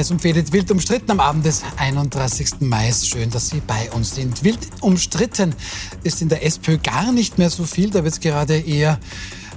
Heiß 0.00 0.12
umfädet, 0.12 0.50
wild 0.54 0.70
umstritten 0.70 1.10
am 1.10 1.20
Abend 1.20 1.44
des 1.44 1.62
31. 1.76 2.60
Mai. 2.60 2.90
Schön, 2.90 3.28
dass 3.28 3.50
Sie 3.50 3.60
bei 3.60 3.90
uns 3.90 4.14
sind. 4.14 4.42
Wild 4.44 4.58
umstritten 4.80 5.54
ist 6.04 6.22
in 6.22 6.30
der 6.30 6.42
SPÖ 6.42 6.78
gar 6.78 7.12
nicht 7.12 7.36
mehr 7.36 7.50
so 7.50 7.64
viel. 7.64 7.90
Da 7.90 8.02
wird 8.02 8.14
es 8.14 8.20
gerade 8.20 8.58
eher 8.58 8.98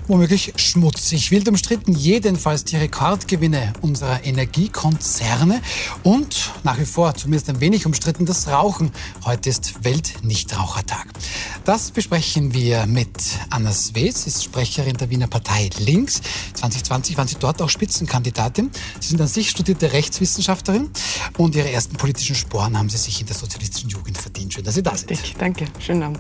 womöglich 0.07 0.54
schmutzig. 0.55 1.31
Wild 1.31 1.47
umstritten 1.47 1.93
jedenfalls 1.93 2.63
die 2.63 2.75
Rekordgewinne 2.75 3.73
unserer 3.81 4.23
Energiekonzerne 4.25 5.61
und 6.03 6.52
nach 6.63 6.79
wie 6.79 6.85
vor 6.85 7.15
zumindest 7.15 7.49
ein 7.49 7.59
wenig 7.59 7.85
umstritten 7.85 8.25
das 8.25 8.47
Rauchen. 8.47 8.91
Heute 9.25 9.49
ist 9.49 9.84
Weltnichtrauchertag. 9.84 11.07
Das 11.66 11.91
besprechen 11.91 12.53
wir 12.53 12.85
mit 12.85 13.11
Anna 13.49 13.71
Swetz, 13.71 14.27
ist 14.27 14.44
Sprecherin 14.44 14.97
der 14.97 15.09
Wiener 15.09 15.27
Partei 15.27 15.70
Links. 15.80 16.22
2020 16.53 17.17
waren 17.17 17.27
Sie 17.27 17.38
dort 17.39 17.61
auch 17.61 17.70
Spitzenkandidatin. 17.70 18.72
Sie 18.99 19.09
sind 19.09 19.22
an 19.22 19.27
sich 19.27 19.49
studierte 19.49 19.94
Rechtswissenschaftlerin 19.94 20.89
und 21.38 21.55
Ihre 21.55 21.72
ersten 21.72 21.95
politischen 21.95 22.35
Sporen 22.35 22.77
haben 22.77 22.89
Sie 22.89 22.97
sich 22.97 23.22
in 23.22 23.27
der 23.27 23.35
sozialistischen 23.35 23.89
Jugend 23.89 24.17
verdient. 24.17 24.53
Schön, 24.53 24.63
dass 24.63 24.75
Sie 24.75 24.83
da 24.83 24.95
sind. 24.95 25.20
Danke, 25.39 25.66
schönen 25.80 26.03
Abend. 26.03 26.20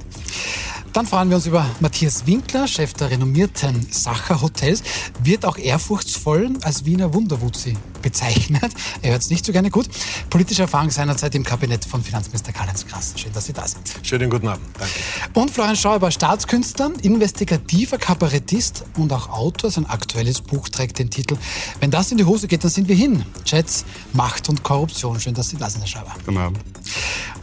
Dann 0.93 1.07
freuen 1.07 1.29
wir 1.29 1.37
uns 1.37 1.47
über 1.47 1.65
Matthias 1.79 2.27
Winkler, 2.27 2.67
Chef 2.67 2.93
der 2.93 3.09
renommierten 3.09 3.87
Sacher 3.91 4.43
Hotels, 4.43 4.83
wird 5.23 5.43
auch 5.43 5.57
ehrfurchtsvoll 5.57 6.51
als 6.61 6.85
Wiener 6.85 7.15
Wunderwutzi 7.15 7.75
bezeichnet. 8.03 8.71
Er 9.01 9.13
hört 9.13 9.23
es 9.23 9.31
nicht 9.31 9.43
so 9.43 9.51
gerne 9.51 9.71
gut. 9.71 9.87
Politische 10.29 10.61
Erfahrung 10.61 10.91
seinerzeit 10.91 11.33
im 11.33 11.43
Kabinett 11.43 11.83
von 11.83 12.03
Finanzminister 12.03 12.53
Karl-Heinz 12.53 12.85
Krass. 12.85 13.13
Schön, 13.15 13.33
dass 13.33 13.45
Sie 13.45 13.53
da 13.53 13.67
sind. 13.67 13.81
Schönen 14.03 14.29
guten 14.29 14.47
Abend. 14.47 14.67
Danke. 14.77 14.93
Und 15.33 15.49
Florian 15.49 15.75
Schauber, 15.75 16.11
Staatskünstler, 16.11 16.91
investigativer 17.01 17.97
Kabarettist 17.97 18.85
und 18.95 19.11
auch 19.13 19.29
Autor. 19.29 19.71
Sein 19.71 19.87
aktuelles 19.87 20.41
Buch 20.41 20.69
trägt 20.69 20.99
den 20.99 21.09
Titel 21.09 21.37
Wenn 21.79 21.89
das 21.89 22.11
in 22.11 22.19
die 22.19 22.25
Hose 22.25 22.47
geht, 22.47 22.63
dann 22.63 22.69
sind 22.69 22.87
wir 22.87 22.95
hin. 22.95 23.25
Chats, 23.45 23.83
Macht 24.13 24.47
und 24.47 24.61
Korruption. 24.61 25.19
Schön, 25.19 25.33
dass 25.33 25.49
Sie 25.49 25.57
da 25.57 25.71
sind, 25.71 25.81
Herr 25.81 25.87
Schauber. 25.87 26.13
Guten 26.23 26.37
Abend. 26.37 26.59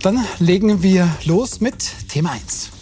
Dann 0.02 0.24
legen 0.38 0.84
wir 0.84 1.08
los 1.24 1.60
mit 1.60 2.08
Thema 2.08 2.30
1. 2.30 2.79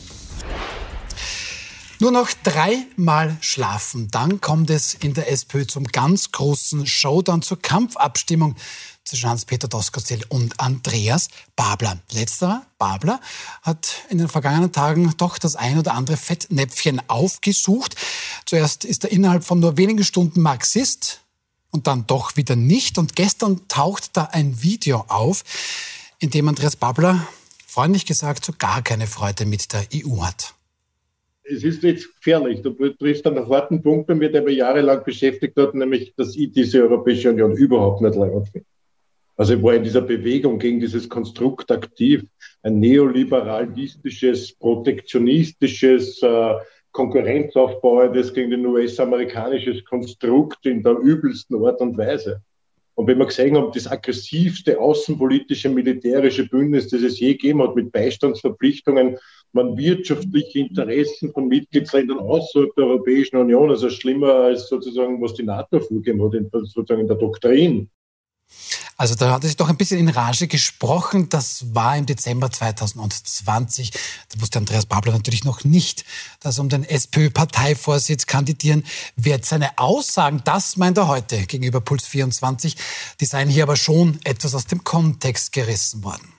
Nur 2.01 2.13
noch 2.13 2.31
dreimal 2.45 3.37
schlafen, 3.41 4.09
dann 4.13 4.41
kommt 4.41 4.71
es 4.71 4.95
in 4.95 5.15
der 5.15 5.33
SPÖ 5.33 5.67
zum 5.67 5.85
ganz 5.85 6.31
großen 6.31 6.87
Showdown, 6.87 7.43
zur 7.43 7.61
Kampfabstimmung 7.61 8.55
zwischen 9.03 9.29
Hans-Peter 9.29 9.67
Doskozil 9.67 10.25
und 10.29 10.61
Andreas 10.61 11.29
Babler. 11.57 11.99
Letzterer, 12.13 12.65
Babler, 12.79 13.21
hat 13.63 14.05
in 14.11 14.19
den 14.19 14.29
vergangenen 14.29 14.71
Tagen 14.71 15.13
doch 15.17 15.39
das 15.39 15.57
ein 15.57 15.77
oder 15.77 15.95
andere 15.95 16.17
Fettnäpfchen 16.17 17.03
aufgesucht. 17.09 17.97
Zuerst 18.47 18.85
ist 18.85 19.03
er 19.03 19.11
innerhalb 19.11 19.43
von 19.43 19.59
nur 19.59 19.77
wenigen 19.77 20.05
Stunden 20.05 20.41
Marxist 20.41 21.23
und 21.73 21.89
dann 21.89 22.07
doch 22.07 22.37
wieder 22.37 22.55
nicht. 22.55 22.99
Und 22.99 23.17
gestern 23.17 23.67
taucht 23.67 24.11
da 24.17 24.25
ein 24.25 24.63
Video 24.63 25.05
auf, 25.09 25.43
in 26.21 26.31
dem 26.31 26.47
Andreas 26.47 26.77
Babler, 26.77 27.27
freundlich 27.67 28.07
gesagt, 28.07 28.45
so 28.45 28.53
gar 28.57 28.83
keine 28.83 29.09
Freude 29.09 29.47
mit 29.47 29.73
der 29.73 29.85
EU 29.93 30.23
hat 30.23 30.55
es 31.51 31.65
ist 31.65 31.83
jetzt 31.83 32.15
gefährlich. 32.17 32.63
Du 32.63 32.71
triffst 32.71 33.27
einen 33.27 33.49
harten 33.49 33.83
Punkt 33.83 34.07
bei 34.07 34.15
mir, 34.15 34.31
der 34.31 34.43
mich 34.43 34.59
jahrelang 34.59 35.03
beschäftigt 35.05 35.57
hat, 35.57 35.75
nämlich, 35.75 36.15
dass 36.17 36.37
ich 36.37 36.53
diese 36.53 36.83
Europäische 36.83 37.31
Union 37.31 37.53
überhaupt 37.53 38.01
nicht 38.03 38.15
leid 38.15 38.33
finde. 38.53 38.67
Also 39.37 39.55
ich 39.55 39.63
war 39.63 39.75
in 39.75 39.85
dieser 39.85 40.03
Bewegung 40.03 40.59
gegen 40.59 40.81
dieses 40.81 41.09
Konstrukt 41.09 41.71
aktiv, 41.71 42.25
ein 42.63 42.81
neoliberalistisches, 42.81 44.53
protektionistisches, 44.55 46.21
äh, 46.23 46.55
Konkurrenzaufbauendes 46.91 48.35
gegen 48.35 48.53
ein 48.55 48.67
US-amerikanisches 48.67 49.85
Konstrukt 49.85 50.67
in 50.67 50.83
der 50.83 50.99
übelsten 50.99 51.65
Art 51.65 51.81
und 51.81 51.97
Weise. 51.97 52.43
Und 52.99 53.07
wenn 53.07 53.19
wir 53.19 53.27
gesehen 53.27 53.57
haben, 53.57 53.71
das 53.73 53.87
aggressivste 53.87 54.81
außenpolitische 54.81 55.69
militärische 55.69 56.49
Bündnis, 56.49 56.89
das 56.89 57.03
es 57.03 57.21
je 57.21 57.35
gegeben 57.35 57.63
hat, 57.63 57.77
mit 57.77 57.93
Beistandsverpflichtungen 57.93 59.17
man 59.53 59.77
wirtschaftliche 59.77 60.59
Interessen 60.59 61.33
von 61.33 61.47
Mitgliedsländern 61.47 62.19
außerhalb 62.19 62.75
der 62.75 62.87
Europäischen 62.87 63.37
Union, 63.37 63.71
also 63.71 63.89
schlimmer 63.89 64.33
als 64.33 64.69
sozusagen, 64.69 65.23
was 65.23 65.35
die 65.35 65.45
NATO 65.45 65.79
vorgegeben 65.79 66.21
hat, 66.25 66.33
sozusagen 66.67 67.03
in 67.03 67.07
der 67.07 67.19
Doktrin. 67.19 67.89
Also 69.01 69.15
da 69.15 69.31
hat 69.31 69.45
er 69.45 69.47
sich 69.47 69.57
doch 69.57 69.69
ein 69.69 69.77
bisschen 69.77 70.01
in 70.01 70.09
Rage 70.09 70.49
gesprochen. 70.49 71.29
Das 71.29 71.73
war 71.73 71.97
im 71.97 72.05
Dezember 72.05 72.51
2020. 72.51 73.93
Da 73.93 74.41
wusste 74.41 74.59
Andreas 74.59 74.87
Babler 74.87 75.13
natürlich 75.13 75.45
noch 75.45 75.63
nicht, 75.63 76.05
dass 76.41 76.59
um 76.59 76.69
den 76.69 76.83
SPÖ-Parteivorsitz 76.83 78.27
kandidieren 78.27 78.85
wird. 79.15 79.47
Seine 79.47 79.79
Aussagen, 79.79 80.43
das 80.45 80.77
meint 80.77 80.99
er 80.99 81.07
heute 81.07 81.47
gegenüber 81.47 81.81
Puls 81.81 82.09
24, 82.09 82.77
die 83.21 83.27
seien 83.27 83.49
hier 83.49 83.63
aber 83.63 83.77
schon 83.77 84.19
etwas 84.25 84.57
aus 84.57 84.67
dem 84.67 84.83
Kontext 84.83 85.53
gerissen 85.53 86.03
worden. 86.03 86.38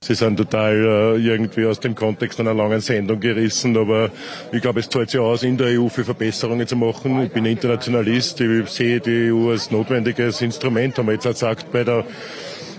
Sie 0.00 0.14
sind 0.14 0.36
total 0.36 1.16
äh, 1.16 1.16
irgendwie 1.16 1.66
aus 1.66 1.80
dem 1.80 1.94
Kontext 1.94 2.38
einer 2.38 2.54
langen 2.54 2.80
Sendung 2.80 3.18
gerissen, 3.18 3.76
aber 3.76 4.10
ich 4.52 4.62
glaube, 4.62 4.80
es 4.80 4.88
zahlt 4.88 5.10
sich 5.10 5.18
aus, 5.18 5.42
in 5.42 5.58
der 5.58 5.78
EU 5.78 5.88
für 5.88 6.04
Verbesserungen 6.04 6.66
zu 6.68 6.76
machen. 6.76 7.20
Ich 7.24 7.32
bin 7.32 7.44
Internationalist, 7.44 8.40
ich 8.40 8.68
sehe 8.68 9.00
die 9.00 9.32
EU 9.32 9.50
als 9.50 9.72
notwendiges 9.72 10.40
Instrument, 10.40 10.96
haben 10.96 11.06
wir 11.06 11.14
jetzt 11.14 11.26
auch 11.26 11.32
gesagt 11.32 11.72
bei 11.72 11.82
der 11.82 12.04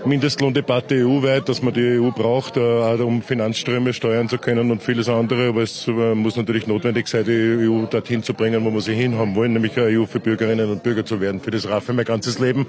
Mindestlohndebatte 0.06 0.94
EU-weit, 0.94 1.48
dass 1.48 1.60
man 1.60 1.74
die 1.74 2.00
EU 2.00 2.10
braucht, 2.10 2.56
äh, 2.56 2.60
um 2.60 3.22
Finanzströme 3.22 3.92
steuern 3.92 4.28
zu 4.30 4.38
können 4.38 4.70
und 4.70 4.82
vieles 4.82 5.08
andere. 5.08 5.48
Aber 5.48 5.62
es 5.62 5.86
äh, 5.86 6.14
muss 6.14 6.36
natürlich 6.36 6.66
notwendig 6.66 7.06
sein, 7.06 7.24
die 7.24 7.68
EU 7.68 7.84
dorthin 7.84 8.22
zu 8.22 8.32
bringen, 8.32 8.64
wo 8.64 8.70
wir 8.70 8.80
sie 8.80 8.94
hinhaben 8.94 9.34
wollen, 9.34 9.52
nämlich 9.52 9.76
eine 9.76 9.98
EU 9.98 10.06
für 10.06 10.20
Bürgerinnen 10.20 10.70
und 10.70 10.82
Bürger 10.82 11.04
zu 11.04 11.20
werden. 11.20 11.40
Für 11.40 11.50
das 11.50 11.68
RAF 11.68 11.88
mein 11.88 12.04
ganzes 12.06 12.38
Leben. 12.38 12.66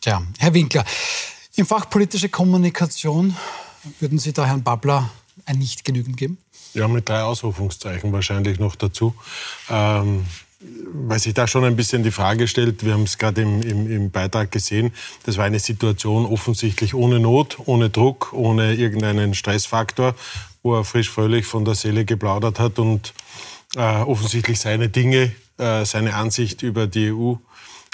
Tja, 0.00 0.22
Herr 0.38 0.54
Winkler, 0.54 0.84
im 1.58 1.66
Fach 1.66 1.90
politische 1.90 2.28
Kommunikation 2.28 3.36
würden 4.00 4.18
Sie 4.18 4.32
da 4.32 4.46
Herrn 4.46 4.62
Babler 4.62 5.10
ein 5.44 5.58
Nicht 5.58 5.84
genügend 5.84 6.16
geben? 6.16 6.38
Ja, 6.74 6.86
mit 6.88 7.08
drei 7.08 7.22
Ausrufungszeichen 7.22 8.12
wahrscheinlich 8.12 8.58
noch 8.60 8.76
dazu. 8.76 9.14
Ähm, 9.68 10.24
weil 10.92 11.18
sich 11.20 11.34
da 11.34 11.46
schon 11.46 11.64
ein 11.64 11.76
bisschen 11.76 12.02
die 12.02 12.10
Frage 12.10 12.48
stellt, 12.48 12.84
wir 12.84 12.92
haben 12.92 13.04
es 13.04 13.18
gerade 13.18 13.42
im, 13.42 13.62
im, 13.62 13.90
im, 13.90 14.10
Beitrag 14.10 14.50
gesehen, 14.50 14.92
das 15.24 15.36
war 15.36 15.44
eine 15.44 15.60
Situation 15.60 16.26
offensichtlich 16.26 16.94
ohne 16.94 17.20
Not, 17.20 17.58
ohne 17.66 17.90
Druck, 17.90 18.32
ohne 18.32 18.74
irgendeinen 18.74 19.34
Stressfaktor, 19.34 20.16
wo 20.62 20.76
er 20.76 20.84
frisch 20.84 21.10
fröhlich 21.10 21.46
von 21.46 21.64
der 21.64 21.76
Seele 21.76 22.04
geplaudert 22.04 22.58
hat 22.58 22.80
und 22.80 23.14
äh, 23.76 23.80
offensichtlich 23.80 24.58
seine 24.58 24.88
Dinge, 24.88 25.32
äh, 25.58 25.84
seine 25.84 26.14
Ansicht 26.14 26.62
über 26.62 26.88
die 26.88 27.12
EU 27.12 27.34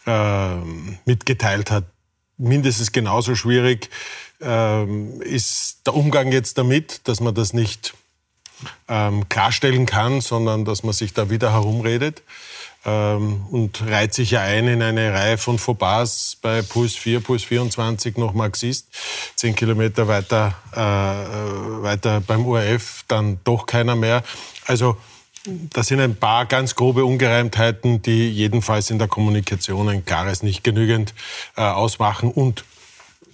äh, 0.06 0.56
mitgeteilt 1.04 1.70
hat 1.70 1.84
mindestens 2.36 2.92
genauso 2.92 3.34
schwierig 3.34 3.90
ähm, 4.40 5.20
ist 5.22 5.86
der 5.86 5.94
Umgang 5.94 6.32
jetzt 6.32 6.58
damit, 6.58 7.06
dass 7.08 7.20
man 7.20 7.34
das 7.34 7.52
nicht 7.52 7.94
ähm, 8.88 9.28
klarstellen 9.28 9.86
kann, 9.86 10.20
sondern 10.20 10.64
dass 10.64 10.82
man 10.82 10.92
sich 10.92 11.12
da 11.12 11.30
wieder 11.30 11.52
herumredet 11.52 12.22
ähm, 12.84 13.46
und 13.50 13.82
reiht 13.86 14.14
sich 14.14 14.32
ja 14.32 14.40
ein 14.40 14.68
in 14.68 14.82
eine 14.82 15.12
Reihe 15.12 15.38
von 15.38 15.58
Fauxpas 15.58 16.36
bei 16.40 16.62
Puls 16.62 16.94
4, 16.94 17.20
Puls 17.20 17.44
24 17.44 18.16
noch 18.16 18.34
Marxist. 18.34 18.88
Zehn 19.36 19.54
Kilometer 19.54 20.08
weiter, 20.08 20.54
äh, 20.72 21.82
weiter 21.82 22.20
beim 22.20 22.46
ORF 22.46 23.04
dann 23.08 23.40
doch 23.44 23.66
keiner 23.66 23.96
mehr. 23.96 24.22
Also 24.66 24.96
das 25.46 25.88
sind 25.88 26.00
ein 26.00 26.16
paar 26.16 26.46
ganz 26.46 26.74
grobe 26.74 27.04
Ungereimtheiten, 27.04 28.00
die 28.00 28.30
jedenfalls 28.30 28.90
in 28.90 28.98
der 28.98 29.08
Kommunikation 29.08 29.88
ein 29.88 30.04
klares 30.04 30.42
nicht 30.42 30.64
genügend 30.64 31.14
äh, 31.56 31.62
ausmachen. 31.62 32.30
Und 32.30 32.64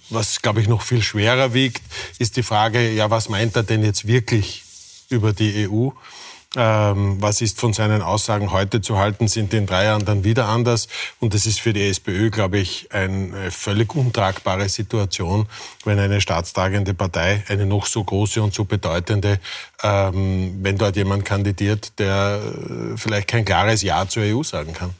was, 0.09 0.41
glaube 0.41 0.61
ich, 0.61 0.67
noch 0.67 0.81
viel 0.81 1.01
schwerer 1.01 1.53
wiegt, 1.53 1.81
ist 2.19 2.35
die 2.35 2.43
Frage, 2.43 2.91
ja, 2.91 3.09
was 3.09 3.29
meint 3.29 3.55
er 3.55 3.63
denn 3.63 3.83
jetzt 3.83 4.07
wirklich 4.07 4.63
über 5.09 5.31
die 5.31 5.69
EU? 5.69 5.89
Ähm, 6.57 7.15
was 7.21 7.39
ist 7.39 7.61
von 7.61 7.71
seinen 7.71 8.01
Aussagen 8.01 8.51
heute 8.51 8.81
zu 8.81 8.97
halten, 8.97 9.29
sind 9.29 9.53
in 9.53 9.65
drei 9.65 9.85
Jahren 9.85 10.03
dann 10.03 10.25
wieder 10.25 10.49
anders. 10.49 10.89
Und 11.19 11.33
das 11.33 11.45
ist 11.45 11.61
für 11.61 11.71
die 11.71 11.87
SPÖ, 11.87 12.29
glaube 12.29 12.57
ich, 12.57 12.91
eine 12.91 13.51
völlig 13.51 13.95
untragbare 13.95 14.67
Situation, 14.67 15.47
wenn 15.85 15.97
eine 15.97 16.19
staatstragende 16.19 16.93
Partei, 16.93 17.43
eine 17.47 17.65
noch 17.65 17.85
so 17.85 18.03
große 18.03 18.41
und 18.43 18.53
so 18.53 18.65
bedeutende, 18.65 19.39
ähm, 19.81 20.59
wenn 20.61 20.77
dort 20.77 20.97
jemand 20.97 21.23
kandidiert, 21.23 21.97
der 21.99 22.41
äh, 22.43 22.97
vielleicht 22.97 23.29
kein 23.29 23.45
klares 23.45 23.81
Ja 23.81 24.05
zur 24.09 24.23
EU 24.23 24.43
sagen 24.43 24.73
kann. 24.73 24.93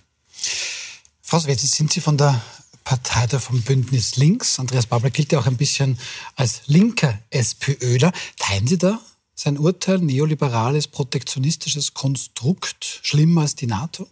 Frau 1.21 1.39
Swetzi, 1.39 1.67
sind 1.67 1.91
Sie 1.91 1.99
von 1.99 2.17
der 2.17 2.41
Partei 2.85 3.27
der 3.27 3.41
vom 3.41 3.61
Bündnis 3.61 4.15
Links. 4.15 4.57
Andreas 4.57 4.85
Babler 4.85 5.09
gilt 5.09 5.33
ja 5.33 5.39
auch 5.39 5.47
ein 5.47 5.57
bisschen 5.57 5.99
als 6.37 6.61
linker 6.67 7.19
SPÖler. 7.29 8.13
Teilen 8.37 8.67
Sie 8.67 8.77
da 8.77 9.01
sein 9.41 9.57
Urteil, 9.57 9.97
neoliberales, 9.99 10.87
protektionistisches 10.87 11.93
Konstrukt, 11.93 12.99
schlimmer 13.03 13.41
als 13.41 13.55
die 13.55 13.67
NATO? 13.67 14.07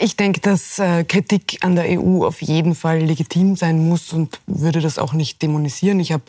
Ich 0.00 0.16
denke, 0.16 0.40
dass 0.40 0.78
äh, 0.78 1.04
Kritik 1.04 1.58
an 1.60 1.76
der 1.76 2.00
EU 2.00 2.24
auf 2.24 2.40
jeden 2.40 2.74
Fall 2.74 3.00
legitim 3.00 3.56
sein 3.56 3.86
muss 3.86 4.12
und 4.12 4.40
würde 4.46 4.80
das 4.80 4.98
auch 4.98 5.12
nicht 5.12 5.42
dämonisieren. 5.42 6.00
Ich 6.00 6.12
habe 6.12 6.22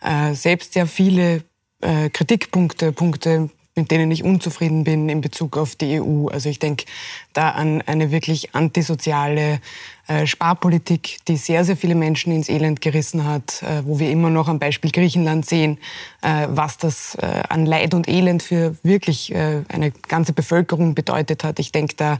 äh, 0.00 0.34
selbst 0.34 0.72
sehr 0.72 0.86
viele 0.86 1.44
äh, 1.82 2.08
Kritikpunkte, 2.08 2.92
Punkte, 2.92 3.50
mit 3.74 3.90
denen 3.90 4.10
ich 4.10 4.24
unzufrieden 4.24 4.84
bin 4.84 5.08
in 5.10 5.20
Bezug 5.20 5.58
auf 5.58 5.76
die 5.76 6.00
EU. 6.00 6.28
Also 6.28 6.48
ich 6.48 6.58
denke 6.58 6.86
da 7.34 7.50
an 7.50 7.82
eine 7.82 8.10
wirklich 8.10 8.54
antisoziale 8.54 9.60
Sparpolitik, 10.26 11.18
die 11.28 11.36
sehr, 11.36 11.64
sehr 11.64 11.76
viele 11.76 11.94
Menschen 11.94 12.32
ins 12.32 12.48
Elend 12.48 12.80
gerissen 12.80 13.24
hat, 13.24 13.62
äh, 13.62 13.82
wo 13.84 13.98
wir 13.98 14.10
immer 14.10 14.30
noch 14.30 14.48
am 14.48 14.58
Beispiel 14.58 14.90
Griechenland 14.90 15.46
sehen, 15.46 15.78
äh, 16.22 16.46
was 16.50 16.78
das 16.78 17.14
äh, 17.16 17.42
an 17.48 17.66
Leid 17.66 17.94
und 17.94 18.08
Elend 18.08 18.42
für 18.42 18.76
wirklich 18.82 19.32
äh, 19.32 19.62
eine 19.68 19.90
ganze 19.90 20.32
Bevölkerung 20.32 20.94
bedeutet 20.94 21.44
hat. 21.44 21.58
Ich 21.58 21.72
denke 21.72 21.94
da 21.96 22.14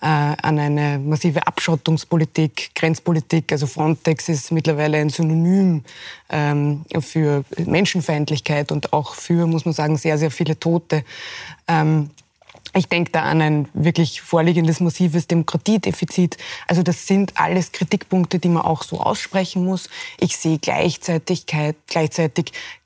äh, 0.00 0.06
an 0.06 0.58
eine 0.58 0.98
massive 0.98 1.46
Abschottungspolitik, 1.46 2.70
Grenzpolitik. 2.74 3.52
Also 3.52 3.66
Frontex 3.66 4.28
ist 4.28 4.52
mittlerweile 4.52 4.98
ein 4.98 5.10
Synonym 5.10 5.84
ähm, 6.30 6.84
für 7.00 7.44
Menschenfeindlichkeit 7.58 8.72
und 8.72 8.92
auch 8.92 9.14
für, 9.14 9.46
muss 9.46 9.64
man 9.64 9.74
sagen, 9.74 9.96
sehr, 9.96 10.18
sehr 10.18 10.30
viele 10.30 10.58
Tote. 10.58 11.04
Ich 12.76 12.88
denke 12.88 13.10
da 13.10 13.22
an 13.22 13.40
ein 13.40 13.68
wirklich 13.72 14.20
vorliegendes 14.20 14.80
massives 14.80 15.26
Demokratiedefizit. 15.26 16.36
Also 16.66 16.82
das 16.82 17.06
sind 17.06 17.32
alles 17.36 17.72
Kritikpunkte, 17.72 18.38
die 18.38 18.50
man 18.50 18.64
auch 18.64 18.82
so 18.82 19.00
aussprechen 19.00 19.64
muss. 19.64 19.88
Ich 20.20 20.36
sehe 20.36 20.58
gleichzeitig 20.58 21.46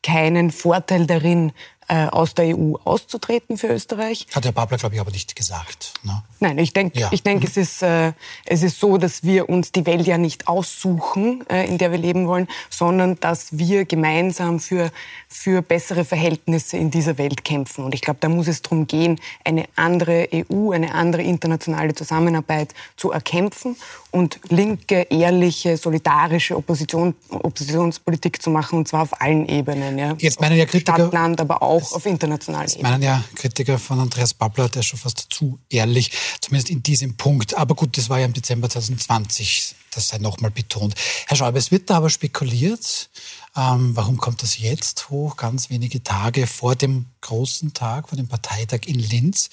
keinen 0.03 0.53
Vorteil 0.53 1.07
darin, 1.07 1.51
äh, 1.91 2.07
aus 2.07 2.35
der 2.35 2.57
EU 2.57 2.77
auszutreten 2.85 3.59
für 3.59 3.67
Österreich. 3.67 4.27
Hat 4.33 4.45
Herr 4.45 4.53
Babler, 4.53 4.79
glaube 4.79 4.95
ich, 4.95 5.01
aber 5.01 5.11
nicht 5.11 5.35
gesagt. 5.35 5.95
Ne? 6.05 6.23
Nein, 6.39 6.57
ich 6.59 6.73
denke, 6.73 7.01
ja. 7.01 7.09
ich 7.11 7.25
mhm. 7.25 7.43
es, 7.43 7.57
ist, 7.57 7.83
äh, 7.83 8.13
es 8.45 8.63
ist 8.63 8.79
so, 8.79 8.97
dass 8.97 9.25
wir 9.25 9.49
uns 9.49 9.73
die 9.73 9.85
Welt 9.87 10.07
ja 10.07 10.17
nicht 10.17 10.47
aussuchen, 10.47 11.45
äh, 11.49 11.67
in 11.67 11.79
der 11.79 11.91
wir 11.91 11.99
leben 11.99 12.29
wollen, 12.29 12.47
sondern 12.71 13.19
dass 13.19 13.59
wir 13.59 13.87
gemeinsam 13.87 14.61
für, 14.61 14.93
für 15.29 15.63
bessere 15.63 16.05
Verhältnisse 16.05 16.77
in 16.77 16.93
dieser 16.93 17.19
Welt 17.19 17.45
kämpfen. 17.45 17.85
Und 17.85 17.95
ich 17.95 18.03
glaube, 18.03 18.19
da 18.21 18.29
muss 18.29 18.47
es 18.47 18.63
darum 18.63 18.87
gehen, 18.87 19.21
eine 19.45 19.65
andere 19.75 20.29
EU, 20.33 20.71
eine 20.71 20.95
andere 20.95 21.23
internationale 21.23 21.95
Zusammenarbeit 21.95 22.73
zu 22.97 23.11
erkämpfen 23.11 23.75
und 24.13 24.39
linke, 24.49 25.09
ehrliche, 25.11 25.77
solidarische 25.77 26.57
Opposition, 26.57 27.15
Oppositionspolitik 27.31 28.41
zu 28.41 28.51
machen, 28.51 28.79
und 28.79 28.89
zwar 28.89 29.03
auf 29.03 29.21
allen 29.21 29.49
Ebenen. 29.49 29.99
Ja. 29.99 30.15
Jetzt 30.19 30.41
meinen 30.41 30.57
ja 30.57 30.67
Kritiker, 30.67 30.95
Stadt, 30.95 31.13
Land, 31.13 31.41
aber 31.41 31.63
auch 31.63 31.80
auch 31.83 31.93
auf 31.93 32.07
internationaler 32.07 32.69
Ebene. 32.69 32.83
Das 32.83 32.91
meinen 32.91 33.03
ja 33.03 33.25
Kritiker 33.35 33.79
von 33.79 34.01
Andreas 34.01 34.35
Babler, 34.35 34.69
der 34.69 34.81
ist 34.81 34.87
schon 34.87 34.99
fast 34.99 35.27
zu 35.31 35.59
ehrlich, 35.69 36.11
zumindest 36.41 36.71
in 36.71 36.83
diesem 36.83 37.17
Punkt. 37.17 37.57
Aber 37.57 37.75
gut, 37.75 37.97
das 37.97 38.09
war 38.09 38.19
ja 38.19 38.27
im 38.27 38.33
Dezember 38.33 38.69
2020, 38.69 39.75
das 39.93 40.09
sei 40.09 40.19
nochmal 40.19 40.51
betont. 40.51 40.95
Herr 41.27 41.37
Schäuble, 41.37 41.59
es 41.59 41.71
wird 41.71 41.91
da 41.91 41.97
aber 41.97 42.11
spekuliert, 42.11 43.11
ähm, 43.57 43.97
warum 43.97 44.17
kommt 44.19 44.43
das 44.43 44.59
jetzt 44.59 45.11
hoch, 45.11 45.37
ganz 45.37 45.71
wenige 45.71 46.03
Tage 46.03 46.47
vor 46.47 46.77
dem 46.77 47.07
großen 47.21 47.73
Tag, 47.75 48.09
vor 48.09 48.17
dem 48.17 48.29
Parteitag 48.29 48.81
in 48.87 48.99
Linz? 48.99 49.51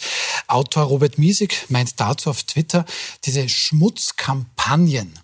Autor 0.48 0.84
Robert 0.84 1.18
Miesig 1.18 1.66
meint 1.70 2.00
dazu 2.00 2.30
auf 2.30 2.44
Twitter, 2.44 2.86
diese 3.26 3.50
Schmutzkampagnen, 3.50 5.20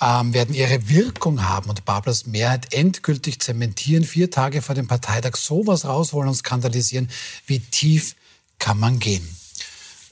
ähm, 0.00 0.34
werden 0.34 0.54
ihre 0.54 0.88
Wirkung 0.88 1.48
haben 1.48 1.70
und 1.70 1.84
Bablers 1.84 2.26
Mehrheit 2.26 2.72
endgültig 2.72 3.40
zementieren, 3.40 4.04
vier 4.04 4.30
Tage 4.30 4.62
vor 4.62 4.74
dem 4.74 4.86
Parteitag 4.86 5.36
sowas 5.36 5.84
rausholen 5.84 6.28
und 6.28 6.34
skandalisieren. 6.34 7.08
Wie 7.46 7.60
tief 7.60 8.16
kann 8.58 8.78
man 8.78 8.98
gehen? 8.98 9.26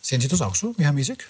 Sehen 0.00 0.20
Sie 0.20 0.29
das 0.29 0.43
auch 0.43 0.55
so, 0.55 0.75
wie 0.76 0.85
Herr 0.85 0.93
Miesig? 0.93 1.26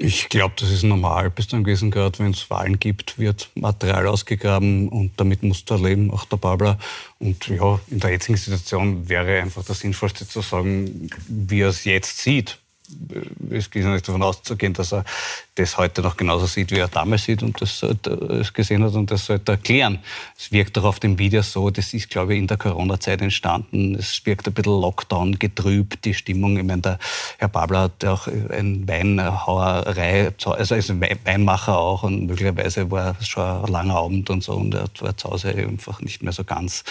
Ich 0.00 0.28
glaube, 0.28 0.54
das 0.56 0.70
ist 0.70 0.84
normal 0.84 1.28
bis 1.28 1.48
zu 1.48 1.56
einem 1.56 1.64
gewissen 1.64 1.90
Grad. 1.90 2.20
Wenn 2.20 2.30
es 2.30 2.48
Wahlen 2.50 2.78
gibt, 2.78 3.18
wird 3.18 3.50
Material 3.56 4.06
ausgegraben 4.06 4.88
und 4.88 5.12
damit 5.16 5.42
muss 5.42 5.64
da 5.64 5.74
leben, 5.74 6.12
auch 6.12 6.24
der 6.26 6.36
Babler. 6.36 6.78
Und 7.18 7.48
ja, 7.48 7.80
in 7.88 7.98
der 7.98 8.10
jetzigen 8.10 8.36
Situation 8.36 9.08
wäre 9.08 9.42
einfach 9.42 9.64
das 9.64 9.80
Sinnvollste 9.80 10.28
zu 10.28 10.40
sagen, 10.40 11.10
wie 11.26 11.62
er 11.62 11.70
es 11.70 11.82
jetzt 11.82 12.18
sieht 12.18 12.58
es 13.50 13.66
ist 13.66 13.74
nicht 13.74 14.08
davon 14.08 14.22
auszugehen, 14.22 14.72
dass 14.72 14.92
er 14.92 15.04
das 15.58 15.76
heute 15.76 16.02
noch 16.02 16.16
genauso 16.16 16.46
sieht, 16.46 16.70
wie 16.70 16.78
er 16.78 16.88
damals 16.88 17.24
sieht 17.24 17.42
und 17.42 17.60
das 17.60 17.82
es 17.82 18.52
gesehen 18.52 18.84
hat 18.84 18.94
und 18.94 19.10
das 19.10 19.26
sollte 19.26 19.52
er 19.52 19.56
erklären. 19.56 19.98
Es 20.38 20.52
wirkt 20.52 20.78
auch 20.78 20.84
auf 20.84 21.00
dem 21.00 21.18
Video 21.18 21.42
so, 21.42 21.70
das 21.70 21.94
ist, 21.94 22.10
glaube 22.10 22.34
ich, 22.34 22.38
in 22.38 22.46
der 22.46 22.56
Corona-Zeit 22.56 23.20
entstanden. 23.20 23.94
Es 23.94 24.24
wirkt 24.24 24.46
ein 24.46 24.54
bisschen 24.54 24.80
Lockdown 24.80 25.38
getrübt, 25.38 26.04
die 26.04 26.14
Stimmung. 26.14 26.56
Ich 26.56 26.64
meine, 26.64 26.82
der 26.82 26.98
Herr 27.38 27.48
Babler 27.48 27.82
hat 27.82 28.04
auch 28.04 28.26
ein 28.26 28.86
Weinhauerei, 28.86 30.32
also 30.44 30.74
ist 30.74 30.90
ein 30.90 31.00
Weinmacher 31.24 31.76
auch 31.76 32.02
und 32.02 32.26
möglicherweise 32.26 32.90
war 32.90 33.16
es 33.20 33.28
schon 33.28 33.44
ein 33.44 33.72
langer 33.72 33.96
Abend 33.96 34.30
und 34.30 34.42
so 34.42 34.52
und 34.54 34.74
er 34.74 34.88
war 35.00 35.16
zu 35.16 35.30
Hause 35.30 35.54
einfach 35.54 36.00
nicht 36.00 36.22
mehr 36.22 36.32
so 36.32 36.44
ganz 36.44 36.84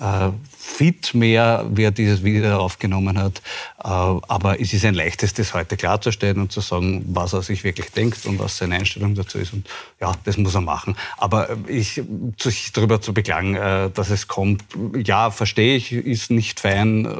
äh, 0.00 0.30
fit 0.58 1.14
mehr, 1.14 1.64
wie 1.70 1.84
er 1.84 1.90
dieses 1.90 2.24
Video 2.24 2.58
aufgenommen 2.58 3.18
hat. 3.18 3.40
Äh, 3.82 3.88
aber 3.88 4.60
es 4.60 4.72
ist 4.72 4.84
ein 4.84 4.94
leichtes 4.94 5.34
das 5.34 5.54
heute 5.54 5.76
klarzustellen 5.76 6.40
und 6.40 6.52
zu 6.52 6.60
sagen, 6.60 7.04
was 7.08 7.32
er 7.32 7.42
sich 7.42 7.64
wirklich 7.64 7.90
denkt 7.90 8.07
und 8.26 8.38
was 8.38 8.56
seine 8.56 8.76
Einstellung 8.76 9.14
dazu 9.14 9.38
ist. 9.38 9.52
Und 9.52 9.68
ja, 10.00 10.12
das 10.24 10.36
muss 10.36 10.54
er 10.54 10.60
machen. 10.60 10.96
Aber 11.16 11.56
ich, 11.66 12.02
sich 12.38 12.72
darüber 12.72 13.00
zu 13.00 13.12
beklagen, 13.14 13.54
äh, 13.54 13.90
dass 13.90 14.10
es 14.10 14.28
kommt, 14.28 14.64
ja, 14.94 15.30
verstehe 15.30 15.76
ich, 15.76 15.92
ist 15.92 16.30
nicht 16.30 16.60
fein. 16.60 17.04
Äh, 17.04 17.10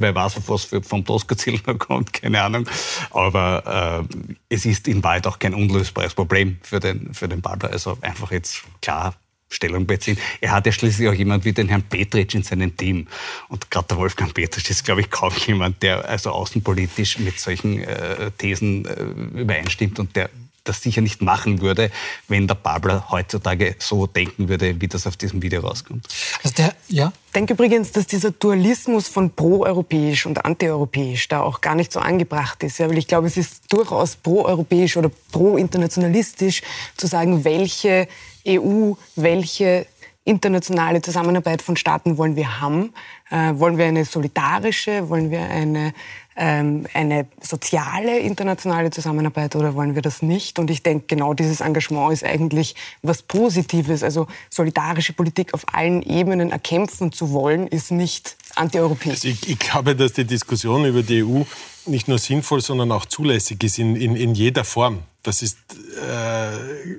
wer 0.00 0.14
weiß, 0.14 0.40
was 0.46 0.70
vom 0.82 1.04
Tosca-Ziel 1.04 1.60
noch 1.66 1.78
kommt, 1.78 2.12
keine 2.12 2.42
Ahnung. 2.42 2.68
Aber 3.10 4.06
äh, 4.10 4.54
es 4.54 4.66
ist 4.66 4.88
in 4.88 5.02
Wahrheit 5.02 5.26
auch 5.26 5.38
kein 5.38 5.54
unlösbares 5.54 6.14
Problem 6.14 6.58
für 6.62 6.80
den, 6.80 7.14
für 7.14 7.28
den 7.28 7.40
Baller. 7.40 7.70
Also 7.70 7.98
einfach 8.00 8.30
jetzt 8.30 8.62
klar 8.80 9.14
Stellung 9.48 9.86
beziehen. 9.86 10.18
Er 10.40 10.52
hat 10.52 10.66
ja 10.66 10.72
schließlich 10.72 11.08
auch 11.08 11.14
jemand 11.14 11.44
wie 11.44 11.52
den 11.52 11.68
Herrn 11.68 11.82
Petritsch 11.82 12.34
in 12.34 12.42
seinem 12.42 12.76
Team. 12.76 13.06
Und 13.48 13.70
gerade 13.70 13.88
der 13.88 13.96
Wolfgang 13.96 14.34
Petritsch 14.34 14.70
ist, 14.70 14.84
glaube 14.84 15.00
ich, 15.00 15.10
kaum 15.10 15.32
jemand, 15.46 15.82
der 15.82 16.08
also 16.08 16.30
außenpolitisch 16.30 17.18
mit 17.18 17.40
solchen 17.40 17.82
äh, 17.82 18.30
Thesen 18.36 18.84
äh, 18.84 19.40
übereinstimmt 19.40 19.98
und 19.98 20.14
der 20.16 20.30
das 20.68 20.82
sicher 20.82 21.00
nicht 21.00 21.22
machen 21.22 21.60
würde, 21.60 21.90
wenn 22.28 22.46
der 22.46 22.54
Babler 22.54 23.10
heutzutage 23.10 23.74
so 23.78 24.06
denken 24.06 24.48
würde, 24.48 24.80
wie 24.80 24.88
das 24.88 25.06
auf 25.06 25.16
diesem 25.16 25.42
Video 25.42 25.62
rauskommt. 25.62 26.06
Also 26.42 26.54
der, 26.56 26.74
ja? 26.88 27.12
Ich 27.26 27.32
denke 27.32 27.54
übrigens, 27.54 27.92
dass 27.92 28.06
dieser 28.06 28.30
Dualismus 28.32 29.08
von 29.08 29.30
pro-europäisch 29.30 30.26
und 30.26 30.44
anti-europäisch 30.44 31.28
da 31.28 31.40
auch 31.40 31.60
gar 31.60 31.74
nicht 31.74 31.92
so 31.92 32.00
angebracht 32.00 32.62
ist. 32.62 32.78
Ja, 32.78 32.88
weil 32.88 32.98
ich 32.98 33.06
glaube, 33.06 33.26
es 33.26 33.36
ist 33.36 33.62
durchaus 33.72 34.16
pro-europäisch 34.16 34.96
oder 34.96 35.10
pro-internationalistisch 35.32 36.62
zu 36.96 37.06
sagen, 37.06 37.44
welche 37.44 38.08
EU, 38.48 38.94
welche 39.16 39.86
internationale 40.28 41.00
Zusammenarbeit 41.00 41.62
von 41.62 41.76
Staaten 41.76 42.18
wollen 42.18 42.36
wir 42.36 42.60
haben? 42.60 42.92
Äh, 43.30 43.54
wollen 43.54 43.78
wir 43.78 43.86
eine 43.86 44.04
solidarische, 44.04 45.08
wollen 45.08 45.30
wir 45.30 45.40
eine, 45.40 45.94
ähm, 46.36 46.86
eine 46.92 47.26
soziale 47.40 48.18
internationale 48.18 48.90
Zusammenarbeit 48.90 49.56
oder 49.56 49.74
wollen 49.74 49.94
wir 49.94 50.02
das 50.02 50.20
nicht? 50.20 50.58
Und 50.58 50.70
ich 50.70 50.82
denke, 50.82 51.06
genau 51.06 51.32
dieses 51.32 51.60
Engagement 51.60 52.12
ist 52.12 52.24
eigentlich 52.24 52.74
was 53.02 53.22
Positives. 53.22 54.02
Also 54.02 54.26
solidarische 54.50 55.14
Politik 55.14 55.54
auf 55.54 55.64
allen 55.72 56.02
Ebenen 56.02 56.50
erkämpfen 56.50 57.10
zu 57.10 57.32
wollen, 57.32 57.66
ist 57.66 57.90
nicht 57.90 58.36
antieuropäisch. 58.54 59.14
Also 59.14 59.28
ich, 59.28 59.48
ich 59.48 59.58
glaube, 59.58 59.96
dass 59.96 60.12
die 60.12 60.26
Diskussion 60.26 60.84
über 60.84 61.02
die 61.02 61.24
EU 61.24 61.42
nicht 61.86 62.06
nur 62.06 62.18
sinnvoll, 62.18 62.60
sondern 62.60 62.92
auch 62.92 63.06
zulässig 63.06 63.64
ist 63.64 63.78
in, 63.78 63.96
in, 63.96 64.14
in 64.14 64.34
jeder 64.34 64.64
Form. 64.64 64.98
Das 65.22 65.40
ist 65.40 65.56
äh, 66.02 66.96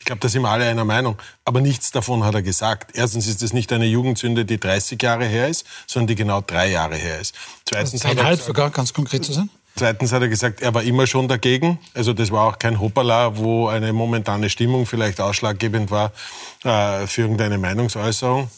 ich 0.00 0.06
glaube, 0.06 0.20
da 0.20 0.28
sind 0.28 0.42
wir 0.42 0.48
alle 0.48 0.64
einer 0.64 0.84
Meinung. 0.84 1.16
Aber 1.44 1.60
nichts 1.60 1.92
davon 1.92 2.24
hat 2.24 2.34
er 2.34 2.42
gesagt. 2.42 2.92
Erstens 2.94 3.26
ist 3.26 3.42
es 3.42 3.52
nicht 3.52 3.70
eine 3.72 3.84
Jugendsünde, 3.84 4.46
die 4.46 4.58
30 4.58 5.00
Jahre 5.00 5.26
her 5.26 5.46
ist, 5.46 5.66
sondern 5.86 6.08
die 6.08 6.14
genau 6.14 6.40
drei 6.40 6.70
Jahre 6.70 6.96
her 6.96 7.20
ist. 7.20 7.34
Zweitens 7.66 8.04
also 8.04 8.24
hat 8.24 8.40
er 8.40 8.44
sogar, 8.44 8.70
ganz 8.70 8.94
konkret 8.94 9.24
zu 9.24 9.34
sein. 9.34 9.50
Zweitens 9.76 10.10
hat 10.12 10.22
er 10.22 10.28
gesagt, 10.28 10.62
er 10.62 10.74
war 10.74 10.82
immer 10.82 11.06
schon 11.06 11.28
dagegen. 11.28 11.78
Also 11.94 12.14
das 12.14 12.30
war 12.30 12.48
auch 12.48 12.58
kein 12.58 12.80
Hoppala, 12.80 13.36
wo 13.36 13.68
eine 13.68 13.92
momentane 13.92 14.48
Stimmung 14.48 14.86
vielleicht 14.86 15.20
ausschlaggebend 15.20 15.90
war 15.90 16.12
äh, 16.64 17.06
für 17.06 17.22
irgendeine 17.22 17.58
Meinungsäußerung. 17.58 18.50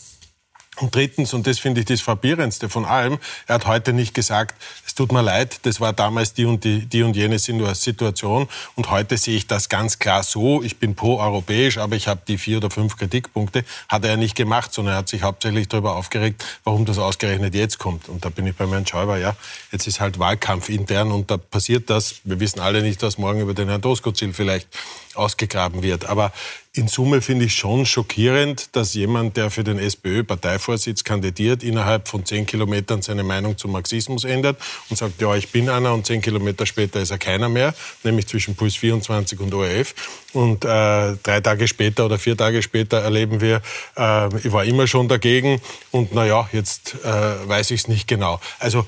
Und 0.82 0.96
drittens, 0.96 1.32
und 1.32 1.46
das 1.46 1.60
finde 1.60 1.80
ich 1.80 1.86
das 1.86 2.00
Verwirrendste 2.00 2.68
von 2.68 2.84
allem, 2.84 3.18
er 3.46 3.54
hat 3.54 3.66
heute 3.66 3.92
nicht 3.92 4.14
gesagt, 4.14 4.60
es 4.84 4.96
tut 4.96 5.12
mir 5.12 5.22
leid, 5.22 5.60
das 5.62 5.80
war 5.80 5.92
damals 5.92 6.34
die 6.34 6.44
und, 6.44 6.64
die, 6.64 6.86
die 6.86 7.04
und 7.04 7.14
jene 7.14 7.38
Situation 7.38 8.48
und 8.74 8.90
heute 8.90 9.16
sehe 9.16 9.36
ich 9.36 9.46
das 9.46 9.68
ganz 9.68 10.00
klar 10.00 10.24
so, 10.24 10.60
ich 10.60 10.78
bin 10.78 10.96
pro-europäisch, 10.96 11.78
aber 11.78 11.94
ich 11.94 12.08
habe 12.08 12.22
die 12.26 12.36
vier 12.36 12.56
oder 12.56 12.68
fünf 12.68 12.96
Kritikpunkte, 12.96 13.64
hat 13.88 14.04
er 14.04 14.16
nicht 14.16 14.34
gemacht, 14.34 14.74
sondern 14.74 14.94
er 14.94 14.98
hat 14.98 15.08
sich 15.08 15.22
hauptsächlich 15.22 15.68
darüber 15.68 15.94
aufgeregt, 15.94 16.44
warum 16.64 16.84
das 16.84 16.98
ausgerechnet 16.98 17.54
jetzt 17.54 17.78
kommt. 17.78 18.08
Und 18.08 18.24
da 18.24 18.28
bin 18.28 18.48
ich 18.48 18.56
bei 18.56 18.66
Herrn 18.66 18.84
Schäuber, 18.84 19.18
ja, 19.18 19.36
jetzt 19.70 19.86
ist 19.86 20.00
halt 20.00 20.18
Wahlkampf 20.18 20.68
intern 20.68 21.12
und 21.12 21.30
da 21.30 21.36
passiert 21.36 21.90
das, 21.90 22.16
wir 22.24 22.40
wissen 22.40 22.58
alle 22.58 22.82
nicht, 22.82 23.00
dass 23.04 23.18
morgen 23.18 23.38
über 23.38 23.54
den 23.54 23.68
Herrn 23.68 23.80
Doskozil 23.80 24.32
vielleicht 24.34 24.66
ausgegraben 25.14 25.82
wird. 25.82 26.06
Aber 26.06 26.32
in 26.74 26.88
Summe 26.88 27.20
finde 27.20 27.44
ich 27.44 27.54
schon 27.54 27.84
schockierend, 27.84 28.74
dass 28.74 28.94
jemand, 28.94 29.36
der 29.36 29.50
für 29.50 29.62
den 29.62 29.78
SPÖ-Parteivorsitz 29.78 31.04
kandidiert, 31.04 31.62
innerhalb 31.62 32.08
von 32.08 32.24
zehn 32.24 32.46
Kilometern 32.46 33.02
seine 33.02 33.22
Meinung 33.24 33.58
zum 33.58 33.72
Marxismus 33.72 34.24
ändert 34.24 34.56
und 34.88 34.96
sagt, 34.96 35.20
ja, 35.20 35.34
ich 35.36 35.52
bin 35.52 35.68
einer 35.68 35.92
und 35.92 36.06
zehn 36.06 36.22
Kilometer 36.22 36.64
später 36.64 37.00
ist 37.00 37.10
er 37.10 37.18
keiner 37.18 37.50
mehr, 37.50 37.74
nämlich 38.04 38.26
zwischen 38.26 38.54
Puls 38.54 38.76
24 38.76 39.38
und 39.40 39.52
ORF. 39.52 39.94
Und 40.32 40.64
äh, 40.64 41.16
drei 41.22 41.40
Tage 41.42 41.68
später 41.68 42.06
oder 42.06 42.18
vier 42.18 42.38
Tage 42.38 42.62
später 42.62 43.00
erleben 43.00 43.42
wir, 43.42 43.60
äh, 43.98 44.34
ich 44.38 44.50
war 44.50 44.64
immer 44.64 44.86
schon 44.86 45.08
dagegen 45.08 45.60
und 45.90 46.14
naja, 46.14 46.48
jetzt 46.52 46.96
äh, 47.04 47.48
weiß 47.48 47.70
ich 47.72 47.82
es 47.82 47.88
nicht 47.88 48.08
genau. 48.08 48.40
Also 48.58 48.86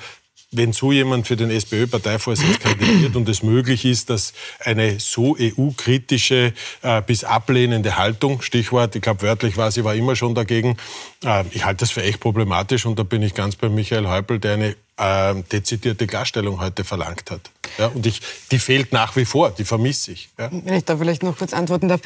wenn 0.56 0.72
so 0.72 0.92
jemand 0.92 1.26
für 1.26 1.36
den 1.36 1.50
SPÖ-Parteivorsitz 1.50 2.58
kandidiert 2.60 3.16
und 3.16 3.28
es 3.28 3.42
möglich 3.42 3.84
ist, 3.84 4.10
dass 4.10 4.32
eine 4.60 5.00
so 5.00 5.36
EU-kritische 5.38 6.52
äh, 6.82 7.02
bis 7.02 7.24
ablehnende 7.24 7.96
Haltung, 7.96 8.42
Stichwort, 8.42 8.96
ich 8.96 9.02
glaube 9.02 9.22
wörtlich 9.22 9.56
war 9.56 9.70
sie 9.70 9.84
war 9.84 9.94
immer 9.94 10.16
schon 10.16 10.34
dagegen, 10.34 10.76
äh, 11.24 11.44
ich 11.50 11.64
halte 11.64 11.80
das 11.80 11.90
für 11.90 12.02
echt 12.02 12.20
problematisch 12.20 12.86
und 12.86 12.98
da 12.98 13.02
bin 13.02 13.22
ich 13.22 13.34
ganz 13.34 13.56
bei 13.56 13.68
Michael 13.68 14.08
Häupl, 14.08 14.38
der 14.38 14.54
eine 14.54 14.76
äh, 14.96 15.34
dezidierte 15.50 16.06
Klarstellung 16.06 16.60
heute 16.60 16.84
verlangt 16.84 17.30
hat. 17.30 17.50
Ja, 17.78 17.88
und 17.88 18.06
ich, 18.06 18.20
die 18.52 18.58
fehlt 18.58 18.92
nach 18.92 19.16
wie 19.16 19.24
vor, 19.24 19.50
die 19.50 19.64
vermisse 19.64 20.12
ich. 20.12 20.28
Ja. 20.38 20.50
Wenn 20.52 20.74
ich 20.74 20.84
da 20.84 20.96
vielleicht 20.96 21.22
noch 21.22 21.36
kurz 21.36 21.52
antworten 21.52 21.88
darf. 21.88 22.00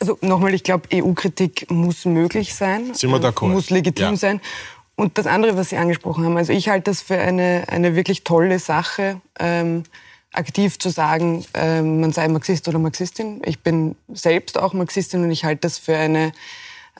Also 0.00 0.18
nochmal, 0.20 0.52
ich 0.54 0.64
glaube, 0.64 0.88
EU-Kritik 0.92 1.70
muss 1.70 2.04
möglich 2.04 2.54
sein. 2.54 2.94
Sind 2.94 3.10
wir 3.10 3.18
d'accord? 3.18 3.48
Muss 3.48 3.70
legitim 3.70 4.10
ja. 4.10 4.16
sein. 4.16 4.40
Und 4.94 5.18
das 5.18 5.26
andere, 5.26 5.56
was 5.56 5.70
Sie 5.70 5.76
angesprochen 5.76 6.24
haben, 6.24 6.36
also 6.36 6.52
ich 6.52 6.68
halte 6.68 6.90
das 6.90 7.00
für 7.00 7.18
eine, 7.18 7.64
eine 7.68 7.96
wirklich 7.96 8.24
tolle 8.24 8.58
Sache, 8.58 9.20
ähm, 9.38 9.84
aktiv 10.32 10.78
zu 10.78 10.90
sagen, 10.90 11.44
ähm, 11.54 12.00
man 12.00 12.12
sei 12.12 12.28
Marxist 12.28 12.68
oder 12.68 12.78
Marxistin. 12.78 13.42
Ich 13.44 13.60
bin 13.60 13.96
selbst 14.12 14.58
auch 14.58 14.72
Marxistin 14.72 15.22
und 15.22 15.30
ich 15.30 15.44
halte 15.44 15.62
das 15.62 15.78
für 15.78 15.96
eine 15.96 16.32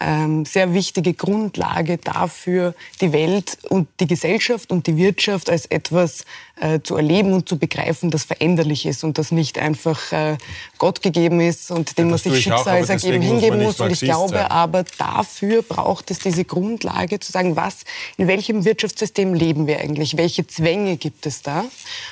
ähm, 0.01 0.45
sehr 0.45 0.75
wichtige 0.75 1.15
Grundlage 1.15 1.99
dafür, 1.99 2.75
die 3.01 3.13
Welt 3.13 3.59
und 3.69 3.89
die 4.01 4.07
Gesellschaft 4.07 4.71
und 4.71 4.87
die 4.87 4.97
Wirtschaft 4.97 5.51
als 5.51 5.67
etwas 5.67 6.25
äh, 6.61 6.81
zu 6.83 6.97
erleben 6.97 7.33
und 7.33 7.49
zu 7.49 7.59
begreifen, 7.59 8.11
das 8.11 8.25
veränderlich 8.25 8.87
ist 8.87 9.05
und 9.05 9.19
das 9.19 9.33
nicht 9.33 9.59
einfach 9.59 10.13
äh, 10.13 10.39
Gott 10.79 11.03
gegeben 11.03 11.41
ist 11.41 11.71
und 11.71 11.99
dem 11.99 12.07
ja, 12.07 12.11
man 12.11 12.19
sich 12.19 12.43
schicksalsergeben 12.43 13.23
hingeben 13.23 13.63
muss. 13.63 13.81
Und 13.81 13.93
ich 13.93 14.01
glaube 14.01 14.35
sein. 14.35 14.51
aber, 14.51 14.85
dafür 14.99 15.63
braucht 15.63 16.11
es 16.11 16.19
diese 16.19 16.45
Grundlage 16.45 17.21
zu 17.21 17.31
sagen, 17.31 17.55
was, 17.57 17.85
in 18.17 18.27
welchem 18.29 18.65
Wirtschaftssystem 18.65 19.35
leben 19.35 19.67
wir 19.67 19.79
eigentlich? 19.81 20.17
Welche 20.17 20.47
Zwänge 20.47 20.97
gibt 20.97 21.27
es 21.27 21.43
da? 21.43 21.65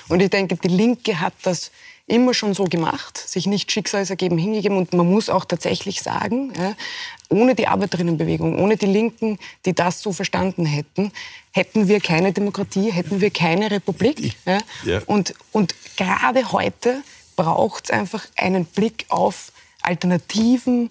Und 0.08 0.20
ich 0.20 0.30
denke, 0.30 0.56
die 0.56 0.68
Linke 0.68 1.20
hat 1.20 1.34
das 1.42 1.70
immer 2.10 2.34
schon 2.34 2.54
so 2.54 2.64
gemacht, 2.64 3.16
sich 3.16 3.46
nicht 3.46 3.70
schicksalsergeben 3.70 4.36
hingegeben. 4.36 4.76
Und 4.76 4.92
man 4.92 5.08
muss 5.10 5.30
auch 5.30 5.44
tatsächlich 5.44 6.02
sagen, 6.02 6.52
ja, 6.58 6.74
ohne 7.28 7.54
die 7.54 7.68
Arbeiterinnenbewegung, 7.68 8.58
ohne 8.58 8.76
die 8.76 8.86
Linken, 8.86 9.38
die 9.64 9.72
das 9.72 10.02
so 10.02 10.12
verstanden 10.12 10.66
hätten, 10.66 11.12
hätten 11.52 11.88
wir 11.88 12.00
keine 12.00 12.32
Demokratie, 12.32 12.90
hätten 12.90 13.20
wir 13.20 13.30
keine 13.30 13.70
Republik. 13.70 14.34
Ja. 14.44 14.58
Ja. 14.84 15.00
Und, 15.06 15.34
und 15.52 15.74
gerade 15.96 16.52
heute 16.52 17.02
braucht 17.36 17.84
es 17.84 17.90
einfach 17.90 18.26
einen 18.36 18.64
Blick 18.64 19.06
auf 19.08 19.52
Alternativen 19.82 20.90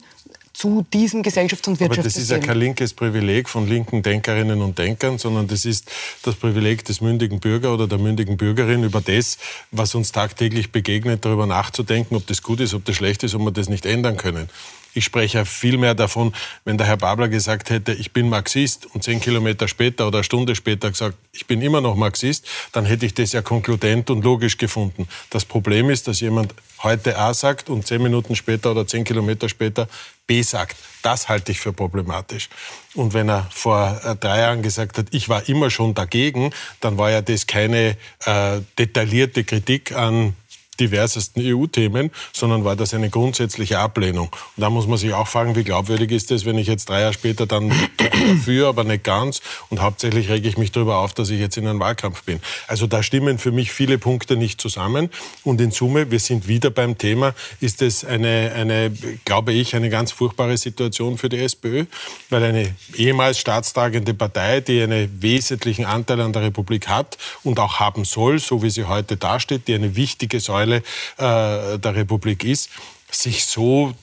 zu 0.59 0.85
diesem 0.91 1.23
Gesellschafts- 1.23 1.69
und 1.69 1.79
Wirtschaftssystem. 1.79 1.89
Aber 1.89 2.03
das 2.03 2.17
ist 2.17 2.29
ja 2.31 2.39
kein 2.39 2.57
linkes 2.57 2.93
Privileg 2.93 3.47
von 3.47 3.65
linken 3.65 4.03
Denkerinnen 4.03 4.61
und 4.61 4.77
Denkern, 4.77 5.17
sondern 5.17 5.47
das 5.47 5.63
ist 5.63 5.89
das 6.23 6.35
Privileg 6.35 6.83
des 6.83 6.99
mündigen 6.99 7.39
Bürger 7.39 7.73
oder 7.73 7.87
der 7.87 7.97
mündigen 7.97 8.35
Bürgerin, 8.35 8.83
über 8.83 8.99
das, 8.99 9.37
was 9.71 9.95
uns 9.95 10.11
tagtäglich 10.11 10.73
begegnet, 10.73 11.23
darüber 11.23 11.45
nachzudenken, 11.45 12.13
ob 12.17 12.27
das 12.27 12.43
gut 12.43 12.59
ist, 12.59 12.73
ob 12.73 12.83
das 12.83 12.97
schlecht 12.97 13.23
ist, 13.23 13.35
ob 13.35 13.41
wir 13.43 13.51
das 13.51 13.69
nicht 13.69 13.85
ändern 13.85 14.17
können. 14.17 14.49
Ich 14.93 15.05
spreche 15.05 15.45
vielmehr 15.45 15.93
davon, 15.93 16.33
wenn 16.65 16.77
der 16.77 16.87
Herr 16.87 16.97
Babler 16.97 17.27
gesagt 17.27 17.69
hätte, 17.69 17.93
ich 17.93 18.11
bin 18.11 18.29
Marxist 18.29 18.87
und 18.87 19.03
zehn 19.03 19.19
Kilometer 19.19 19.67
später 19.67 20.07
oder 20.07 20.19
eine 20.19 20.23
Stunde 20.23 20.55
später 20.55 20.89
gesagt, 20.89 21.15
ich 21.31 21.45
bin 21.45 21.61
immer 21.61 21.81
noch 21.81 21.95
Marxist, 21.95 22.47
dann 22.71 22.85
hätte 22.85 23.05
ich 23.05 23.13
das 23.13 23.31
ja 23.31 23.41
konkludent 23.41 24.09
und 24.09 24.23
logisch 24.23 24.57
gefunden. 24.57 25.07
Das 25.29 25.45
Problem 25.45 25.89
ist, 25.89 26.07
dass 26.07 26.19
jemand 26.19 26.53
heute 26.81 27.17
A 27.17 27.33
sagt 27.33 27.69
und 27.69 27.85
zehn 27.85 28.01
Minuten 28.01 28.35
später 28.35 28.71
oder 28.71 28.87
zehn 28.87 29.03
Kilometer 29.03 29.47
später 29.47 29.87
B 30.25 30.41
sagt. 30.41 30.77
Das 31.01 31.29
halte 31.29 31.51
ich 31.51 31.59
für 31.59 31.73
problematisch. 31.73 32.49
Und 32.93 33.13
wenn 33.13 33.29
er 33.29 33.47
vor 33.51 33.99
äh, 34.03 34.15
drei 34.15 34.39
Jahren 34.39 34.61
gesagt 34.61 34.97
hat, 34.97 35.07
ich 35.11 35.29
war 35.29 35.47
immer 35.47 35.69
schon 35.69 35.93
dagegen, 35.93 36.51
dann 36.81 36.97
war 36.97 37.09
ja 37.11 37.21
das 37.21 37.47
keine 37.47 37.97
äh, 38.25 38.59
detaillierte 38.77 39.43
Kritik 39.43 39.91
an 39.91 40.35
diversesten 40.79 41.43
EU-Themen, 41.45 42.11
sondern 42.33 42.63
war 42.63 42.75
das 42.75 42.93
eine 42.93 43.09
grundsätzliche 43.09 43.79
Ablehnung. 43.79 44.29
Und 44.55 44.61
da 44.61 44.69
muss 44.69 44.87
man 44.87 44.97
sich 44.97 45.13
auch 45.13 45.27
fragen, 45.27 45.55
wie 45.55 45.63
glaubwürdig 45.63 46.11
ist 46.11 46.31
es, 46.31 46.45
wenn 46.45 46.57
ich 46.57 46.67
jetzt 46.67 46.89
drei 46.89 47.01
Jahre 47.01 47.13
später 47.13 47.45
dann 47.45 47.71
dafür, 47.97 48.67
aber 48.67 48.83
nicht 48.83 49.03
ganz 49.03 49.41
und 49.69 49.81
hauptsächlich 49.81 50.29
rege 50.29 50.47
ich 50.47 50.57
mich 50.57 50.71
darüber 50.71 50.97
auf, 50.97 51.13
dass 51.13 51.29
ich 51.29 51.39
jetzt 51.39 51.57
in 51.57 51.67
einem 51.67 51.79
Wahlkampf 51.79 52.23
bin. 52.23 52.39
Also 52.67 52.87
da 52.87 53.03
stimmen 53.03 53.37
für 53.37 53.51
mich 53.51 53.71
viele 53.71 53.97
Punkte 53.97 54.35
nicht 54.35 54.61
zusammen 54.61 55.09
und 55.43 55.61
in 55.61 55.71
Summe, 55.71 56.11
wir 56.11 56.19
sind 56.19 56.47
wieder 56.47 56.69
beim 56.69 56.97
Thema, 56.97 57.33
ist 57.59 57.81
es 57.81 58.05
eine, 58.05 58.51
eine 58.55 58.91
glaube 59.25 59.53
ich, 59.53 59.75
eine 59.75 59.89
ganz 59.89 60.11
furchtbare 60.11 60.57
Situation 60.57 61.17
für 61.17 61.29
die 61.29 61.39
SPÖ, 61.39 61.85
weil 62.29 62.43
eine 62.43 62.75
ehemals 62.95 63.39
staatstragende 63.39 64.13
Partei, 64.13 64.61
die 64.61 64.81
einen 64.81 65.21
wesentlichen 65.21 65.85
Anteil 65.85 66.21
an 66.21 66.33
der 66.33 66.43
Republik 66.43 66.87
hat 66.87 67.17
und 67.43 67.59
auch 67.59 67.79
haben 67.79 68.05
soll, 68.05 68.39
so 68.39 68.61
wie 68.63 68.69
sie 68.69 68.85
heute 68.85 69.17
dasteht, 69.17 69.67
die 69.67 69.75
eine 69.75 69.95
wichtige 69.95 70.39
Säule 70.39 70.68
Teile 70.69 70.83
äh, 71.17 71.79
der 71.79 71.95
Republik 71.95 72.43
ist, 72.43 72.69
sich 73.11 73.45
so 73.45 73.93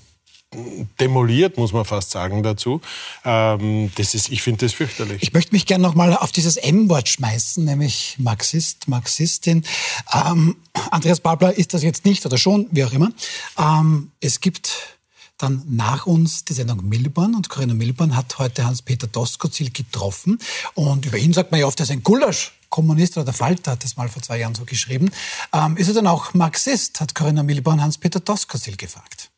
demoliert, 1.01 1.59
muss 1.59 1.73
man 1.73 1.85
fast 1.85 2.11
sagen 2.11 2.43
dazu. 2.43 2.81
Ähm, 3.25 3.91
das 3.97 4.15
ist, 4.15 4.31
ich 4.31 4.43
finde 4.43 4.65
das 4.65 4.73
fürchterlich. 4.73 5.23
Ich 5.23 5.33
möchte 5.33 5.53
mich 5.53 5.67
gerne 5.67 5.83
noch 5.83 5.95
mal 5.95 6.17
auf 6.17 6.33
dieses 6.33 6.57
M-Wort 6.57 7.09
schmeißen, 7.09 7.65
nämlich 7.65 8.15
Marxist, 8.19 8.89
Marxistin. 8.89 9.65
Ähm, 10.13 10.57
Andreas 10.91 11.21
Babler 11.21 11.57
ist 11.57 11.75
das 11.75 11.83
jetzt 11.83 12.05
nicht 12.05 12.25
oder 12.25 12.39
schon, 12.39 12.69
wie 12.71 12.85
auch 12.85 12.93
immer. 12.93 13.11
Ähm, 13.59 14.13
es 14.21 14.41
gibt 14.41 14.97
dann 15.37 15.63
nach 15.69 16.07
uns 16.07 16.45
die 16.45 16.55
Sendung 16.55 16.89
Milborn 16.89 17.35
und 17.35 17.51
Corinna 17.51 17.75
Milborn 17.75 18.17
hat 18.17 18.39
heute 18.39 18.65
Hans-Peter 18.65 19.07
Doskozil 19.07 19.71
getroffen 19.71 20.39
und 20.75 21.05
über 21.05 21.19
ihn 21.19 21.35
sagt 21.35 21.51
man 21.51 21.61
ja 21.61 21.67
oft, 21.67 21.79
er 21.79 21.85
ist 21.85 21.91
ein 21.91 22.03
Gulasch 22.03 22.53
Kommunist 22.77 23.17
oder 23.17 23.25
der 23.25 23.33
Falter 23.33 23.73
hat 23.73 23.85
das 23.85 23.97
mal 23.97 24.11
vor 24.11 24.21
zwei 24.21 24.39
Jahren 24.39 24.55
so 24.55 24.67
geschrieben. 24.67 25.11
Ähm, 25.55 25.79
ist 25.79 25.89
er 25.89 25.95
dann 25.95 26.07
auch 26.07 26.35
Marxist, 26.35 27.01
hat 27.01 27.15
Corinna 27.15 27.43
Milborn 27.43 27.81
Hans-Peter 27.81 28.21
Doskozil 28.21 28.77
gefragt. 28.77 29.31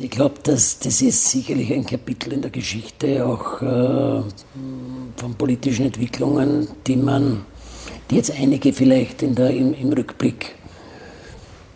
Ich 0.00 0.10
glaube, 0.10 0.36
dass 0.42 0.78
das 0.78 1.02
ist 1.02 1.28
sicherlich 1.28 1.70
ein 1.70 1.84
Kapitel 1.84 2.32
in 2.32 2.40
der 2.40 2.50
Geschichte 2.50 3.26
auch 3.26 3.60
äh, 3.60 4.22
von 5.16 5.34
politischen 5.36 5.84
Entwicklungen, 5.84 6.66
die 6.86 6.96
man, 6.96 7.44
die 8.10 8.16
jetzt 8.16 8.30
einige 8.30 8.72
vielleicht 8.72 9.22
in 9.22 9.34
der, 9.34 9.50
im, 9.50 9.74
im 9.74 9.92
Rückblick, 9.92 10.54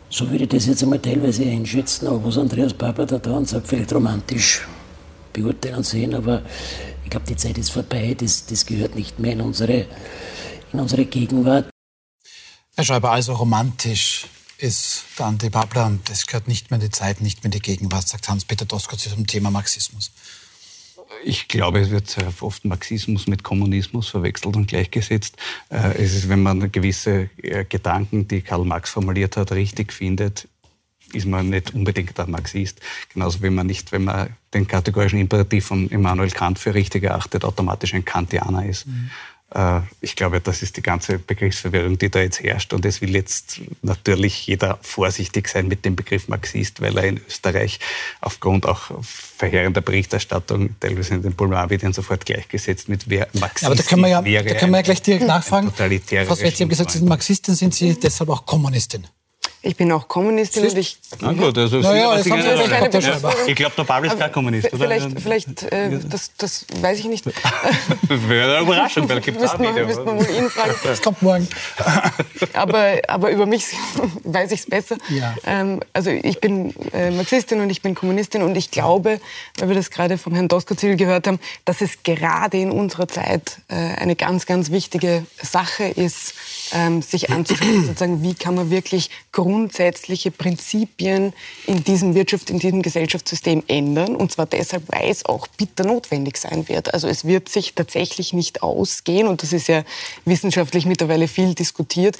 so 0.08 0.30
würde 0.30 0.44
ich 0.44 0.48
das 0.48 0.64
jetzt 0.64 0.82
einmal 0.82 1.00
teilweise 1.00 1.44
einschätzen, 1.44 2.08
auch 2.08 2.24
was 2.24 2.38
Andreas 2.38 2.72
Papa 2.72 3.04
da 3.04 3.32
und 3.32 3.46
sagt, 3.46 3.68
vielleicht 3.68 3.92
romantisch 3.92 4.66
beurteilen 5.34 5.76
und 5.76 5.84
sehen, 5.84 6.14
aber 6.14 6.40
ich 7.04 7.10
glaube, 7.10 7.26
die 7.28 7.36
Zeit 7.36 7.58
ist 7.58 7.70
vorbei, 7.70 8.16
das, 8.18 8.46
das 8.46 8.64
gehört 8.64 8.94
nicht 8.96 9.18
mehr 9.18 9.34
in 9.34 9.42
unsere 9.42 9.84
in 10.72 10.80
unsere 10.80 11.04
Gegenwart. 11.06 11.70
Herr 12.74 12.84
Schreiber, 12.84 13.12
also 13.12 13.34
romantisch 13.34 14.26
ist 14.58 15.04
der 15.18 15.26
Andi 15.26 15.50
Babler 15.50 15.86
und 15.86 16.08
das 16.08 16.26
gehört 16.26 16.48
nicht 16.48 16.70
mehr 16.70 16.80
in 16.80 16.86
die 16.86 16.90
Zeit, 16.90 17.20
nicht 17.20 17.42
mehr 17.42 17.46
in 17.46 17.50
die 17.52 17.60
Gegenwart, 17.60 18.08
sagt 18.08 18.28
Hans-Peter 18.28 18.64
Doskozil 18.64 19.12
zum 19.12 19.26
Thema 19.26 19.50
Marxismus. 19.50 20.12
Ich 21.24 21.48
glaube, 21.48 21.80
es 21.80 21.90
wird 21.90 22.08
sehr 22.08 22.32
oft 22.40 22.64
Marxismus 22.64 23.26
mit 23.26 23.42
Kommunismus 23.42 24.08
verwechselt 24.08 24.56
und 24.56 24.66
gleichgesetzt. 24.66 25.36
Äh, 25.70 26.02
es 26.02 26.14
ist, 26.14 26.28
wenn 26.28 26.42
man 26.42 26.70
gewisse 26.72 27.30
äh, 27.42 27.64
Gedanken, 27.64 28.28
die 28.28 28.42
Karl 28.42 28.64
Marx 28.64 28.90
formuliert 28.90 29.36
hat, 29.36 29.52
richtig 29.52 29.92
findet, 29.92 30.48
ist 31.12 31.26
man 31.26 31.48
nicht 31.48 31.72
unbedingt 31.74 32.18
ein 32.18 32.30
Marxist. 32.30 32.80
Genauso 33.12 33.42
wie 33.42 33.50
man 33.50 33.66
nicht, 33.66 33.92
wenn 33.92 34.04
man 34.04 34.36
den 34.52 34.66
kategorischen 34.66 35.20
Imperativ 35.20 35.66
von 35.66 35.88
Immanuel 35.88 36.30
Kant 36.30 36.58
für 36.58 36.74
richtig 36.74 37.04
erachtet, 37.04 37.44
automatisch 37.44 37.94
ein 37.94 38.04
Kantianer 38.04 38.66
ist. 38.66 38.86
Mhm. 38.86 39.10
Äh, 39.54 39.80
ich 40.00 40.16
glaube, 40.16 40.40
das 40.40 40.62
ist 40.62 40.76
die 40.76 40.82
ganze 40.82 41.18
Begriffsverwirrung, 41.18 41.98
die 41.98 42.10
da 42.10 42.20
jetzt 42.20 42.42
herrscht. 42.42 42.72
Und 42.72 42.84
es 42.84 43.00
will 43.00 43.14
jetzt 43.14 43.60
natürlich 43.82 44.46
jeder 44.46 44.78
vorsichtig 44.82 45.48
sein 45.48 45.68
mit 45.68 45.84
dem 45.84 45.96
Begriff 45.96 46.28
Marxist, 46.28 46.80
weil 46.80 46.96
er 46.98 47.04
in 47.04 47.20
Österreich 47.26 47.78
aufgrund 48.20 48.66
auch 48.66 48.90
verheerender 49.02 49.80
Berichterstattung, 49.80 50.78
teilweise 50.80 51.14
in 51.14 51.22
den 51.22 51.34
Boulevardmedien 51.34 51.92
sofort 51.92 52.26
gleichgesetzt 52.26 52.88
mit 52.88 53.08
wer 53.08 53.28
Marxist 53.34 53.64
Aber 53.64 53.74
da 53.74 53.82
können 53.82 54.02
wir 54.02 54.08
ja, 54.08 54.20
da 54.20 54.54
können 54.54 54.72
wir 54.72 54.78
ja 54.78 54.82
gleich 54.82 55.02
direkt 55.02 55.26
nachfragen. 55.26 55.72
Frau 55.72 56.34
Swetz, 56.34 56.58
Sie 56.58 56.64
haben 56.64 56.68
gesagt, 56.68 56.90
Sie 56.90 56.98
sind 56.98 57.08
Marxistin, 57.08 57.54
sind 57.54 57.74
Sie 57.74 57.98
deshalb 57.98 58.30
auch 58.30 58.44
Kommunistin? 58.44 59.06
Ich 59.66 59.76
bin 59.76 59.90
auch 59.90 60.06
Kommunistin 60.06 60.64
und 60.64 60.78
ich. 60.78 60.96
Na 61.20 61.32
gut, 61.32 61.58
also 61.58 61.78
naja, 61.80 62.16
Sie, 62.22 62.30
Sie 62.30 62.38
ja. 62.38 63.16
Ich 63.46 63.56
glaube, 63.56 63.74
der 63.76 63.82
Pablo 63.82 64.08
ist 64.08 64.18
kein 64.18 64.30
Kommunist, 64.30 64.72
oder? 64.72 64.84
Vielleicht, 64.84 65.20
vielleicht 65.20 65.62
äh, 65.64 65.98
das, 66.08 66.30
das 66.38 66.66
weiß 66.80 67.00
ich 67.00 67.06
nicht. 67.06 67.26
das 67.26 67.34
wäre 68.28 68.58
eine 68.58 68.64
Überraschung, 68.64 69.08
weil 69.08 69.20
gibt 69.20 69.40
es 69.40 69.50
auch 69.50 69.58
Müsste 69.58 70.04
man 70.04 70.18
wohl 70.18 70.30
ihn 70.30 70.48
fragen. 70.50 70.74
Das 70.84 71.02
kommt 71.02 71.20
morgen. 71.20 71.48
aber, 72.52 72.98
aber 73.08 73.30
über 73.32 73.44
mich 73.46 73.66
weiß 74.22 74.52
ich 74.52 74.60
es 74.60 74.66
besser. 74.66 74.98
Ja. 75.08 75.34
Ähm, 75.44 75.80
also 75.92 76.10
ich 76.10 76.40
bin 76.40 76.72
äh, 76.92 77.10
Marxistin 77.10 77.60
und 77.60 77.70
ich 77.70 77.82
bin 77.82 77.96
Kommunistin 77.96 78.42
und 78.42 78.56
ich 78.56 78.70
glaube, 78.70 79.20
weil 79.58 79.68
wir 79.68 79.74
das 79.74 79.90
gerade 79.90 80.16
vom 80.16 80.32
Herrn 80.32 80.46
Doskozil 80.46 80.94
gehört 80.94 81.26
haben, 81.26 81.40
dass 81.64 81.80
es 81.80 82.04
gerade 82.04 82.58
in 82.58 82.70
unserer 82.70 83.08
Zeit 83.08 83.58
äh, 83.66 83.74
eine 83.74 84.14
ganz, 84.14 84.46
ganz 84.46 84.70
wichtige 84.70 85.26
Sache 85.42 85.84
ist, 85.84 86.34
ähm, 86.72 87.02
sich 87.02 87.30
anzuschauen, 87.30 87.86
sozusagen, 87.86 88.22
wie 88.22 88.34
kann 88.34 88.54
man 88.54 88.70
wirklich 88.70 89.10
grundsätzliche 89.32 90.30
Prinzipien 90.30 91.32
in 91.66 91.84
diesem 91.84 92.14
Wirtschaft, 92.14 92.50
in 92.50 92.58
diesem 92.58 92.82
Gesellschaftssystem 92.82 93.62
ändern. 93.68 94.16
Und 94.16 94.32
zwar 94.32 94.46
deshalb, 94.46 94.84
weil 94.88 95.10
es 95.10 95.24
auch 95.24 95.46
bitter 95.46 95.84
notwendig 95.84 96.36
sein 96.36 96.68
wird. 96.68 96.94
Also 96.94 97.08
es 97.08 97.24
wird 97.24 97.48
sich 97.48 97.74
tatsächlich 97.74 98.32
nicht 98.32 98.62
ausgehen, 98.62 99.26
und 99.28 99.42
das 99.42 99.52
ist 99.52 99.68
ja 99.68 99.84
wissenschaftlich 100.24 100.86
mittlerweile 100.86 101.28
viel 101.28 101.54
diskutiert, 101.54 102.16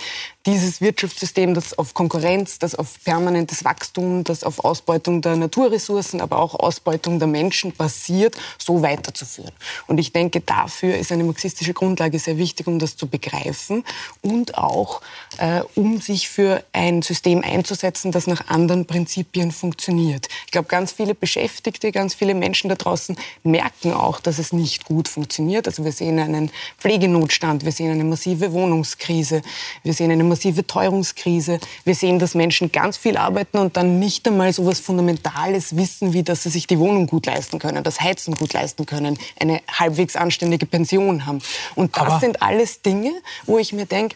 dieses 0.47 0.81
Wirtschaftssystem, 0.81 1.55
das 1.55 1.77
auf 1.77 1.93
Konkurrenz, 1.93 2.59
das 2.59 2.77
auf 2.77 3.03
permanentes 3.05 3.65
Wachstum, 3.65 4.23
das 4.23 4.45
auf 4.45 4.65
Ausbeutung 4.65 5.21
der 5.21 5.37
Naturressourcen, 5.37 6.21
aber 6.21 6.39
auch 6.39 6.55
Ausbeutung 6.55 7.19
der 7.19 7.29
Menschen 7.29 7.73
basiert, 7.73 8.37
so 8.57 8.81
weiterzuführen. 8.81 9.53
Und 9.89 9.99
ich 9.99 10.13
denke, 10.13 10.41
dafür 10.41 10.97
ist 10.97 11.11
eine 11.11 11.25
marxistische 11.25 11.75
Grundlage 11.75 12.19
sehr 12.19 12.39
wichtig, 12.39 12.69
um 12.69 12.79
das 12.79 12.97
zu 12.97 13.09
begreifen 13.09 13.85
und 14.23 14.57
auch 14.57 15.01
äh, 15.39 15.63
um 15.75 16.01
sich 16.01 16.29
für 16.29 16.63
ein 16.73 17.03
System 17.03 17.43
einzusetzen, 17.43 18.13
das 18.13 18.29
nach 18.29 18.49
anderen 18.49 18.87
Prinzipien 18.87 19.51
funktioniert. 19.51 20.29
Ich 20.47 20.53
glaube, 20.53 20.69
ganz 20.69 20.93
viele 20.93 21.15
Beschäftigte, 21.15 21.91
ganz 21.91 22.15
viele 22.15 22.35
Menschen 22.35 22.69
da 22.69 22.77
draußen 22.77 23.17
merken 23.43 23.93
auch, 23.93 24.21
dass 24.21 24.39
es 24.39 24.53
nicht 24.53 24.85
gut 24.85 25.09
funktioniert. 25.09 25.67
Also 25.67 25.85
wir 25.85 25.93
sehen 25.93 26.21
einen 26.21 26.51
Pflegenotstand, 26.79 27.65
wir 27.65 27.73
sehen 27.73 27.91
eine 27.91 28.05
massive 28.05 28.53
Wohnungskrise, 28.53 29.43
wir 29.83 29.93
sehen 29.93 30.13
eine 30.13 30.25
massive 30.37 30.67
Teuerungskrise. 30.67 31.59
Wir 31.85 31.95
sehen, 31.95 32.19
dass 32.19 32.35
Menschen 32.35 32.71
ganz 32.71 32.99
viel 32.99 33.17
arbeiten 33.17 33.59
und 33.59 33.77
dann 33.77 33.99
nicht 33.99 34.29
einmal 34.29 34.53
so 34.53 34.63
etwas 34.63 34.81
Fundamentales 34.81 35.77
wissen, 35.77 36.13
wie 36.13 36.23
dass 36.23 36.43
sie 36.43 36.51
sich 36.51 36.67
die 36.67 36.79
Wohnung 36.79 37.07
gut 37.07 37.25
leisten 37.25 37.59
können, 37.59 37.83
das 37.83 38.01
Heizen 38.01 38.35
gut 38.35 38.53
leisten 38.53 38.85
können, 38.85 39.19
eine 39.41 39.63
halbwegs 39.73 40.15
anständige 40.15 40.67
Pension 40.67 41.25
haben. 41.25 41.41
Und 41.75 41.97
das 41.97 42.03
Aber 42.03 42.21
sind 42.21 42.43
alles 42.43 42.83
Dinge, 42.83 43.13
wo 43.47 43.59
ich 43.59 43.73
mir 43.73 43.87
denke, 43.87 44.15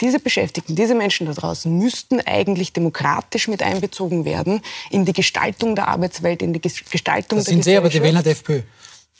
diese 0.00 0.20
Beschäftigten, 0.20 0.74
diese 0.74 0.94
Menschen 0.94 1.26
da 1.26 1.32
draußen 1.32 1.76
müssten 1.76 2.20
eigentlich 2.20 2.72
demokratisch 2.72 3.48
mit 3.48 3.62
einbezogen 3.62 4.24
werden 4.24 4.62
in 4.90 5.04
die 5.04 5.12
Gestaltung 5.12 5.74
der 5.74 5.88
Arbeitswelt, 5.88 6.40
in 6.40 6.52
die 6.52 6.60
Gestaltung 6.60 7.38
das 7.38 7.46
der 7.46 7.54
sind 7.54 7.64
Sie 7.64 7.76
aber 7.76 7.90
die 7.90 8.02
Wähler 8.02 8.22
der 8.22 8.32
FPÖ. 8.32 8.62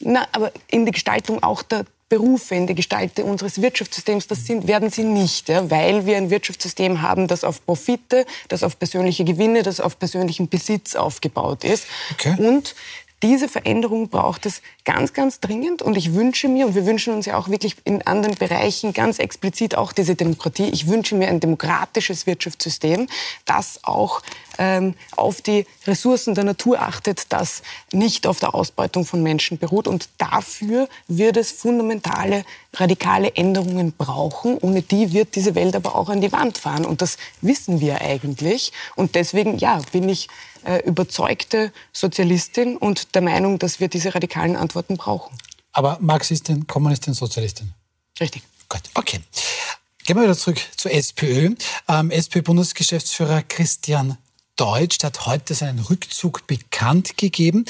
Na, 0.00 0.26
aber 0.33 0.52
in 0.69 0.87
die 0.87 0.93
Gestaltung 0.93 1.43
auch 1.43 1.62
der, 1.62 1.85
Berufe 2.09 2.55
in 2.55 2.67
der 2.67 2.75
Gestalt 2.75 3.19
unseres 3.21 3.61
Wirtschaftssystems, 3.61 4.27
das 4.27 4.47
sind, 4.47 4.67
werden 4.67 4.91
sie 4.91 5.05
nicht, 5.05 5.49
ja, 5.49 5.71
weil 5.71 6.07
wir 6.07 6.17
ein 6.17 6.31
Wirtschaftssystem 6.31 7.03
haben, 7.03 7.29
das 7.29 7.45
auf 7.45 7.65
Profite, 7.67 8.25
das 8.49 8.62
auf 8.62 8.79
persönliche 8.79 9.25
Gewinne, 9.25 9.62
das 9.62 9.81
auf 9.81 9.99
persönlichen 9.99 10.49
Besitz 10.49 10.95
aufgebaut 10.95 11.65
ist. 11.65 11.87
Okay. 12.12 12.35
Und 12.38 12.75
diese 13.22 13.48
Veränderung 13.48 14.08
braucht 14.08 14.46
es 14.46 14.62
ganz, 14.84 15.12
ganz 15.12 15.40
dringend. 15.40 15.82
Und 15.82 15.96
ich 15.96 16.14
wünsche 16.14 16.48
mir, 16.48 16.66
und 16.66 16.75
wir 16.75 16.87
wünschen 16.87 17.14
uns 17.14 17.26
ja 17.26 17.37
auch 17.37 17.48
wirklich 17.48 17.76
in 17.84 18.06
anderen 18.06 18.37
Bereichen 18.37 18.92
ganz 18.92 19.18
explizit 19.18 19.75
auch 19.75 19.92
diese 19.92 20.14
Demokratie, 20.14 20.68
ich 20.68 20.87
wünsche 20.87 21.14
mir 21.14 21.28
ein 21.28 21.40
demokratisches 21.40 22.26
Wirtschaftssystem, 22.26 23.08
das 23.44 23.80
auch 23.82 24.22
ähm, 24.58 24.94
auf 25.16 25.40
die 25.40 25.66
Ressourcen 25.87 26.34
der 26.34 26.44
Natur 26.44 26.80
achtet, 26.80 27.32
das 27.32 27.62
nicht 27.92 28.26
auf 28.26 28.40
der 28.40 28.54
Ausbeutung 28.54 29.04
von 29.04 29.22
Menschen 29.22 29.58
beruht. 29.58 29.88
Und 29.88 30.08
dafür 30.18 30.88
wird 31.06 31.37
es 31.37 31.50
fundamentale, 31.50 32.44
radikale 32.75 33.34
Änderungen 33.34 33.92
brauchen. 33.92 34.58
Ohne 34.58 34.82
die 34.82 35.12
wird 35.12 35.34
diese 35.34 35.54
Welt 35.54 35.75
aber 35.75 35.94
auch 35.94 36.08
an 36.08 36.20
die 36.20 36.32
Wand 36.32 36.58
fahren. 36.58 36.84
Und 36.84 37.02
das 37.02 37.16
wissen 37.40 37.80
wir 37.80 38.00
eigentlich. 38.00 38.72
Und 38.96 39.14
deswegen, 39.14 39.58
ja, 39.58 39.80
bin 39.92 40.08
ich 40.08 40.28
äh, 40.68 40.78
überzeugte 40.87 41.72
Sozialistin 41.92 42.76
und 42.76 43.14
der 43.14 43.22
Meinung, 43.22 43.58
dass 43.58 43.80
wir 43.80 43.88
diese 43.88 44.14
radikalen 44.14 44.54
Antworten 44.54 44.98
brauchen. 44.98 45.34
Aber 45.72 45.96
Marxistin, 46.00 46.66
Kommunistin, 46.66 47.14
Sozialistin? 47.14 47.72
Richtig. 48.20 48.42
Gut, 48.68 48.82
okay. 48.94 49.20
Gehen 50.04 50.16
wir 50.16 50.25
wieder 50.25 50.37
zurück 50.37 50.60
zur 50.76 50.90
SPÖ. 50.92 51.54
Ähm, 51.88 52.10
SPÖ-Bundesgeschäftsführer 52.10 53.42
Christian 53.42 54.18
Deutsch 54.56 55.02
hat 55.02 55.25
heute 55.26 55.54
seinen 55.54 55.78
Rückzug 55.78 56.46
bekannt 56.46 57.16
gegeben. 57.16 57.64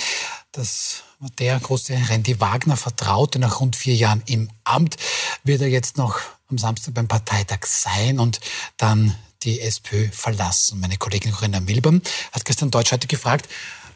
Das 0.51 1.05
war 1.21 1.31
der 1.39 1.61
große 1.61 1.97
Randy 2.09 2.41
Wagner 2.41 2.77
Vertraute 2.77 3.39
nach 3.39 3.61
rund 3.61 3.77
vier 3.77 3.95
Jahren 3.95 4.23
im 4.27 4.51
Amt. 4.65 4.97
Wird 5.45 5.61
er 5.61 5.69
jetzt 5.69 5.99
noch 5.99 6.19
am 6.51 6.59
Samstag 6.59 6.95
beim 6.95 7.07
Parteitag 7.07 7.67
sein 7.67 8.19
und 8.19 8.41
dann 8.77 9.15
die 9.45 9.61
SPÖ 9.61 10.09
verlassen. 10.11 10.81
Meine 10.81 10.97
Kollegin 10.97 11.33
Corinna 11.33 11.61
Milbaum 11.61 12.03
hat 12.33 12.45
Christian 12.45 12.71
Deutsch 12.71 12.93
heute 12.93 13.07
gefragt, 13.07 13.49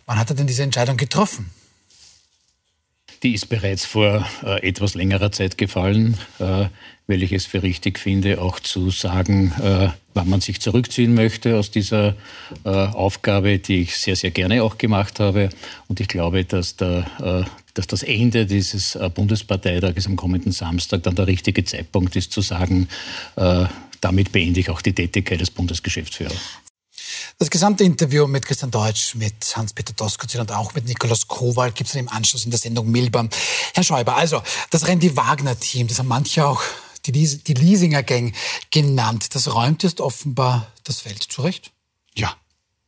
wann 0.07 0.18
hat 0.18 0.31
er 0.31 0.37
denn 0.37 0.46
diese 0.46 0.62
Entscheidung 0.62 0.96
getroffen? 0.96 1.50
Die 3.22 3.35
ist 3.35 3.46
bereits 3.46 3.85
vor 3.85 4.26
äh, 4.42 4.66
etwas 4.66 4.94
längerer 4.94 5.31
Zeit 5.31 5.57
gefallen, 5.57 6.18
äh, 6.40 6.66
weil 7.07 7.22
ich 7.22 7.33
es 7.33 7.46
für 7.46 7.62
richtig 7.62 8.00
finde, 8.00 8.40
auch 8.40 8.59
zu 8.59 8.90
sagen, 8.90 9.52
äh, 9.62 9.90
wann 10.14 10.28
man 10.28 10.40
sich 10.40 10.61
zurückziehen 10.61 11.14
möchte 11.14 11.57
aus 11.57 11.70
dieser 11.70 12.16
äh, 12.64 12.68
Aufgabe, 12.68 13.59
die 13.61 13.83
ich 13.83 13.96
sehr, 13.96 14.16
sehr 14.16 14.33
gerne 14.33 14.64
auch 14.64 14.76
gemacht 14.76 15.20
habe. 15.20 15.50
Und 15.87 16.00
ich 16.00 16.09
glaube, 16.09 16.44
dass, 16.44 16.74
der, 16.76 17.07
äh, 17.20 17.50
dass 17.74 17.87
das 17.87 18.02
Ende 18.02 18.44
dieses 18.44 18.96
äh, 18.96 19.09
Bundesparteitages 19.09 20.07
am 20.07 20.16
kommenden 20.16 20.50
Samstag 20.50 21.05
dann 21.05 21.14
der 21.14 21.28
richtige 21.28 21.64
Zeitpunkt 21.64 22.16
ist, 22.16 22.33
zu 22.33 22.40
sagen, 22.40 22.88
damit 24.02 24.32
beende 24.32 24.60
ich 24.60 24.68
auch 24.68 24.82
die 24.82 24.92
Tätigkeit 24.92 25.40
des 25.40 25.50
Bundesgeschäftsführers. 25.50 26.36
Das 27.38 27.50
gesamte 27.50 27.84
Interview 27.84 28.26
mit 28.26 28.44
Christian 28.44 28.70
Deutsch, 28.70 29.14
mit 29.14 29.56
Hans-Peter 29.56 29.92
Doskozil 29.94 30.40
und 30.40 30.52
auch 30.52 30.74
mit 30.74 30.86
Nikolaus 30.86 31.26
Kowal 31.26 31.72
gibt 31.72 31.88
es 31.88 31.96
im 31.96 32.08
Anschluss 32.08 32.44
in 32.44 32.50
der 32.50 32.60
Sendung 32.60 32.90
Milbam. 32.90 33.30
Herr 33.74 33.82
Schäuber, 33.82 34.16
also 34.16 34.42
das 34.70 34.86
Randy 34.86 35.16
Wagner-Team, 35.16 35.88
das 35.88 35.98
haben 35.98 36.08
manche 36.08 36.46
auch 36.46 36.62
die, 37.06 37.12
die 37.12 37.54
Leasinger 37.54 38.02
Gang 38.02 38.34
genannt, 38.70 39.34
das 39.34 39.52
räumt 39.52 39.82
jetzt 39.82 40.00
offenbar 40.00 40.70
das 40.84 41.00
Feld 41.00 41.22
zurecht? 41.22 41.72
Ja, 42.14 42.34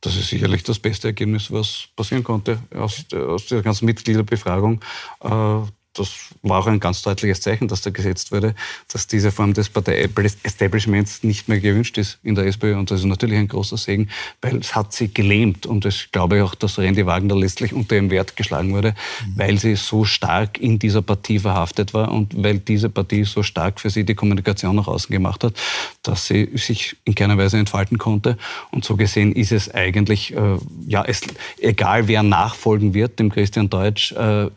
das 0.00 0.16
ist 0.16 0.28
sicherlich 0.28 0.62
das 0.62 0.78
beste 0.78 1.08
Ergebnis, 1.08 1.50
was 1.50 1.88
passieren 1.96 2.24
konnte 2.24 2.58
aus, 2.74 3.04
aus 3.12 3.46
der 3.46 3.62
ganzen 3.62 3.86
Mitgliederbefragung. 3.86 4.80
Äh, 5.20 5.62
das 5.94 6.10
war 6.42 6.58
auch 6.58 6.66
ein 6.66 6.80
ganz 6.80 7.02
deutliches 7.02 7.40
Zeichen, 7.40 7.68
das 7.68 7.80
da 7.80 7.90
gesetzt 7.90 8.32
wurde, 8.32 8.54
dass 8.92 9.06
diese 9.06 9.30
Form 9.30 9.54
des 9.54 9.68
Partei-Establishments 9.68 11.22
nicht 11.22 11.48
mehr 11.48 11.60
gewünscht 11.60 11.96
ist 11.98 12.18
in 12.22 12.34
der 12.34 12.46
SPÖ. 12.46 12.76
Und 12.76 12.90
das 12.90 13.00
ist 13.00 13.06
natürlich 13.06 13.38
ein 13.38 13.48
großer 13.48 13.76
Segen, 13.76 14.08
weil 14.42 14.56
es 14.56 14.74
hat 14.74 14.92
sie 14.92 15.12
gelähmt. 15.14 15.66
Und 15.66 15.84
ich 15.86 16.10
glaube 16.10 16.44
auch, 16.44 16.54
dass 16.56 16.78
Randy 16.78 17.06
Wagner 17.06 17.36
letztlich 17.36 17.72
unter 17.72 17.94
ihrem 17.94 18.10
Wert 18.10 18.36
geschlagen 18.36 18.72
wurde, 18.74 18.90
mhm. 18.90 19.32
weil 19.38 19.58
sie 19.58 19.76
so 19.76 20.04
stark 20.04 20.58
in 20.58 20.78
dieser 20.78 21.02
Partie 21.02 21.38
verhaftet 21.38 21.94
war 21.94 22.10
und 22.10 22.42
weil 22.42 22.58
diese 22.58 22.90
Partie 22.90 23.24
so 23.24 23.42
stark 23.42 23.80
für 23.80 23.90
sie 23.90 24.04
die 24.04 24.16
Kommunikation 24.16 24.74
nach 24.74 24.88
außen 24.88 25.12
gemacht 25.12 25.44
hat, 25.44 25.54
dass 26.02 26.26
sie 26.26 26.50
sich 26.54 26.96
in 27.04 27.14
keiner 27.14 27.38
Weise 27.38 27.58
entfalten 27.58 27.98
konnte. 27.98 28.36
Und 28.72 28.84
so 28.84 28.96
gesehen 28.96 29.32
ist 29.32 29.52
es 29.52 29.72
eigentlich, 29.72 30.34
äh, 30.34 30.58
ja, 30.86 31.04
es, 31.04 31.22
egal 31.58 32.08
wer 32.08 32.24
nachfolgen 32.24 32.94
wird, 32.94 33.20
dem 33.20 33.30
Christian 33.30 33.70
Deutsch, 33.70 34.12
äh, 34.12 34.50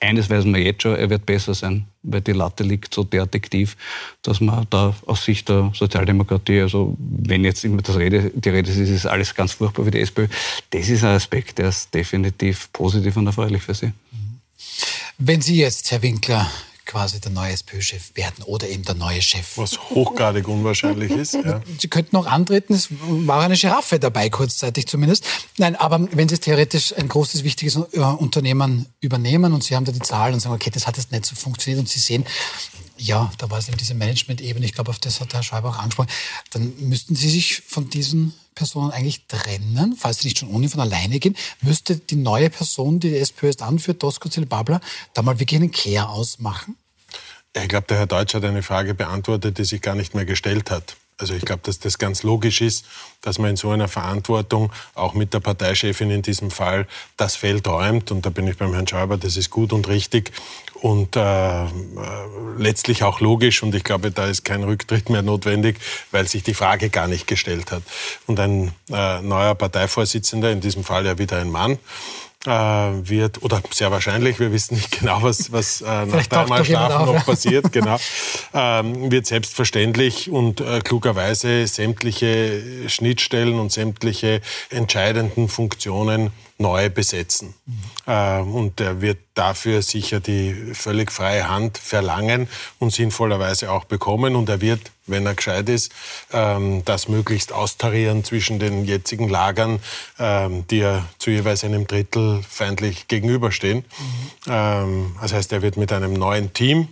eines 0.00 0.28
wissen 0.30 0.54
wir 0.54 0.62
jetzt 0.62 0.82
schon, 0.82 0.96
er 0.96 1.10
wird 1.10 1.26
besser 1.26 1.54
sein, 1.54 1.86
weil 2.02 2.20
die 2.20 2.32
Latte 2.32 2.62
liegt 2.62 2.94
so 2.94 3.04
derartig 3.04 3.50
tief, 3.50 3.76
dass 4.22 4.40
man 4.40 4.66
da 4.70 4.94
aus 5.06 5.24
Sicht 5.24 5.48
der 5.48 5.72
Sozialdemokratie, 5.74 6.60
also 6.60 6.96
wenn 6.98 7.44
jetzt 7.44 7.64
immer 7.64 7.82
das 7.82 7.96
Rede, 7.96 8.30
die 8.34 8.48
Rede 8.48 8.70
ist, 8.70 8.78
ist 8.78 9.06
alles 9.06 9.34
ganz 9.34 9.52
furchtbar 9.52 9.84
für 9.84 9.90
die 9.90 10.00
SPÖ, 10.00 10.28
das 10.70 10.88
ist 10.88 11.04
ein 11.04 11.16
Aspekt, 11.16 11.58
der 11.58 11.68
ist 11.68 11.92
definitiv 11.92 12.72
positiv 12.72 13.16
und 13.16 13.26
erfreulich 13.26 13.62
für 13.62 13.74
Sie. 13.74 13.92
Wenn 15.18 15.40
Sie 15.40 15.56
jetzt, 15.56 15.90
Herr 15.90 16.02
Winkler, 16.02 16.50
quasi 16.88 17.20
der 17.20 17.30
neue 17.30 17.52
SPÖ-Chef 17.52 18.16
werden 18.16 18.42
oder 18.44 18.68
eben 18.68 18.82
der 18.82 18.96
neue 18.96 19.22
Chef. 19.22 19.56
Was 19.56 19.78
hochgradig 19.90 20.48
unwahrscheinlich 20.48 21.12
ist. 21.12 21.34
Ja. 21.34 21.60
Sie 21.78 21.88
könnten 21.88 22.16
noch 22.16 22.26
antreten, 22.26 22.74
es 22.74 22.88
war 22.90 23.42
eine 23.42 23.54
Giraffe 23.56 24.00
dabei, 24.00 24.30
kurzzeitig 24.30 24.86
zumindest. 24.86 25.24
Nein, 25.58 25.76
aber 25.76 26.08
wenn 26.12 26.28
Sie 26.28 26.38
theoretisch 26.38 26.96
ein 26.96 27.08
großes, 27.08 27.44
wichtiges 27.44 27.76
äh, 27.76 28.00
Unternehmen 28.00 28.86
übernehmen 29.00 29.52
und 29.52 29.62
Sie 29.62 29.76
haben 29.76 29.84
da 29.84 29.92
die 29.92 30.00
Zahlen 30.00 30.34
und 30.34 30.40
sagen, 30.40 30.54
okay, 30.54 30.70
das 30.70 30.86
hat 30.86 30.96
jetzt 30.96 31.12
nicht 31.12 31.26
so 31.26 31.36
funktioniert 31.36 31.78
und 31.78 31.88
Sie 31.88 32.00
sehen, 32.00 32.24
ja, 32.98 33.32
da 33.38 33.50
war 33.50 33.58
es 33.58 33.68
eben 33.68 33.76
diese 33.76 33.94
Management-Ebene, 33.94 34.66
ich 34.66 34.74
glaube, 34.74 34.90
auf 34.90 34.98
das 34.98 35.20
hat 35.20 35.32
Herr 35.34 35.42
Schreiber 35.42 35.70
auch 35.70 35.78
angesprochen, 35.78 36.10
dann 36.50 36.72
müssten 36.80 37.14
Sie 37.14 37.30
sich 37.30 37.62
von 37.62 37.88
diesen 37.88 38.34
Personen 38.54 38.90
eigentlich 38.90 39.26
trennen, 39.28 39.96
falls 39.96 40.18
sie 40.18 40.28
nicht 40.28 40.38
schon 40.38 40.50
ohne 40.50 40.68
von 40.68 40.80
alleine 40.80 41.20
gehen, 41.20 41.36
müsste 41.62 41.96
die 41.96 42.16
neue 42.16 42.50
Person, 42.50 42.98
die 42.98 43.10
die 43.10 43.18
SPÖ 43.18 43.46
jetzt 43.46 43.62
anführt, 43.62 44.02
Dosko 44.02 44.28
Babler, 44.46 44.80
da 45.14 45.22
mal 45.22 45.38
wirklich 45.38 45.60
einen 45.60 45.70
Kehr 45.70 46.08
ausmachen? 46.08 46.76
Ich 47.54 47.68
glaube, 47.68 47.86
der 47.88 47.98
Herr 47.98 48.06
Deutsch 48.06 48.34
hat 48.34 48.44
eine 48.44 48.64
Frage 48.64 48.94
beantwortet, 48.94 49.58
die 49.58 49.64
sich 49.64 49.80
gar 49.80 49.94
nicht 49.94 50.14
mehr 50.14 50.24
gestellt 50.24 50.72
hat. 50.72 50.96
Also 51.18 51.34
ich 51.34 51.44
glaube, 51.44 51.62
dass 51.64 51.80
das 51.80 51.98
ganz 51.98 52.22
logisch 52.22 52.60
ist, 52.60 52.86
dass 53.22 53.38
man 53.38 53.50
in 53.50 53.56
so 53.56 53.70
einer 53.70 53.88
Verantwortung 53.88 54.72
auch 54.94 55.14
mit 55.14 55.34
der 55.34 55.40
Parteichefin 55.40 56.10
in 56.10 56.22
diesem 56.22 56.50
Fall 56.50 56.86
das 57.16 57.34
Feld 57.34 57.66
räumt. 57.66 58.12
Und 58.12 58.24
da 58.24 58.30
bin 58.30 58.46
ich 58.46 58.56
beim 58.56 58.72
Herrn 58.72 58.86
Schäuber, 58.86 59.16
das 59.16 59.36
ist 59.36 59.50
gut 59.50 59.72
und 59.72 59.88
richtig 59.88 60.32
und 60.80 61.16
äh, 61.16 61.64
äh, 61.64 61.68
letztlich 62.56 63.02
auch 63.02 63.20
logisch. 63.20 63.62
Und 63.62 63.74
ich 63.74 63.84
glaube, 63.84 64.10
da 64.10 64.26
ist 64.26 64.44
kein 64.44 64.62
Rücktritt 64.62 65.10
mehr 65.10 65.22
notwendig, 65.22 65.78
weil 66.10 66.28
sich 66.28 66.42
die 66.42 66.54
Frage 66.54 66.88
gar 66.88 67.08
nicht 67.08 67.26
gestellt 67.26 67.72
hat. 67.72 67.82
Und 68.26 68.38
ein 68.38 68.72
äh, 68.90 69.20
neuer 69.20 69.54
Parteivorsitzender, 69.54 70.52
in 70.52 70.60
diesem 70.60 70.84
Fall 70.84 71.04
ja 71.04 71.18
wieder 71.18 71.38
ein 71.38 71.50
Mann, 71.50 71.78
äh, 72.46 72.50
wird, 72.50 73.42
oder 73.42 73.62
sehr 73.70 73.90
wahrscheinlich, 73.90 74.38
wir 74.38 74.52
wissen 74.52 74.76
nicht 74.76 74.98
genau, 74.98 75.22
was, 75.22 75.50
was 75.50 75.80
äh, 75.80 75.84
nach 76.06 76.26
dreimal 76.26 76.64
Schlafen 76.64 77.06
noch 77.06 77.24
passiert, 77.24 77.72
genau, 77.72 77.98
ähm, 78.54 79.10
wird 79.10 79.26
selbstverständlich 79.26 80.30
und 80.30 80.60
äh, 80.60 80.80
klugerweise 80.80 81.66
sämtliche 81.66 82.88
Schnittstellen 82.88 83.58
und 83.58 83.72
sämtliche 83.72 84.40
entscheidenden 84.70 85.48
Funktionen 85.48 86.30
neu 86.60 86.90
besetzen. 86.90 87.54
Mhm. 87.66 88.54
und 88.54 88.80
er 88.80 89.00
wird 89.00 89.18
dafür 89.34 89.82
sicher 89.82 90.18
die 90.18 90.54
völlig 90.74 91.12
freie 91.12 91.48
Hand 91.48 91.78
verlangen 91.78 92.48
und 92.80 92.92
sinnvollerweise 92.92 93.70
auch 93.70 93.84
bekommen. 93.84 94.34
Und 94.34 94.48
er 94.48 94.60
wird, 94.60 94.80
wenn 95.08 95.26
er 95.26 95.34
gescheit 95.34 95.68
ist, 95.68 95.92
ähm, 96.32 96.84
das 96.84 97.08
möglichst 97.08 97.52
austarieren 97.52 98.24
zwischen 98.24 98.58
den 98.58 98.84
jetzigen 98.84 99.28
Lagern, 99.28 99.80
ähm, 100.18 100.66
die 100.68 100.78
ja 100.78 101.06
zu 101.18 101.30
jeweils 101.30 101.64
einem 101.64 101.86
Drittel 101.86 102.42
feindlich 102.48 103.08
gegenüberstehen. 103.08 103.84
Mhm. 104.46 105.16
das 105.20 105.32
heißt, 105.32 105.52
er 105.52 105.62
wird 105.62 105.76
mit 105.76 105.92
einem 105.92 106.12
neuen 106.12 106.52
Team 106.52 106.88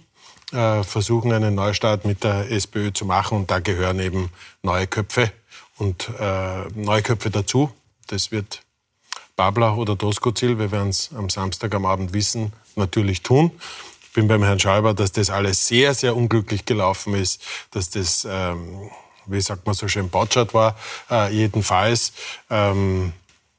äh, 0.52 0.84
versuchen, 0.84 1.32
einen 1.32 1.54
Neustart 1.54 2.04
mit 2.04 2.24
der 2.24 2.50
SPÖ 2.50 2.92
zu 2.92 3.04
machen. 3.04 3.38
Und 3.38 3.50
da 3.50 3.58
gehören 3.58 3.98
eben 3.98 4.30
neue 4.62 4.86
Köpfe 4.86 5.32
und 5.76 6.08
äh, 6.18 6.68
neue 6.74 7.02
Köpfe 7.02 7.30
dazu. 7.30 7.70
Das 8.06 8.30
wird 8.30 8.62
Babler 9.34 9.76
oder 9.76 9.96
Doskozil, 9.96 10.58
wir 10.58 10.70
werden 10.70 10.88
es 10.88 11.10
am 11.14 11.28
Samstag 11.28 11.74
am 11.74 11.84
Abend 11.84 12.14
wissen, 12.14 12.52
natürlich 12.74 13.22
tun. 13.22 13.50
Ich 14.16 14.18
bin 14.18 14.28
beim 14.28 14.44
Herrn 14.44 14.58
Schäuber, 14.58 14.94
dass 14.94 15.12
das 15.12 15.28
alles 15.28 15.66
sehr, 15.66 15.92
sehr 15.92 16.16
unglücklich 16.16 16.64
gelaufen 16.64 17.14
ist, 17.14 17.42
dass 17.70 17.90
das, 17.90 18.26
ähm, 18.26 18.88
wie 19.26 19.42
sagt 19.42 19.66
man 19.66 19.74
so 19.74 19.88
schön, 19.88 20.08
Botschert 20.08 20.54
war, 20.54 20.74
äh, 21.10 21.30
jedenfalls. 21.30 22.14
Ähm, 22.48 23.12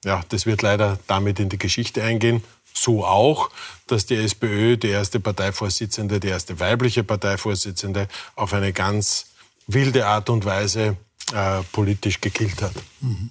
ja, 0.04 0.24
das 0.30 0.48
wird 0.48 0.64
leider 0.64 0.98
damit 1.06 1.40
in 1.40 1.50
die 1.50 1.60
Geschichte 1.60 2.02
eingehen. 2.02 2.44
So 2.74 3.06
auch, 3.06 3.52
dass 3.86 4.08
die 4.08 4.16
SPÖ, 4.16 4.78
die 4.78 4.88
erste 4.88 5.20
Parteivorsitzende, 5.20 6.20
die 6.20 6.30
erste 6.30 6.60
weibliche 6.60 7.04
Parteivorsitzende, 7.04 8.08
auf 8.36 8.52
eine 8.52 8.74
ganz 8.74 9.28
wilde 9.68 10.08
Art 10.08 10.28
und 10.32 10.44
Weise 10.44 10.98
äh, 11.36 11.62
politisch 11.72 12.20
gekillt 12.20 12.64
hat. 12.64 12.74
Mhm. 13.02 13.30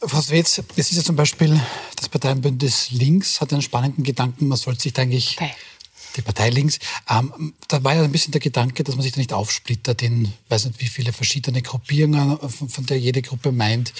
Frau 0.00 0.20
Swetz, 0.20 0.60
es 0.76 0.90
ist 0.90 0.98
ja 0.98 1.02
zum 1.02 1.16
Beispiel 1.16 1.58
das 1.96 2.10
Parteienbündnis 2.10 2.90
Links 2.90 3.40
hat 3.40 3.54
einen 3.54 3.62
spannenden 3.62 4.04
Gedanken, 4.04 4.46
man 4.46 4.58
sollte 4.58 4.82
sich 4.82 4.92
da 4.92 5.00
eigentlich 5.00 5.38
okay. 5.38 5.52
Die 6.16 6.22
Partei 6.22 6.50
Links, 6.50 6.78
ähm, 7.08 7.54
da 7.68 7.82
war 7.84 7.94
ja 7.94 8.02
ein 8.02 8.12
bisschen 8.12 8.32
der 8.32 8.40
Gedanke, 8.40 8.84
dass 8.84 8.94
man 8.94 9.02
sich 9.02 9.12
da 9.12 9.18
nicht 9.18 9.32
aufsplittert 9.32 10.02
in, 10.02 10.32
weiß 10.48 10.66
nicht 10.66 10.80
wie 10.80 10.88
viele 10.88 11.12
verschiedene 11.12 11.62
Gruppierungen, 11.62 12.38
von, 12.38 12.68
von 12.68 12.86
der 12.86 12.98
jede 12.98 13.22
Gruppe 13.22 13.52
meint, 13.52 13.92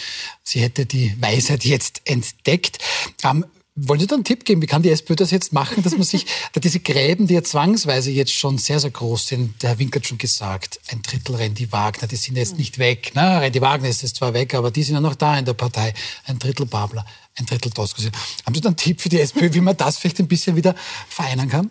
sie 0.42 0.60
hätte 0.60 0.86
die 0.86 1.14
Weisheit 1.20 1.64
jetzt 1.64 2.02
entdeckt. 2.04 2.78
Ähm, 3.22 3.44
wollen 3.78 4.00
Sie 4.00 4.06
da 4.06 4.14
einen 4.14 4.24
Tipp 4.24 4.46
geben? 4.46 4.62
Wie 4.62 4.66
kann 4.66 4.82
die 4.82 4.88
SPÖ 4.88 5.16
das 5.16 5.30
jetzt 5.30 5.52
machen, 5.52 5.82
dass 5.82 5.92
man 5.92 6.02
sich, 6.02 6.24
da 6.54 6.60
diese 6.60 6.80
Gräben, 6.80 7.26
die 7.26 7.34
ja 7.34 7.42
zwangsweise 7.42 8.10
jetzt 8.10 8.32
schon 8.32 8.56
sehr, 8.56 8.80
sehr 8.80 8.90
groß 8.90 9.26
sind, 9.26 9.62
der 9.62 9.70
Herr 9.70 9.78
Wink 9.78 9.94
hat 9.94 10.06
schon 10.06 10.16
gesagt, 10.16 10.80
ein 10.88 11.02
Drittel 11.02 11.36
Randy 11.36 11.70
Wagner, 11.72 12.08
die 12.08 12.16
sind 12.16 12.36
jetzt 12.36 12.56
nicht 12.56 12.78
weg. 12.78 13.14
Ne? 13.14 13.42
Randy 13.42 13.60
Wagner 13.60 13.88
ist 13.88 14.02
jetzt 14.02 14.16
zwar 14.16 14.32
weg, 14.32 14.54
aber 14.54 14.70
die 14.70 14.82
sind 14.82 14.94
ja 14.94 15.00
noch 15.02 15.14
da 15.14 15.38
in 15.38 15.44
der 15.44 15.52
Partei. 15.52 15.92
Ein 16.24 16.38
Drittel 16.38 16.64
Babler, 16.64 17.04
ein 17.38 17.46
Drittel 17.46 17.72
Tosco. 17.72 18.02
Haben 18.02 18.54
Sie 18.54 18.60
da 18.60 18.68
einen 18.68 18.76
Tipp 18.76 19.00
für 19.00 19.08
die 19.08 19.20
SPÖ, 19.20 19.52
wie 19.52 19.60
man 19.60 19.76
das 19.76 19.98
vielleicht 19.98 20.20
ein 20.20 20.28
bisschen 20.28 20.56
wieder 20.56 20.74
vereinen 21.08 21.48
kann? 21.48 21.70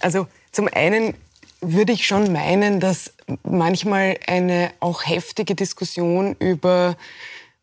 Also 0.00 0.26
zum 0.52 0.68
einen 0.68 1.14
würde 1.60 1.92
ich 1.92 2.06
schon 2.06 2.32
meinen, 2.32 2.80
dass 2.80 3.12
manchmal 3.42 4.18
eine 4.26 4.72
auch 4.80 5.06
heftige 5.06 5.54
Diskussion 5.54 6.36
über 6.38 6.96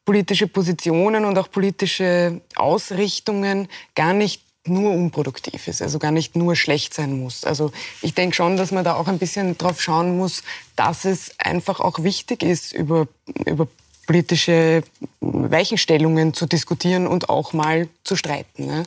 politische 0.06 0.48
Positionen 0.48 1.26
und 1.26 1.38
auch 1.38 1.50
politische 1.50 2.41
Ausrichtungen 2.56 3.69
gar 3.96 4.13
nicht 4.13 4.41
nur 4.65 4.91
unproduktiv 4.91 5.67
ist, 5.67 5.82
also 5.82 6.00
gar 6.00 6.12
nicht 6.12 6.36
nur 6.36 6.56
schlecht 6.56 6.93
sein 6.93 7.19
muss. 7.19 7.43
Also 7.43 7.72
ich 8.02 8.13
denke 8.13 8.36
schon, 8.36 8.56
dass 8.56 8.72
man 8.72 8.84
da 8.84 8.96
auch 8.96 9.08
ein 9.08 9.19
bisschen 9.19 9.58
drauf 9.58 9.82
schauen 9.82 10.17
muss, 10.17 10.41
dass 10.76 11.06
es 11.06 11.38
einfach 11.38 11.80
auch 11.80 12.04
wichtig 12.04 12.43
ist, 12.43 12.74
über, 12.74 13.08
über 13.46 13.67
politische 14.06 14.84
Weichenstellungen 15.22 16.34
zu 16.34 16.46
diskutieren 16.46 17.08
und 17.08 17.30
auch 17.30 17.54
mal 17.54 17.88
zu 18.04 18.16
streiten. 18.16 18.66
Ne? 18.66 18.84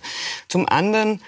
Zum 0.49 0.69
anderen, 0.69 1.21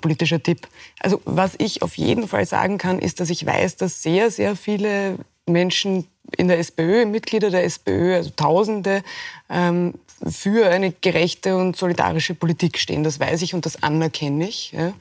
politischer 0.00 0.42
Tipp, 0.42 0.68
also 1.00 1.20
was 1.24 1.54
ich 1.58 1.82
auf 1.82 1.96
jeden 1.96 2.28
Fall 2.28 2.46
sagen 2.46 2.78
kann, 2.78 2.98
ist, 2.98 3.20
dass 3.20 3.30
ich 3.30 3.44
weiß, 3.44 3.76
dass 3.76 4.02
sehr, 4.02 4.30
sehr 4.30 4.56
viele 4.56 5.16
Menschen 5.46 6.06
in 6.36 6.48
der 6.48 6.58
SPÖ, 6.58 7.06
Mitglieder 7.06 7.50
der 7.50 7.64
SPÖ, 7.64 8.14
also 8.14 8.30
Tausende, 8.30 9.02
ähm, 9.48 9.94
für 10.26 10.68
eine 10.68 10.92
gerechte 10.92 11.56
und 11.56 11.76
solidarische 11.76 12.34
Politik 12.34 12.78
stehen. 12.78 13.04
Das 13.04 13.20
weiß 13.20 13.40
ich 13.42 13.54
und 13.54 13.64
das 13.66 13.82
anerkenne 13.82 14.48
ich. 14.48 14.72
Ja. 14.72 14.92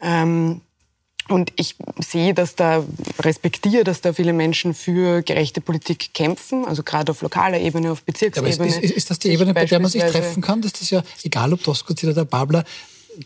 Ähm, 0.00 0.62
und 1.32 1.52
ich 1.56 1.76
sehe, 1.98 2.34
dass 2.34 2.54
da, 2.54 2.84
respektiere, 3.20 3.84
dass 3.84 4.00
da 4.00 4.12
viele 4.12 4.32
Menschen 4.32 4.74
für 4.74 5.22
gerechte 5.22 5.60
Politik 5.60 6.14
kämpfen, 6.14 6.64
also 6.66 6.82
gerade 6.82 7.12
auf 7.12 7.22
lokaler 7.22 7.58
Ebene, 7.58 7.90
auf 7.92 8.02
Bezirksebene. 8.02 8.54
Ja, 8.56 8.64
ist, 8.64 8.78
ist, 8.78 8.90
ist, 8.92 9.10
das 9.10 9.18
die 9.18 9.30
Ebene, 9.30 9.54
bei 9.54 9.64
der 9.64 9.80
man 9.80 9.90
sich 9.90 10.02
treffen 10.02 10.42
kann? 10.42 10.62
Dass 10.62 10.72
das 10.72 10.90
ja, 10.90 11.02
egal 11.24 11.52
ob 11.52 11.62
Doskozil 11.64 12.10
oder 12.10 12.24
Babler, 12.24 12.64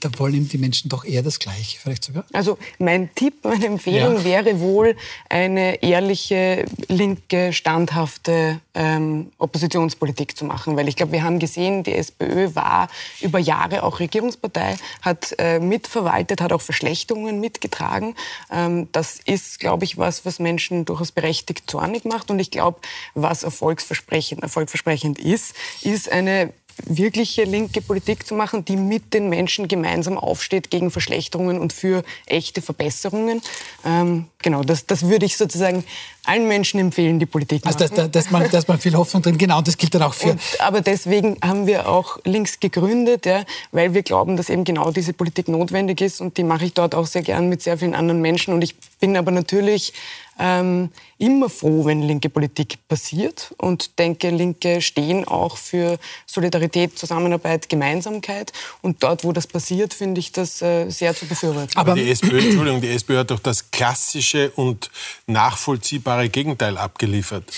da 0.01 0.11
wollen 0.19 0.49
die 0.49 0.59
Menschen 0.59 0.89
doch 0.89 1.05
eher 1.05 1.23
das 1.23 1.39
Gleiche, 1.39 1.79
vielleicht 1.79 2.05
sogar? 2.05 2.25
Also 2.33 2.59
mein 2.79 3.15
Tipp, 3.15 3.45
meine 3.45 3.67
Empfehlung 3.67 4.17
ja. 4.19 4.25
wäre 4.25 4.61
wohl 4.61 4.97
eine 5.29 5.83
ehrliche, 5.83 6.65
linke, 6.89 7.53
standhafte 7.53 8.61
ähm, 8.75 9.31
Oppositionspolitik 9.39 10.37
zu 10.37 10.45
machen. 10.45 10.77
Weil 10.77 10.89
ich 10.89 10.97
glaube, 10.97 11.13
wir 11.13 11.23
haben 11.23 11.39
gesehen, 11.39 11.83
die 11.83 11.95
SPÖ 11.95 12.55
war 12.55 12.89
über 13.21 13.39
Jahre 13.39 13.83
auch 13.83 14.01
Regierungspartei, 14.01 14.77
hat 15.03 15.35
äh, 15.39 15.61
mitverwaltet, 15.61 16.41
hat 16.41 16.53
auch 16.53 16.63
Verschlechterungen 16.63 17.41
mitgetragen. 17.41 18.15
Ähm, 18.51 18.89
das 18.93 19.21
ist, 19.25 19.61
glaube 19.61 19.85
ich, 19.85 19.99
was, 19.99 20.25
was 20.25 20.39
Menschen 20.39 20.85
durchaus 20.85 21.13
berechtigt 21.13 21.71
zornig 21.71 22.05
macht. 22.05 22.31
Und 22.31 22.39
ich 22.39 22.51
glaube, 22.51 22.81
was 23.15 23.43
erfolgsversprechend, 23.43 24.43
erfolgversprechend 24.43 25.19
ist, 25.19 25.55
ist 25.83 26.11
eine 26.11 26.53
wirkliche 26.85 27.45
linke 27.45 27.81
Politik 27.81 28.27
zu 28.27 28.35
machen, 28.35 28.65
die 28.65 28.77
mit 28.77 29.15
den 29.15 29.29
Menschen 29.29 29.67
gemeinsam 29.67 30.19
aufsteht 30.19 30.71
gegen 30.71 30.91
Verschlechterungen 30.91 31.59
und 31.59 31.73
für 31.73 32.05
echte 32.27 32.61
Verbesserungen. 32.61 33.41
Ähm, 33.85 34.27
genau, 34.43 34.63
das, 34.63 34.87
das 34.87 35.03
würde 35.03 35.27
ich 35.27 35.37
sozusagen 35.37 35.85
allen 36.25 36.49
Menschen 36.49 36.81
empfehlen, 36.81 37.19
die 37.19 37.27
Politik 37.27 37.65
machen. 37.65 37.81
Also 37.81 37.95
da, 37.95 38.09
dass, 38.09 38.31
man, 38.31 38.51
dass 38.51 38.69
man 38.69 38.79
viel 38.79 38.95
Hoffnung 38.95 39.23
drin, 39.23 39.39
genau, 39.39 39.59
und 39.59 39.69
das 39.69 39.79
gilt 39.79 39.95
dann 39.95 40.03
auch 40.03 40.15
für... 40.15 40.33
Und, 40.33 40.41
aber 40.59 40.81
deswegen 40.81 41.39
haben 41.43 41.67
wir 41.67 41.89
auch 41.89 42.19
links 42.25 42.61
gegründet, 42.61 43.27
ja, 43.27 43.45
weil 43.73 43.95
wir 43.95 44.03
glauben, 44.03 44.37
dass 44.37 44.51
eben 44.51 44.65
genau 44.65 44.91
diese 44.91 45.13
Politik 45.13 45.49
notwendig 45.49 46.01
ist 46.01 46.21
und 46.21 46.37
die 46.37 46.45
mache 46.45 46.67
ich 46.67 46.75
dort 46.75 46.95
auch 46.95 47.07
sehr 47.07 47.23
gern 47.23 47.49
mit 47.49 47.63
sehr 47.63 47.79
vielen 47.79 47.95
anderen 47.95 48.21
Menschen 48.21 48.53
und 48.53 48.63
ich 48.63 48.77
bin 49.01 49.17
aber 49.17 49.31
natürlich 49.31 49.93
ähm, 50.39 50.91
immer 51.19 51.49
froh, 51.49 51.85
wenn 51.85 52.03
linke 52.03 52.29
Politik 52.29 52.79
passiert 52.89 53.55
und 53.59 53.99
denke, 53.99 54.31
Linke 54.31 54.83
stehen 54.83 55.27
auch 55.27 55.57
für 55.57 55.99
Solidarität, 56.27 56.99
Zusammenarbeit, 56.99 57.69
Gemeinsamkeit. 57.69 58.53
Und 58.83 59.03
dort, 59.03 59.25
wo 59.25 59.33
das 59.33 59.47
passiert, 59.47 59.95
finde 59.95 60.21
ich 60.21 60.33
das 60.33 60.61
äh, 60.63 60.91
sehr 60.91 61.15
zu 61.15 61.27
befürworten. 61.27 61.77
Aber 61.77 61.95
die 61.95 62.11
SPÖ, 62.11 62.39
Entschuldigung, 62.45 62.81
die 62.81 62.91
SPÖ 62.91 63.19
hat 63.19 63.31
doch 63.31 63.41
das 63.41 63.71
klassische 63.71 64.51
und 64.51 64.91
nachvollziehbare 65.27 66.29
Gegenteil 66.29 66.77
abgeliefert. 66.77 67.51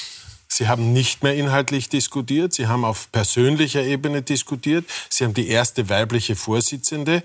Sie 0.50 0.66
haben 0.66 0.94
nicht 0.94 1.22
mehr 1.22 1.34
inhaltlich 1.34 1.90
diskutiert, 1.90 2.54
Sie 2.54 2.66
haben 2.66 2.84
auf 2.84 3.12
persönlicher 3.12 3.82
Ebene 3.82 4.22
diskutiert, 4.22 4.86
Sie 5.10 5.24
haben 5.24 5.34
die 5.34 5.48
erste 5.48 5.90
weibliche 5.90 6.36
Vorsitzende 6.36 7.22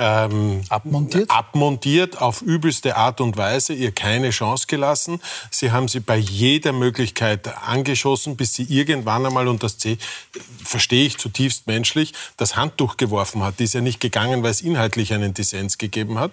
ähm, 0.00 0.62
abmontiert? 0.68 1.30
abmontiert 1.30 2.20
auf 2.20 2.42
übelste 2.42 2.96
Art 2.96 3.20
und 3.20 3.36
Weise, 3.36 3.74
ihr 3.74 3.92
keine 3.92 4.30
Chance 4.30 4.66
gelassen. 4.66 5.20
Sie 5.50 5.70
haben 5.70 5.88
sie 5.88 6.00
bei 6.00 6.16
jeder 6.16 6.72
Möglichkeit 6.72 7.48
angeschossen, 7.66 8.36
bis 8.36 8.54
sie 8.54 8.64
irgendwann 8.64 9.26
einmal, 9.26 9.46
und 9.46 9.62
das 9.62 9.76
verstehe 10.64 11.06
ich 11.06 11.18
zutiefst 11.18 11.66
menschlich, 11.66 12.14
das 12.36 12.56
Handtuch 12.56 12.96
geworfen 12.96 13.42
hat. 13.42 13.58
Die 13.58 13.64
ist 13.64 13.74
ja 13.74 13.80
nicht 13.80 14.00
gegangen, 14.00 14.42
weil 14.42 14.50
es 14.50 14.62
inhaltlich 14.62 15.12
einen 15.12 15.34
Dissens 15.34 15.78
gegeben 15.78 16.18
hat. 16.18 16.32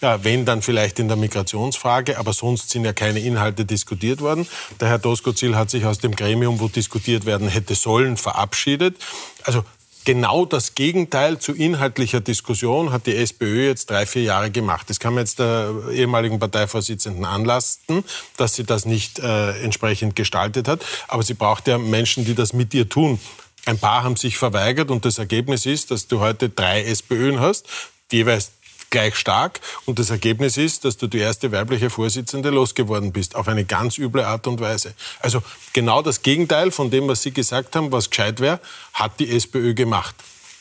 Ja, 0.00 0.22
wenn, 0.24 0.44
dann 0.44 0.62
vielleicht 0.62 0.98
in 0.98 1.08
der 1.08 1.16
Migrationsfrage, 1.16 2.18
aber 2.18 2.32
sonst 2.32 2.70
sind 2.70 2.84
ja 2.84 2.92
keine 2.92 3.18
Inhalte 3.18 3.64
diskutiert 3.64 4.20
worden. 4.20 4.46
Der 4.80 4.88
Herr 4.88 4.98
Doskozil 4.98 5.56
hat 5.56 5.70
sich 5.70 5.84
aus 5.84 5.98
dem 5.98 6.14
Gremium, 6.14 6.60
wo 6.60 6.68
diskutiert 6.68 7.26
werden 7.26 7.48
hätte 7.48 7.74
sollen, 7.74 8.16
verabschiedet. 8.16 8.96
Also 9.44 9.64
genau 10.08 10.46
das 10.46 10.74
Gegenteil 10.74 11.38
zu 11.38 11.52
inhaltlicher 11.52 12.22
Diskussion 12.22 12.92
hat 12.92 13.06
die 13.06 13.14
SPÖ 13.14 13.66
jetzt 13.66 13.90
drei, 13.90 14.06
vier 14.06 14.22
Jahre 14.22 14.50
gemacht. 14.50 14.88
Das 14.88 15.00
kann 15.00 15.12
man 15.12 15.24
jetzt 15.24 15.38
der 15.38 15.70
ehemaligen 15.92 16.38
Parteivorsitzenden 16.38 17.26
anlasten, 17.26 18.02
dass 18.38 18.54
sie 18.54 18.64
das 18.64 18.86
nicht 18.86 19.18
äh, 19.18 19.62
entsprechend 19.62 20.16
gestaltet 20.16 20.66
hat. 20.66 20.82
Aber 21.08 21.22
sie 21.22 21.34
braucht 21.34 21.68
ja 21.68 21.76
Menschen, 21.76 22.24
die 22.24 22.34
das 22.34 22.54
mit 22.54 22.72
ihr 22.72 22.88
tun. 22.88 23.20
Ein 23.66 23.76
paar 23.76 24.02
haben 24.02 24.16
sich 24.16 24.38
verweigert 24.38 24.90
und 24.90 25.04
das 25.04 25.18
Ergebnis 25.18 25.66
ist, 25.66 25.90
dass 25.90 26.08
du 26.08 26.20
heute 26.20 26.48
drei 26.48 26.84
SPÖen 26.84 27.40
hast, 27.40 27.66
jeweils 28.10 28.52
gleich 28.90 29.16
stark. 29.16 29.60
Und 29.84 29.98
das 29.98 30.10
Ergebnis 30.10 30.56
ist, 30.56 30.84
dass 30.84 30.96
du 30.96 31.06
die 31.06 31.18
erste 31.18 31.52
weibliche 31.52 31.90
Vorsitzende 31.90 32.50
losgeworden 32.50 33.12
bist, 33.12 33.34
auf 33.36 33.48
eine 33.48 33.64
ganz 33.64 33.98
üble 33.98 34.24
Art 34.24 34.46
und 34.46 34.60
Weise. 34.60 34.94
Also 35.20 35.42
genau 35.72 36.02
das 36.02 36.22
Gegenteil 36.22 36.70
von 36.70 36.90
dem, 36.90 37.08
was 37.08 37.22
Sie 37.22 37.32
gesagt 37.32 37.76
haben, 37.76 37.92
was 37.92 38.10
gescheit 38.10 38.40
wäre, 38.40 38.60
hat 38.92 39.18
die 39.20 39.30
SPÖ 39.30 39.74
gemacht. 39.74 40.14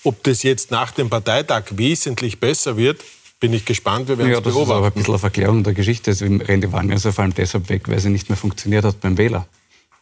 Ob 0.03 0.23
das 0.23 0.43
jetzt 0.43 0.71
nach 0.71 0.91
dem 0.91 1.09
Parteitag 1.09 1.63
wesentlich 1.71 2.39
besser 2.39 2.77
wird, 2.77 3.03
bin 3.39 3.53
ich 3.53 3.65
gespannt. 3.65 4.07
Wir 4.07 4.17
werden 4.17 4.31
ja, 4.31 4.37
es 4.37 4.43
beobachten. 4.43 4.59
Das 4.59 4.67
ist 4.69 4.75
aber 4.77 4.87
ein 4.87 4.93
bisschen 4.93 5.13
eine 5.13 5.19
Verklärung 5.19 5.63
der 5.63 5.73
Geschichte. 5.73 6.11
Deswegen 6.11 6.41
rennt 6.41 6.63
die 6.63 6.71
Wagner 6.71 6.99
vor 6.99 7.19
allem 7.19 7.33
deshalb 7.33 7.69
weg, 7.69 7.87
weil 7.87 7.99
sie 7.99 8.09
nicht 8.09 8.29
mehr 8.29 8.37
funktioniert 8.37 8.85
hat 8.85 9.01
beim 9.01 9.17
Wähler. 9.17 9.47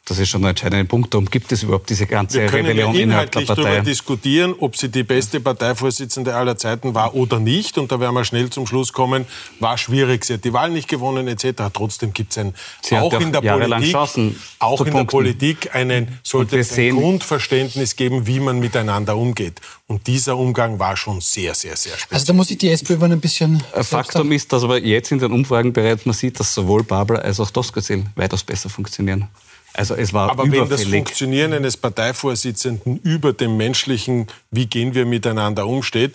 Das 0.07 0.19
ist 0.19 0.29
schon 0.29 0.43
ein 0.43 0.51
entscheidender 0.51 0.85
Punkt. 0.85 1.11
Darum 1.11 1.25
gibt 1.25 1.51
es 1.51 1.63
überhaupt 1.63 1.89
diese 1.89 2.05
ganze 2.05 2.41
Wir 2.41 2.45
können 2.45 2.67
Rebellion 2.67 2.93
ja 2.93 3.01
inhaltlich 3.01 3.47
darüber 3.47 3.81
diskutieren, 3.81 4.53
ob 4.59 4.77
sie 4.77 4.89
die 4.89 5.01
beste 5.01 5.39
Parteivorsitzende 5.39 6.35
aller 6.35 6.55
Zeiten 6.57 6.93
war 6.93 7.15
oder 7.15 7.39
nicht. 7.39 7.79
Und 7.79 7.91
da 7.91 7.99
werden 7.99 8.13
wir 8.13 8.23
schnell 8.23 8.51
zum 8.51 8.67
Schluss 8.67 8.93
kommen, 8.93 9.25
war 9.59 9.79
schwierig. 9.79 10.23
Sie 10.23 10.35
hat 10.35 10.45
die 10.45 10.53
Wahl 10.53 10.69
nicht 10.69 10.87
gewonnen 10.87 11.27
etc. 11.27 11.63
Trotzdem 11.73 12.13
gibt 12.13 12.33
es 12.33 12.37
ein, 12.37 12.53
Sie 12.83 12.95
auch 12.95 13.19
in 13.19 13.31
der 13.31 13.41
Politik, 13.41 13.91
Chancen 13.91 14.39
auch 14.59 14.85
in 14.85 14.93
der. 14.93 15.05
Politik 15.05 15.73
einen, 15.73 16.19
sollte 16.21 16.59
es 16.59 16.77
ein 16.77 16.91
Grundverständnis 16.91 17.95
geben, 17.95 18.27
wie 18.27 18.39
man 18.39 18.59
miteinander 18.59 19.17
umgeht. 19.17 19.59
Und 19.87 20.05
dieser 20.05 20.37
Umgang 20.37 20.77
war 20.77 20.97
schon 20.97 21.19
sehr, 21.19 21.55
sehr, 21.55 21.75
sehr 21.75 21.93
speziell. 21.93 22.15
Also 22.15 22.27
da 22.27 22.33
muss 22.33 22.51
ich 22.51 22.59
die 22.59 22.69
SPÖ 22.69 22.99
wohl 22.99 23.11
ein 23.11 23.19
bisschen... 23.19 23.63
Ein 23.73 23.83
Faktum 23.83 24.31
ist, 24.31 24.53
dass 24.53 24.63
aber 24.63 24.79
jetzt 24.79 25.11
in 25.11 25.19
den 25.19 25.31
Umfragen 25.31 25.73
bereits 25.73 26.05
man 26.05 26.13
sieht, 26.13 26.39
dass 26.39 26.53
sowohl 26.53 26.83
Babler 26.83 27.23
als 27.23 27.39
auch 27.39 27.49
Doskozil 27.49 28.05
weitaus 28.15 28.43
besser 28.43 28.69
funktionieren. 28.69 29.27
Also 29.75 29.95
es 29.95 30.13
war 30.13 30.29
Aber 30.29 30.43
wenn 30.43 30.51
das 30.51 30.67
überfällig. 30.67 30.93
Funktionieren 30.93 31.53
eines 31.53 31.75
Parteivorsitzenden 31.75 32.99
über 33.03 33.33
dem 33.33 33.57
menschlichen, 33.57 34.27
wie 34.51 34.67
gehen 34.67 34.93
wir 34.95 35.05
miteinander 35.05 35.67
umsteht, 35.67 36.13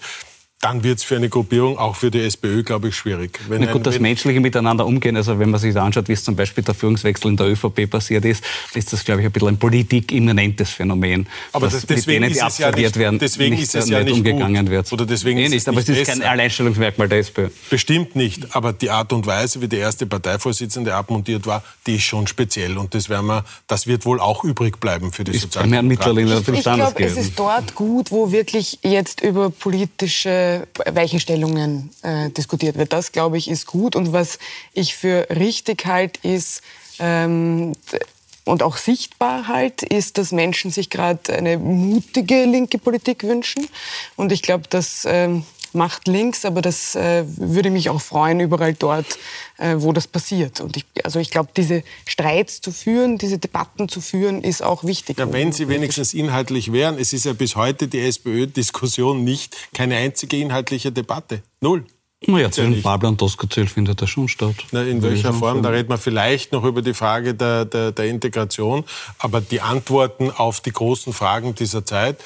dann 0.62 0.84
wird 0.84 0.98
es 0.98 1.04
für 1.04 1.16
eine 1.16 1.30
Gruppierung, 1.30 1.78
auch 1.78 1.96
für 1.96 2.10
die 2.10 2.20
SPÖ, 2.20 2.62
glaube 2.62 2.88
ich, 2.88 2.94
schwierig. 2.94 3.40
Wenn 3.48 3.62
Na 3.62 3.68
ein- 3.68 3.72
gut, 3.72 3.86
das 3.86 3.98
menschliche 3.98 4.40
Miteinander 4.40 4.84
umgehen, 4.84 5.16
also 5.16 5.38
wenn 5.38 5.48
man 5.48 5.58
sich 5.58 5.72
da 5.72 5.84
anschaut, 5.86 6.06
wie 6.08 6.12
es 6.12 6.22
zum 6.22 6.36
Beispiel 6.36 6.62
der 6.62 6.74
Führungswechsel 6.74 7.30
in 7.30 7.36
der 7.38 7.46
ÖVP 7.48 7.86
passiert 7.88 8.26
ist, 8.26 8.44
ist 8.74 8.92
das, 8.92 9.02
glaube 9.02 9.22
ich, 9.22 9.26
ein 9.26 9.32
bisschen 9.32 9.48
ein 9.48 9.56
politikimmanentes 9.58 10.68
Phänomen. 10.68 11.26
Aber 11.52 11.66
dass 11.66 11.76
das- 11.76 11.86
deswegen 11.86 12.20
mit 12.24 12.30
denen, 12.30 12.34
die 12.34 12.46
ist 12.46 12.52
es 12.52 12.58
ja 12.58 12.70
nicht- 12.72 12.96
werden, 12.98 13.18
deswegen 13.18 13.54
nicht, 13.54 13.62
ist 13.62 13.74
es 13.74 13.88
ja 13.88 14.04
nicht 14.04 14.12
umgegangen 14.12 14.66
gut. 14.66 14.70
wird. 14.70 14.92
Oder 14.92 15.06
deswegen 15.06 15.38
nee, 15.38 15.44
ist 15.44 15.48
es 15.48 15.54
nicht, 15.54 15.68
aber 15.68 15.78
nicht 15.78 15.88
es 15.88 15.98
ist 15.98 16.06
kein. 16.08 16.22
Alleinstellungsmerkmal 16.22 17.08
der 17.08 17.18
SPÖ. 17.20 17.48
Bestimmt 17.70 18.14
nicht, 18.14 18.54
aber 18.54 18.74
die 18.74 18.90
Art 18.90 19.14
und 19.14 19.26
Weise, 19.26 19.62
wie 19.62 19.68
die 19.68 19.78
erste 19.78 20.04
Parteivorsitzende 20.04 20.94
abmontiert 20.94 21.46
war, 21.46 21.62
die 21.86 21.96
ist 21.96 22.02
schon 22.04 22.26
speziell. 22.26 22.76
Und 22.76 22.94
das, 22.94 23.08
werden 23.08 23.26
wir, 23.28 23.44
das 23.66 23.86
wird 23.86 24.04
wohl 24.04 24.20
auch 24.20 24.44
übrig 24.44 24.78
bleiben 24.78 25.10
für 25.10 25.24
die 25.24 25.38
Sozialdemokraten. 25.38 26.18
Ich 26.18 26.66
anders 26.68 26.94
glaube, 26.94 27.02
es 27.04 27.16
ist 27.16 27.38
dort 27.38 27.74
gut, 27.74 28.10
wo 28.10 28.30
wirklich 28.30 28.78
jetzt 28.82 29.22
über 29.22 29.48
politische 29.48 30.49
Weichenstellungen 30.86 31.90
äh, 32.02 32.30
diskutiert 32.30 32.76
wird. 32.76 32.92
Das, 32.92 33.12
glaube 33.12 33.38
ich, 33.38 33.50
ist 33.50 33.66
gut. 33.66 33.96
Und 33.96 34.12
was 34.12 34.38
ich 34.72 34.94
für 34.94 35.26
richtig 35.30 35.86
halte, 35.86 36.26
ist, 36.26 36.62
ähm, 36.98 37.72
und 38.44 38.62
auch 38.62 38.76
sichtbar 38.76 39.48
halt, 39.48 39.82
ist, 39.82 40.18
dass 40.18 40.32
Menschen 40.32 40.70
sich 40.70 40.90
gerade 40.90 41.32
eine 41.32 41.58
mutige 41.58 42.44
linke 42.44 42.78
Politik 42.78 43.22
wünschen. 43.22 43.68
Und 44.16 44.32
ich 44.32 44.42
glaube, 44.42 44.64
das 44.68 45.06
ähm, 45.08 45.44
macht 45.74 46.08
links, 46.08 46.44
aber 46.44 46.62
das 46.62 46.94
äh, 46.94 47.24
würde 47.26 47.70
mich 47.70 47.90
auch 47.90 48.00
freuen, 48.00 48.40
überall 48.40 48.74
dort, 48.74 49.06
äh, 49.58 49.76
wo 49.78 49.92
das 49.92 50.06
passiert. 50.06 50.60
Und 50.60 50.76
ich, 50.76 50.86
also 51.04 51.18
ich 51.18 51.30
glaube, 51.30 51.50
diese 51.56 51.82
Streits 52.06 52.60
zu 52.60 52.72
führen, 52.72 53.18
diese 53.18 53.38
Debatten 53.38 53.88
zu 53.88 54.00
führen, 54.00 54.42
ist 54.42 54.62
auch 54.62 54.84
wichtig. 54.84 55.18
Ja, 55.18 55.32
wenn 55.32 55.52
sie 55.52 55.68
wenigstens 55.68 56.14
inhaltlich 56.14 56.72
wären. 56.72 56.98
Es 56.98 57.12
ist 57.12 57.24
ja 57.24 57.32
bis 57.32 57.56
heute 57.56 57.88
die 57.88 58.00
SPÖ-Diskussion 58.00 59.24
nicht 59.24 59.56
keine 59.72 59.96
einzige 59.96 60.36
inhaltliche 60.36 60.92
Debatte. 60.92 61.42
Null. 61.60 61.84
Naja, 62.26 62.44
ja 62.44 62.50
zwischen 62.50 62.70
nicht. 62.72 62.82
Babler 62.82 63.08
und 63.08 63.20
Doskozil 63.20 63.66
findet 63.66 64.02
das 64.02 64.10
schon 64.10 64.28
statt. 64.28 64.54
Na, 64.72 64.82
in 64.82 65.02
welcher 65.02 65.32
Form? 65.32 65.62
Da 65.62 65.70
reden 65.70 65.88
wir 65.88 65.96
vielleicht 65.96 66.52
noch 66.52 66.64
über 66.64 66.82
die 66.82 66.92
Frage 66.92 67.34
der, 67.34 67.64
der, 67.64 67.92
der 67.92 68.04
Integration. 68.06 68.84
Aber 69.18 69.40
die 69.40 69.62
Antworten 69.62 70.30
auf 70.30 70.60
die 70.60 70.72
großen 70.72 71.14
Fragen 71.14 71.54
dieser 71.54 71.84
Zeit 71.84 72.18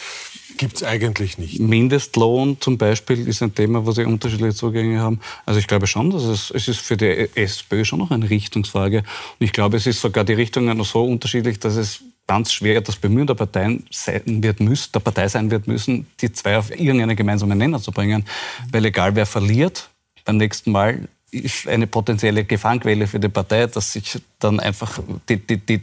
gibt 0.57 0.77
es 0.77 0.83
eigentlich 0.83 1.39
nicht. 1.39 1.61
Mindestlohn 1.61 2.61
zum 2.61 2.77
Beispiel 2.77 3.27
ist 3.29 3.43
ein 3.43 3.55
Thema, 3.55 3.87
wo 3.87 3.93
sie 3.93 4.05
unterschiedliche 4.05 4.55
Zugänge 4.55 5.01
haben. 5.01 5.21
Also 5.47 5.61
ich 5.61 5.67
glaube 5.69 5.87
schon, 5.87 6.11
dass 6.11 6.25
es, 6.25 6.51
es 6.51 6.69
ist 6.69 6.81
für 6.81 6.97
die 6.97 7.29
SPÖ 7.35 7.85
schon 7.85 8.01
noch 8.01 8.11
eine 8.11 8.29
Richtungsfrage. 8.29 8.99
Und 8.99 9.45
ich 9.45 9.53
glaube, 9.53 9.77
es 9.77 9.87
ist 9.87 10.01
sogar 10.01 10.25
die 10.25 10.35
Richtungen 10.35 10.77
noch 10.77 10.87
so 10.87 11.05
unterschiedlich, 11.05 11.61
dass 11.61 11.77
es 11.77 12.03
ganz 12.27 12.53
schwer 12.53 12.81
das 12.81 12.97
Bemühen 12.97 13.27
der 13.27 13.35
Parteien 13.35 13.85
sein 13.91 14.43
wird 14.43 14.61
müssen, 14.61 14.93
der 14.93 15.01
Partei 15.01 15.29
sein 15.29 15.51
wird 15.51 15.67
müssen, 15.67 16.07
die 16.21 16.33
zwei 16.33 16.59
auf 16.59 16.71
irgendeinen 16.71 17.17
gemeinsamen 17.17 17.59
Nenner 17.59 17.81
zu 17.81 17.93
bringen. 17.93 18.25
Weil 18.73 18.85
egal 18.87 19.15
wer 19.15 19.27
verliert 19.27 19.91
beim 20.25 20.39
nächsten 20.39 20.73
Mal, 20.73 21.09
ist 21.31 21.67
eine 21.67 21.87
potenzielle 21.89 22.45
Gefahrenquelle 22.45 23.07
für 23.09 23.19
die 23.19 23.29
Partei, 23.29 23.67
dass 23.67 23.93
sich 23.93 24.21
dann 24.39 24.61
einfach 24.61 25.01
die, 25.29 25.37
die, 25.37 25.57
die, 25.59 25.81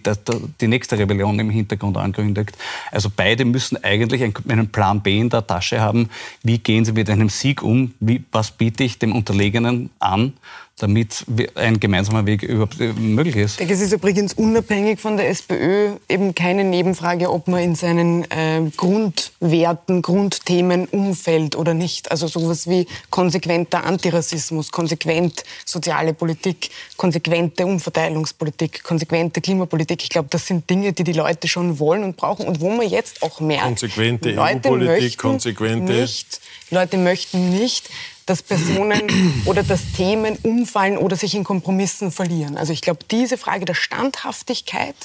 die, 0.61 0.67
nächste 0.67 0.97
Rebellion 0.97 1.37
im 1.39 1.49
Hintergrund 1.49 1.97
ankündigt. 1.97 2.57
Also 2.89 3.11
beide 3.13 3.43
müssen 3.43 3.83
eigentlich 3.83 4.23
einen- 4.23 4.33
einen 4.47 4.69
Plan 4.69 5.01
B 5.01 5.19
in 5.19 5.29
der 5.29 5.45
Tasche 5.45 5.81
haben. 5.81 6.09
Wie 6.41 6.57
gehen 6.57 6.85
sie 6.85 6.93
mit 6.93 7.09
einem 7.09 7.27
Sieg 7.27 7.61
um? 7.63 7.93
Wie, 7.99 8.23
was 8.31 8.51
biete 8.51 8.85
ich 8.85 8.97
dem 8.97 9.13
Unterlegenen 9.13 9.89
an, 9.99 10.33
damit 10.81 11.25
ein 11.55 11.79
gemeinsamer 11.79 12.25
Weg 12.25 12.43
überhaupt 12.43 12.79
äh, 12.79 12.93
möglich 12.93 13.35
ist? 13.35 13.51
Ich 13.53 13.57
denke, 13.57 13.73
es 13.73 13.81
ist 13.81 13.93
übrigens 13.93 14.33
unabhängig 14.33 14.99
von 14.99 15.17
der 15.17 15.29
SPÖ 15.29 15.91
eben 16.09 16.33
keine 16.35 16.63
Nebenfrage, 16.63 17.31
ob 17.31 17.47
man 17.47 17.61
in 17.61 17.75
seinen 17.75 18.29
äh, 18.31 18.61
Grundwerten, 18.75 20.01
Grundthemen 20.01 20.85
umfällt 20.87 21.55
oder 21.55 21.73
nicht. 21.73 22.11
Also 22.11 22.27
sowas 22.27 22.67
wie 22.67 22.87
konsequenter 23.09 23.83
Antirassismus, 23.83 24.71
konsequent 24.71 25.43
soziale 25.65 26.13
Politik, 26.13 26.69
konsequente 26.97 27.65
Umverteilungspolitik, 27.65 28.83
konsequente 28.83 29.41
Klimapolitik. 29.41 30.03
Ich 30.03 30.09
glaube, 30.09 30.27
das 30.29 30.47
sind 30.47 30.69
Dinge, 30.69 30.93
die 30.93 31.03
die 31.03 31.13
Leute 31.13 31.47
schon 31.47 31.79
wollen 31.79 32.03
und 32.03 32.17
brauchen 32.17 32.47
und 32.47 32.59
wo 32.59 32.69
man 32.69 32.87
jetzt 32.87 33.21
auch 33.23 33.39
merkt, 33.39 33.65
Konsequente 33.65 34.31
Leute 34.31 34.69
EU-Politik, 34.69 34.87
möchten 34.87 35.17
konsequente- 35.17 35.93
nicht, 35.93 36.41
Leute 36.69 36.97
möchten 36.97 37.49
nicht, 37.49 37.89
dass 38.31 38.41
Personen 38.41 39.01
oder 39.45 39.61
dass 39.61 39.81
Themen 39.91 40.37
umfallen 40.43 40.97
oder 40.97 41.17
sich 41.17 41.35
in 41.35 41.43
Kompromissen 41.43 42.13
verlieren. 42.13 42.55
Also 42.55 42.71
ich 42.71 42.79
glaube, 42.79 42.99
diese 43.11 43.37
Frage 43.37 43.65
der 43.65 43.73
Standhaftigkeit, 43.73 44.95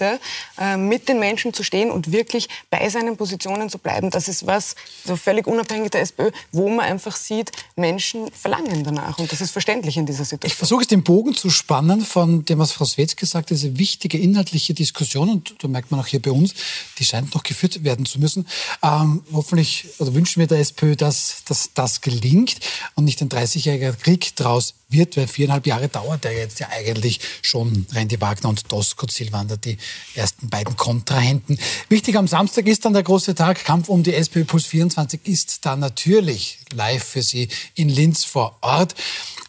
äh, 0.60 0.76
mit 0.76 1.08
den 1.08 1.18
Menschen 1.18 1.52
zu 1.52 1.64
stehen 1.64 1.90
und 1.90 2.12
wirklich 2.12 2.48
bei 2.70 2.88
seinen 2.88 3.16
Positionen 3.16 3.68
zu 3.68 3.78
bleiben, 3.78 4.10
das 4.10 4.28
ist 4.28 4.46
was, 4.46 4.76
so 5.04 5.16
völlig 5.16 5.48
unabhängig 5.48 5.90
der 5.90 6.02
SPÖ, 6.02 6.30
wo 6.52 6.68
man 6.68 6.86
einfach 6.86 7.16
sieht, 7.16 7.50
Menschen 7.74 8.30
verlangen 8.30 8.84
danach. 8.84 9.18
Und 9.18 9.32
das 9.32 9.40
ist 9.40 9.50
verständlich 9.50 9.96
in 9.96 10.06
dieser 10.06 10.22
Ich 10.22 10.28
Situation. 10.28 10.56
versuche 10.56 10.82
es 10.82 10.86
den 10.86 11.02
Bogen 11.02 11.34
zu 11.34 11.50
spannen 11.50 12.02
von 12.02 12.44
dem, 12.44 12.60
was 12.60 12.70
Frau 12.70 12.84
Swetz 12.84 13.16
gesagt 13.16 13.46
hat, 13.46 13.50
diese 13.50 13.76
wichtige 13.76 14.18
inhaltliche 14.18 14.72
Diskussion, 14.72 15.30
und 15.30 15.56
da 15.58 15.66
merkt 15.66 15.90
man 15.90 15.98
auch 15.98 16.06
hier 16.06 16.22
bei 16.22 16.30
uns, 16.30 16.54
die 17.00 17.04
scheint 17.04 17.34
noch 17.34 17.42
geführt 17.42 17.82
werden 17.82 18.06
zu 18.06 18.20
müssen. 18.20 18.46
Ähm, 18.84 19.24
hoffentlich 19.32 19.86
oder 19.98 20.14
wünschen 20.14 20.38
wir 20.38 20.46
der 20.46 20.60
SPÖ, 20.60 20.94
dass, 20.94 21.42
dass 21.46 21.70
das 21.74 22.00
gelingt 22.02 22.60
und 22.94 23.04
nicht 23.04 23.15
ein 23.20 23.28
30-jähriger 23.28 23.92
Krieg 23.92 24.34
draus 24.36 24.74
wird, 24.88 25.16
weil 25.16 25.26
viereinhalb 25.26 25.66
Jahre 25.66 25.88
dauert 25.88 26.24
der 26.24 26.32
jetzt 26.32 26.60
ja 26.60 26.68
eigentlich 26.70 27.20
schon. 27.42 27.86
Randy 27.92 28.20
Wagner 28.20 28.48
und 28.48 28.70
Doskozil 28.70 29.32
waren 29.32 29.48
da 29.48 29.56
die 29.56 29.78
ersten 30.14 30.48
beiden 30.48 30.76
Kontrahenten. 30.76 31.58
Wichtig 31.88 32.16
am 32.16 32.28
Samstag 32.28 32.66
ist 32.66 32.84
dann 32.84 32.92
der 32.92 33.02
große 33.02 33.34
Tag. 33.34 33.64
Kampf 33.64 33.88
um 33.88 34.02
die 34.02 34.14
SPÖ 34.14 34.44
Plus 34.44 34.66
24 34.66 35.20
ist 35.24 35.64
da 35.64 35.76
natürlich 35.76 36.58
live 36.72 37.04
für 37.04 37.22
Sie 37.22 37.48
in 37.74 37.88
Linz 37.88 38.24
vor 38.24 38.56
Ort. 38.60 38.94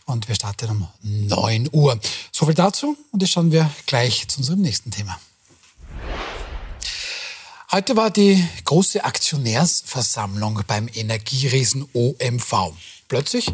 Und 0.06 0.28
wir 0.28 0.36
starten 0.36 0.70
um 0.70 0.88
9 1.02 1.70
Uhr. 1.72 2.00
So 2.32 2.46
viel 2.46 2.56
dazu 2.56 2.98
und 3.12 3.22
jetzt 3.22 3.32
schauen 3.32 3.52
wir 3.52 3.70
gleich 3.86 4.28
zu 4.28 4.40
unserem 4.40 4.62
nächsten 4.62 4.92
Thema. 4.92 5.20
Heute 7.70 7.98
war 7.98 8.10
die 8.10 8.42
große 8.64 9.04
Aktionärsversammlung 9.04 10.62
beim 10.68 10.88
Energieriesen 10.88 11.86
OMV. 11.92 12.72
Plötzlich 13.08 13.52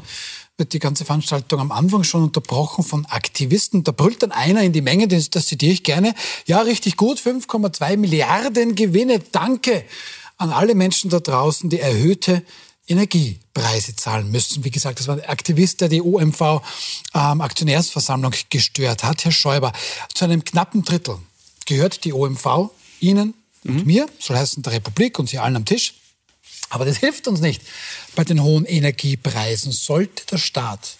wird 0.58 0.74
die 0.74 0.80
ganze 0.80 1.06
Veranstaltung 1.06 1.60
am 1.60 1.72
Anfang 1.72 2.04
schon 2.04 2.24
unterbrochen 2.24 2.84
von 2.84 3.06
Aktivisten. 3.06 3.84
Da 3.84 3.92
brüllt 3.92 4.22
dann 4.22 4.32
einer 4.32 4.62
in 4.62 4.74
die 4.74 4.82
Menge, 4.82 5.08
das, 5.08 5.30
das 5.30 5.48
zitiere 5.48 5.74
ich 5.74 5.84
gerne, 5.84 6.14
ja, 6.46 6.62
richtig 6.62 6.98
gut, 6.98 7.20
5,2 7.20 7.98
Milliarden 7.98 8.76
Gewinne, 8.76 9.20
danke 9.32 9.84
an 10.38 10.52
alle 10.52 10.76
Menschen 10.76 11.10
da 11.10 11.20
draußen, 11.20 11.70
die 11.70 11.80
erhöhte 11.80 12.44
Energiepreise 12.88 13.96
zahlen 13.96 14.30
müssen. 14.30 14.64
Wie 14.64 14.72
gesagt, 14.72 15.00
das 15.00 15.08
war 15.08 15.16
ein 15.16 15.26
Aktivist, 15.26 15.82
der 15.82 15.90
die 15.90 16.02
OMV 16.02 16.62
ähm, 17.14 17.42
Aktionärsversammlung 17.42 18.34
gestört 18.50 19.04
hat, 19.04 19.24
Herr 19.24 19.32
Schäuber. 19.32 19.72
Zu 20.14 20.26
einem 20.26 20.44
knappen 20.44 20.84
Drittel 20.84 21.18
gehört 21.66 22.04
die 22.04 22.14
OMV 22.14 22.72
Ihnen 23.00 23.34
und 23.64 23.86
mir, 23.86 24.08
soll 24.20 24.38
heißen 24.38 24.62
der 24.64 24.74
Republik 24.74 25.18
und 25.20 25.30
Sie 25.30 25.40
allen 25.40 25.56
am 25.56 25.66
Tisch. 25.66 25.94
Aber 26.70 26.86
das 26.86 26.98
hilft 26.98 27.28
uns 27.28 27.40
nicht 27.40 27.62
bei 28.16 28.24
den 28.24 28.42
hohen 28.42 28.66
Energiepreisen. 28.66 29.72
Sollte 29.72 30.26
der 30.26 30.38
Staat 30.38 30.98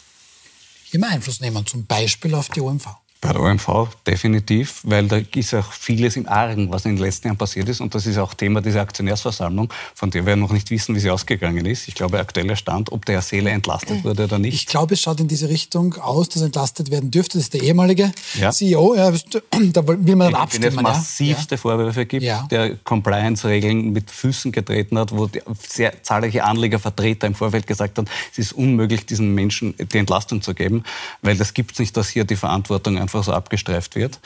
mal 1.00 1.10
Einfluss 1.10 1.40
nehmen, 1.40 1.66
zum 1.66 1.86
Beispiel 1.86 2.36
auf 2.36 2.50
die 2.50 2.62
OMV? 2.62 3.03
Bei 3.24 3.32
der 3.32 3.42
OMV 3.42 3.88
definitiv, 4.06 4.82
weil 4.84 5.08
da 5.08 5.18
ist 5.34 5.54
auch 5.54 5.72
vieles 5.72 6.18
im 6.18 6.28
Argen, 6.28 6.70
was 6.70 6.84
in 6.84 6.98
den 6.98 7.04
letzten 7.06 7.28
Jahren 7.28 7.38
passiert 7.38 7.70
ist. 7.70 7.80
Und 7.80 7.96
das 7.96 8.06
ist 8.06 8.18
auch 8.18 8.34
Thema 8.34 8.62
dieser 8.62 8.82
Aktionärsversammlung, 8.82 9.72
von 9.96 10.12
der 10.12 10.26
wir 10.26 10.36
noch 10.36 10.52
nicht 10.52 10.70
wissen, 10.72 10.94
wie 10.94 11.00
sie 11.00 11.10
ausgegangen 11.10 11.66
ist. 11.66 11.88
Ich 11.88 11.96
glaube, 11.96 12.20
aktueller 12.20 12.58
Stand, 12.58 12.92
ob 12.92 13.06
der 13.06 13.22
Seele 13.22 13.50
entlastet 13.52 14.00
mhm. 14.00 14.04
wurde 14.04 14.26
oder 14.26 14.40
nicht. 14.40 14.56
Ich 14.56 14.66
glaube, 14.66 14.96
es 14.96 15.02
schaut 15.02 15.22
in 15.22 15.30
diese 15.30 15.48
Richtung 15.48 15.94
aus, 15.94 16.28
dass 16.28 16.42
entlastet 16.42 16.92
werden 16.92 17.12
dürfte. 17.12 17.38
Das 17.38 17.46
ist 17.46 17.54
der 17.54 17.64
ehemalige 17.64 18.12
ja. 18.34 18.52
CEO. 18.52 18.96
Ja, 18.96 19.12
da 19.74 19.88
will 19.88 20.16
man 20.18 20.34
dann 20.34 20.42
abstimmen. 20.42 20.64
Den 20.72 20.78
es 20.80 20.82
massivste 20.82 21.56
ja. 21.56 21.62
Vorwürfe 21.62 22.06
gibt, 22.06 22.26
der 22.52 22.76
Compliance-Regeln 22.84 23.94
mit 23.94 24.12
Füßen 24.12 24.52
getreten 24.52 24.98
hat, 24.98 25.14
wo 25.14 25.30
sehr 25.66 26.04
zahlreiche 26.04 26.44
Anlegervertreter 26.44 27.28
im 27.28 27.36
Vorfeld 27.36 27.68
gesagt 27.68 27.98
haben, 27.98 28.08
es 28.34 28.40
ist 28.40 28.52
unmöglich, 28.52 29.06
diesen 29.06 29.34
Menschen 29.34 29.76
die 29.78 29.98
Entlastung 29.98 30.42
zu 30.42 30.54
geben, 30.54 30.84
weil 31.22 31.38
das 31.38 31.54
gibt 31.54 31.72
es 31.74 31.80
nicht, 31.80 31.96
dass 31.96 32.10
hier 32.10 32.26
die 32.26 32.36
Verantwortung 32.36 32.98
einfach 32.98 33.13
einfach 33.14 33.24
so 33.24 33.34
abgestreift 33.34 33.96
wird. 33.96 34.20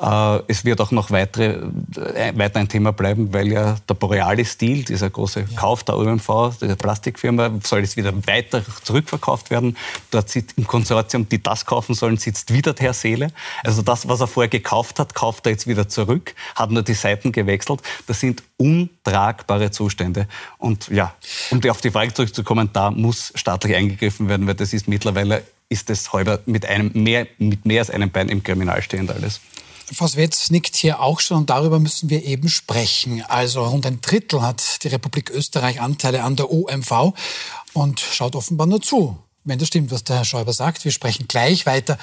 Äh, 0.00 0.40
es 0.46 0.64
wird 0.64 0.80
auch 0.80 0.90
noch 0.90 1.10
weitere, 1.10 1.56
äh, 2.14 2.32
weiter 2.36 2.60
ein 2.60 2.68
Thema 2.68 2.92
bleiben, 2.92 3.32
weil 3.32 3.48
ja 3.48 3.76
der 3.88 3.94
Borealis-Deal, 3.94 4.84
dieser 4.84 5.10
große. 5.10 5.44
Kauf 5.56 5.82
der 5.84 5.96
OMV, 5.96 6.58
der 6.60 6.76
Plastikfirma, 6.76 7.50
soll 7.64 7.80
jetzt 7.80 7.96
wieder 7.96 8.14
weiter 8.26 8.62
zurückverkauft 8.82 9.50
werden. 9.50 9.76
Dort 10.10 10.28
sitzt 10.28 10.56
im 10.56 10.66
Konsortium, 10.66 11.28
die 11.28 11.42
das 11.42 11.66
kaufen 11.66 11.94
sollen, 11.94 12.16
sitzt 12.16 12.52
wieder 12.52 12.72
der 12.74 12.86
Herr 12.86 12.94
Seele. 12.94 13.32
Also 13.64 13.82
das, 13.82 14.08
was 14.08 14.20
er 14.20 14.28
vorher 14.28 14.48
gekauft 14.48 14.98
hat, 15.00 15.14
kauft 15.14 15.46
er 15.46 15.52
jetzt 15.52 15.66
wieder 15.66 15.88
zurück, 15.88 16.34
hat 16.54 16.70
nur 16.70 16.82
die 16.82 16.94
Seiten 16.94 17.32
gewechselt. 17.32 17.82
Das 18.06 18.20
sind 18.20 18.42
untragbare 18.56 19.70
Zustände. 19.70 20.28
Und 20.58 20.88
ja, 20.88 21.14
um 21.50 21.60
auf 21.68 21.80
die 21.80 21.90
Frage 21.90 22.14
zurückzukommen, 22.14 22.70
da 22.72 22.90
muss 22.90 23.32
staatlich 23.34 23.74
eingegriffen 23.74 24.28
werden, 24.28 24.46
weil 24.46 24.54
das 24.54 24.72
ist 24.72 24.88
mittlerweile 24.88 25.42
ist 25.68 25.90
es 25.90 26.12
heute 26.12 26.42
mit, 26.46 26.66
einem 26.66 26.90
mehr, 26.94 27.26
mit 27.38 27.66
mehr 27.66 27.80
als 27.80 27.90
einem 27.90 28.10
Bein 28.10 28.28
im 28.28 28.42
Kriminal 28.42 28.82
stehend 28.82 29.10
alles. 29.10 29.40
Frau 29.92 30.06
Swetz 30.06 30.50
nickt 30.50 30.76
hier 30.76 31.00
auch 31.00 31.20
schon 31.20 31.38
und 31.38 31.50
darüber 31.50 31.78
müssen 31.78 32.10
wir 32.10 32.24
eben 32.24 32.48
sprechen. 32.48 33.22
Also 33.26 33.64
rund 33.64 33.86
ein 33.86 34.00
Drittel 34.00 34.42
hat 34.42 34.84
die 34.84 34.88
Republik 34.88 35.30
Österreich 35.30 35.80
Anteile 35.80 36.22
an 36.24 36.36
der 36.36 36.50
OMV 36.50 37.14
und 37.72 38.00
schaut 38.00 38.36
offenbar 38.36 38.66
nur 38.66 38.82
zu, 38.82 39.18
wenn 39.44 39.58
das 39.58 39.68
stimmt, 39.68 39.90
was 39.90 40.04
der 40.04 40.16
Herr 40.16 40.24
Schäuber 40.24 40.52
sagt. 40.52 40.84
Wir 40.84 40.92
sprechen 40.92 41.26
gleich 41.26 41.64
weiter. 41.64 41.98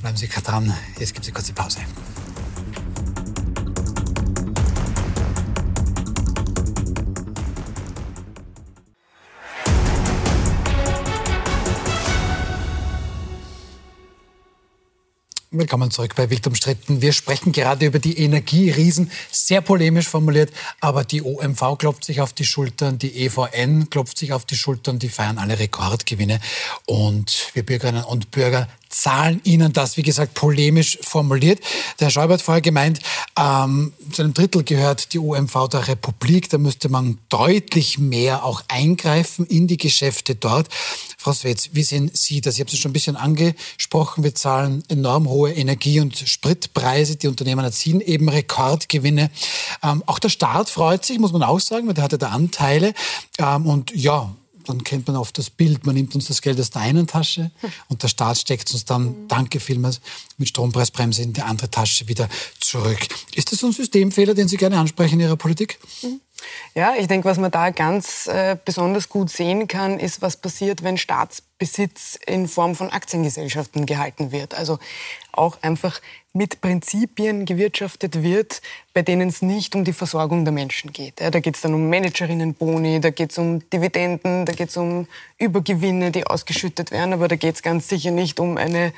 Bleiben 0.00 0.16
Sie 0.16 0.28
dran. 0.28 0.76
Jetzt 0.98 1.14
gibt 1.14 1.24
es 1.24 1.28
eine 1.28 1.34
kurze 1.34 1.54
Pause. 1.54 1.78
Willkommen 15.58 15.90
zurück 15.90 16.14
bei 16.16 16.28
Wild 16.28 16.46
umstritten. 16.46 17.00
Wir 17.00 17.14
sprechen 17.14 17.50
gerade 17.50 17.86
über 17.86 17.98
die 17.98 18.18
Energieriesen, 18.18 19.10
sehr 19.30 19.62
polemisch 19.62 20.06
formuliert, 20.06 20.52
aber 20.80 21.02
die 21.02 21.22
OMV 21.22 21.78
klopft 21.78 22.04
sich 22.04 22.20
auf 22.20 22.34
die 22.34 22.44
Schultern, 22.44 22.98
die 22.98 23.24
EVN 23.24 23.88
klopft 23.88 24.18
sich 24.18 24.34
auf 24.34 24.44
die 24.44 24.56
Schultern, 24.56 24.98
die 24.98 25.08
feiern 25.08 25.38
alle 25.38 25.58
Rekordgewinne 25.58 26.40
und 26.84 27.50
wir 27.54 27.64
Bürgerinnen 27.64 28.04
und 28.04 28.30
Bürger 28.32 28.68
zahlen 28.88 29.40
ihnen 29.44 29.72
das, 29.72 29.96
wie 29.96 30.02
gesagt, 30.02 30.34
polemisch 30.34 30.98
formuliert. 31.02 31.60
Der 31.98 32.06
Herr 32.06 32.10
Schäuber 32.10 32.34
hat 32.34 32.42
vorher 32.42 32.60
gemeint, 32.60 33.00
ähm, 33.38 33.92
zu 34.12 34.22
einem 34.22 34.34
Drittel 34.34 34.64
gehört 34.64 35.12
die 35.12 35.18
OMV 35.18 35.68
der 35.68 35.88
Republik. 35.88 36.48
Da 36.50 36.58
müsste 36.58 36.88
man 36.88 37.18
deutlich 37.28 37.98
mehr 37.98 38.44
auch 38.44 38.62
eingreifen 38.68 39.46
in 39.46 39.66
die 39.66 39.76
Geschäfte 39.76 40.34
dort. 40.34 40.68
Frau 41.18 41.32
Swetz, 41.32 41.70
wie 41.72 41.82
sehen 41.82 42.10
Sie 42.14 42.40
das? 42.40 42.54
Ich 42.54 42.60
habe 42.60 42.70
es 42.70 42.78
schon 42.78 42.90
ein 42.90 42.92
bisschen 42.92 43.16
angesprochen. 43.16 44.22
Wir 44.22 44.34
zahlen 44.34 44.84
enorm 44.88 45.28
hohe 45.28 45.52
Energie- 45.52 46.00
und 46.00 46.16
Spritpreise. 46.16 47.16
Die 47.16 47.28
Unternehmen 47.28 47.64
erzielen 47.64 48.00
eben 48.00 48.28
Rekordgewinne. 48.28 49.30
Ähm, 49.82 50.04
auch 50.06 50.18
der 50.18 50.28
Staat 50.28 50.70
freut 50.70 51.04
sich, 51.04 51.18
muss 51.18 51.32
man 51.32 51.42
auch 51.42 51.60
sagen, 51.60 51.88
weil 51.88 51.94
der 51.94 52.04
hatte 52.04 52.18
da 52.18 52.28
Anteile. 52.28 52.94
Ähm, 53.38 53.66
und 53.66 53.90
ja, 53.94 54.34
dann 54.68 54.84
kennt 54.84 55.06
man 55.06 55.16
oft 55.16 55.36
das 55.38 55.50
Bild, 55.50 55.86
man 55.86 55.94
nimmt 55.94 56.14
uns 56.14 56.26
das 56.26 56.42
Geld 56.42 56.60
aus 56.60 56.70
der 56.70 56.82
einen 56.82 57.06
Tasche 57.06 57.50
und 57.88 58.02
der 58.02 58.08
Staat 58.08 58.38
steckt 58.38 58.72
uns 58.72 58.84
dann, 58.84 59.04
mhm. 59.04 59.28
danke 59.28 59.60
vielmals, 59.60 60.00
mit 60.38 60.48
Strompreisbremse 60.48 61.22
in 61.22 61.32
die 61.32 61.42
andere 61.42 61.70
Tasche 61.70 62.08
wieder 62.08 62.28
zurück. 62.60 62.98
Ist 63.34 63.52
das 63.52 63.60
so 63.60 63.66
ein 63.66 63.72
Systemfehler, 63.72 64.34
den 64.34 64.48
Sie 64.48 64.56
gerne 64.56 64.78
ansprechen 64.78 65.14
in 65.14 65.26
Ihrer 65.26 65.36
Politik? 65.36 65.78
Mhm. 66.02 66.20
Ja, 66.74 66.94
ich 66.98 67.08
denke, 67.08 67.28
was 67.28 67.38
man 67.38 67.50
da 67.50 67.70
ganz 67.70 68.26
äh, 68.26 68.56
besonders 68.64 69.08
gut 69.08 69.30
sehen 69.30 69.68
kann, 69.68 69.98
ist, 69.98 70.22
was 70.22 70.36
passiert, 70.36 70.82
wenn 70.82 70.98
Staatsbesitz 70.98 72.18
in 72.26 72.48
Form 72.48 72.74
von 72.74 72.90
Aktiengesellschaften 72.90 73.86
gehalten 73.86 74.32
wird. 74.32 74.54
Also 74.54 74.78
auch 75.32 75.58
einfach 75.62 76.00
mit 76.32 76.60
Prinzipien 76.60 77.46
gewirtschaftet 77.46 78.22
wird, 78.22 78.60
bei 78.92 79.02
denen 79.02 79.28
es 79.30 79.40
nicht 79.40 79.74
um 79.74 79.84
die 79.84 79.94
Versorgung 79.94 80.44
der 80.44 80.52
Menschen 80.52 80.92
geht. 80.92 81.20
Ja, 81.20 81.30
da 81.30 81.40
geht 81.40 81.56
es 81.56 81.62
dann 81.62 81.72
um 81.72 81.88
Managerinnenboni, 81.88 83.00
da 83.00 83.10
geht 83.10 83.30
es 83.30 83.38
um 83.38 83.68
Dividenden, 83.70 84.44
da 84.44 84.52
geht 84.52 84.68
es 84.68 84.76
um 84.76 85.08
Übergewinne, 85.38 86.10
die 86.10 86.26
ausgeschüttet 86.26 86.90
werden, 86.90 87.14
aber 87.14 87.28
da 87.28 87.36
geht 87.36 87.54
es 87.54 87.62
ganz 87.62 87.88
sicher 87.88 88.10
nicht 88.10 88.38
um 88.38 88.58
eine 88.58 88.92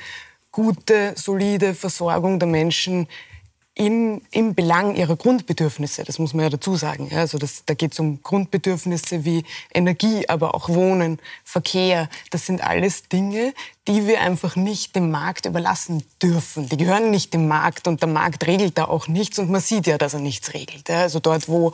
gute, 0.51 1.13
solide 1.15 1.75
Versorgung 1.75 2.39
der 2.39 2.47
Menschen 2.47 3.07
in, 3.79 4.21
im 4.31 4.55
Belang 4.55 4.95
ihrer 4.95 5.15
Grundbedürfnisse. 5.15 6.03
Das 6.03 6.19
muss 6.19 6.33
man 6.33 6.43
ja 6.43 6.49
dazu 6.49 6.75
sagen. 6.75 7.07
Ja, 7.09 7.19
also 7.19 7.37
das, 7.37 7.63
da 7.65 7.75
geht 7.75 7.93
es 7.93 7.99
um 7.99 8.21
Grundbedürfnisse 8.21 9.23
wie 9.23 9.45
Energie, 9.73 10.27
aber 10.27 10.53
auch 10.53 10.67
Wohnen, 10.67 11.17
Verkehr. 11.45 12.09
Das 12.29 12.45
sind 12.45 12.61
alles 12.61 13.07
Dinge, 13.07 13.53
die 13.89 14.05
wir 14.05 14.21
einfach 14.21 14.55
nicht 14.55 14.95
dem 14.95 15.09
Markt 15.09 15.47
überlassen 15.47 16.03
dürfen. 16.21 16.69
Die 16.69 16.77
gehören 16.77 17.09
nicht 17.09 17.33
dem 17.33 17.47
Markt 17.47 17.87
und 17.87 18.01
der 18.01 18.07
Markt 18.07 18.45
regelt 18.45 18.77
da 18.77 18.85
auch 18.85 19.07
nichts 19.07 19.39
und 19.39 19.49
man 19.49 19.61
sieht 19.61 19.87
ja, 19.87 19.97
dass 19.97 20.13
er 20.13 20.19
nichts 20.19 20.53
regelt. 20.53 20.87
Also 20.91 21.19
dort, 21.19 21.49
wo 21.49 21.73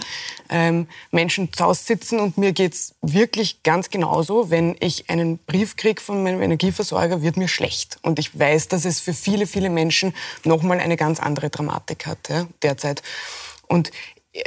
ähm, 0.49 0.88
Menschen 1.12 1.51
zu 1.51 1.65
Hause 1.65 1.84
sitzen 1.84 2.21
und 2.21 2.38
mir 2.38 2.54
geht's 2.54 2.95
wirklich 3.01 3.63
ganz 3.63 3.89
genauso, 3.89 4.49
wenn 4.49 4.78
ich 4.80 5.10
einen 5.10 5.39
Brief 5.39 5.75
kriege 5.75 6.01
von 6.01 6.23
meinem 6.23 6.41
Energieversorger, 6.41 7.21
wird 7.21 7.36
mir 7.36 7.49
schlecht. 7.49 7.97
Und 8.01 8.17
ich 8.17 8.39
weiß, 8.39 8.69
dass 8.69 8.86
es 8.86 9.01
für 9.01 9.13
viele, 9.13 9.45
viele 9.45 9.69
Menschen 9.69 10.15
nochmal 10.45 10.80
eine 10.80 10.95
ganz 10.95 11.19
andere 11.19 11.49
Dramatik 11.49 12.06
hat 12.06 12.30
ja, 12.30 12.47
derzeit. 12.62 13.04
Und 13.67 13.91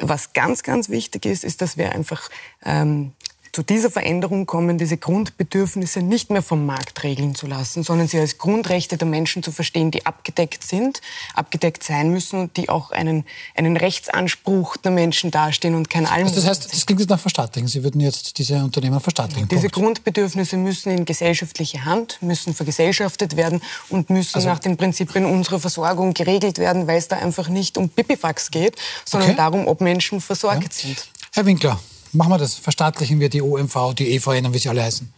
was 0.02 0.32
ganz, 0.32 0.62
ganz 0.62 0.88
wichtig 0.88 1.24
ist, 1.26 1.44
ist, 1.44 1.62
dass 1.62 1.76
wir 1.76 1.92
einfach 1.92 2.28
ähm, 2.64 3.12
zu 3.52 3.62
dieser 3.62 3.90
Veränderung 3.90 4.46
kommen, 4.46 4.78
diese 4.78 4.96
Grundbedürfnisse 4.96 6.00
nicht 6.00 6.30
mehr 6.30 6.42
vom 6.42 6.66
Markt 6.66 7.02
regeln 7.02 7.34
zu 7.34 7.46
lassen, 7.46 7.82
sondern 7.82 8.08
sie 8.08 8.18
als 8.18 8.38
Grundrechte 8.38 8.96
der 8.96 9.08
Menschen 9.08 9.42
zu 9.42 9.52
verstehen, 9.52 9.90
die 9.90 10.06
abgedeckt 10.06 10.64
sind, 10.64 11.00
abgedeckt 11.34 11.82
sein 11.82 12.10
müssen 12.10 12.40
und 12.40 12.56
die 12.56 12.68
auch 12.68 12.90
einen, 12.90 13.24
einen 13.54 13.76
Rechtsanspruch 13.76 14.76
der 14.76 14.92
Menschen 14.92 15.30
dastehen 15.30 15.74
und 15.74 15.90
kein 15.90 16.06
Almosen. 16.06 16.36
Also 16.36 16.48
das 16.48 16.58
heißt, 16.58 16.72
das 16.72 16.86
klingt 16.86 17.00
jetzt 17.00 17.10
nach 17.10 17.20
Verstaatlichen. 17.20 17.68
Sie 17.68 17.82
würden 17.82 18.00
jetzt 18.00 18.38
diese 18.38 18.56
Unternehmen 18.56 19.00
verstaatlichen. 19.00 19.48
Diese 19.48 19.68
Punkt. 19.68 19.74
Grundbedürfnisse 19.74 20.56
müssen 20.56 20.90
in 20.90 21.04
gesellschaftliche 21.04 21.84
Hand, 21.84 22.18
müssen 22.20 22.54
vergesellschaftet 22.54 23.36
werden 23.36 23.62
und 23.88 24.10
müssen 24.10 24.36
also, 24.36 24.48
nach 24.48 24.58
den 24.58 24.76
Prinzipien 24.76 25.24
unserer 25.24 25.60
Versorgung 25.60 26.14
geregelt 26.14 26.58
werden, 26.58 26.86
weil 26.86 26.98
es 26.98 27.08
da 27.08 27.16
einfach 27.16 27.48
nicht 27.48 27.78
um 27.78 27.88
Pipifax 27.88 28.50
geht, 28.50 28.76
sondern 29.04 29.30
okay. 29.30 29.38
darum, 29.38 29.66
ob 29.66 29.80
Menschen 29.80 30.20
versorgt 30.20 30.62
ja. 30.62 30.88
sind. 30.88 31.08
Herr 31.32 31.46
Winkler, 31.46 31.80
machen 32.12 32.30
wir 32.30 32.38
das. 32.38 32.54
Verstaatlichen 32.54 33.20
wir 33.20 33.28
die 33.28 33.42
OMV, 33.42 33.94
die 33.94 34.14
EVN 34.14 34.46
und 34.46 34.54
wie 34.54 34.58
sie 34.58 34.68
alle 34.68 34.82
heißen. 34.82 35.12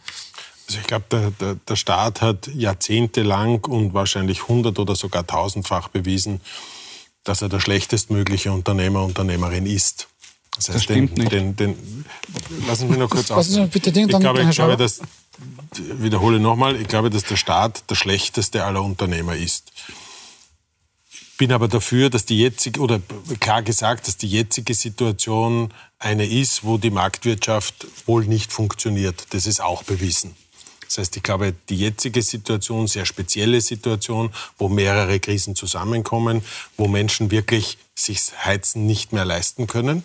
Also 0.67 0.79
ich 0.79 0.87
glaube, 0.87 1.05
der, 1.11 1.31
der, 1.31 1.55
der 1.55 1.75
Staat 1.75 2.21
hat 2.21 2.47
jahrzehntelang 2.47 3.63
und 3.65 3.93
wahrscheinlich 3.93 4.47
hundert- 4.47 4.79
oder 4.79 4.95
sogar 4.95 5.27
tausendfach 5.27 5.89
bewiesen, 5.89 6.41
dass 7.23 7.41
er 7.41 7.49
der 7.49 7.59
schlechtestmögliche 7.59 8.51
Unternehmer, 8.51 9.03
Unternehmerin 9.03 9.65
ist. 9.65 10.07
Das, 10.55 10.67
heißt, 10.67 10.75
das 10.75 10.83
stimmt 10.83 11.17
den, 11.17 11.23
nicht. 11.23 11.31
Den, 11.31 11.55
den, 11.55 12.05
lassen 12.67 12.81
Sie 12.81 12.85
mich 12.87 12.97
noch 12.97 13.09
kurz 13.09 13.31
aus. 13.31 13.49
Ich 13.49 13.81
glaube, 13.81 14.41
ich 14.41 14.55
glaube 14.55 14.77
dass, 14.77 15.01
wiederhole 15.77 16.39
nochmal, 16.39 16.79
ich 16.79 16.87
glaube, 16.87 17.09
dass 17.09 17.23
der 17.23 17.37
Staat 17.37 17.89
der 17.89 17.95
schlechteste 17.95 18.63
aller 18.63 18.81
Unternehmer 18.81 19.35
ist 19.35 19.71
bin 21.41 21.53
aber 21.53 21.67
dafür, 21.67 22.11
dass 22.11 22.25
die 22.25 22.37
jetzige, 22.37 22.79
oder 22.81 23.01
klar 23.39 23.63
gesagt, 23.63 24.07
dass 24.07 24.15
die 24.15 24.27
jetzige 24.27 24.75
Situation 24.75 25.73
eine 25.97 26.27
ist, 26.27 26.63
wo 26.63 26.77
die 26.77 26.91
Marktwirtschaft 26.91 27.87
wohl 28.05 28.25
nicht 28.25 28.53
funktioniert. 28.53 29.25
Das 29.31 29.47
ist 29.47 29.59
auch 29.59 29.81
bewiesen. 29.81 30.35
Das 30.85 30.99
heißt, 30.99 31.17
ich 31.17 31.23
glaube, 31.23 31.55
die 31.67 31.77
jetzige 31.77 32.21
Situation, 32.21 32.85
sehr 32.85 33.07
spezielle 33.07 33.59
Situation, 33.59 34.29
wo 34.59 34.69
mehrere 34.69 35.19
Krisen 35.19 35.55
zusammenkommen, 35.55 36.43
wo 36.77 36.87
Menschen 36.87 37.31
wirklich 37.31 37.79
sich 37.95 38.21
Heizen 38.45 38.85
nicht 38.85 39.11
mehr 39.11 39.25
leisten 39.25 39.65
können. 39.65 40.03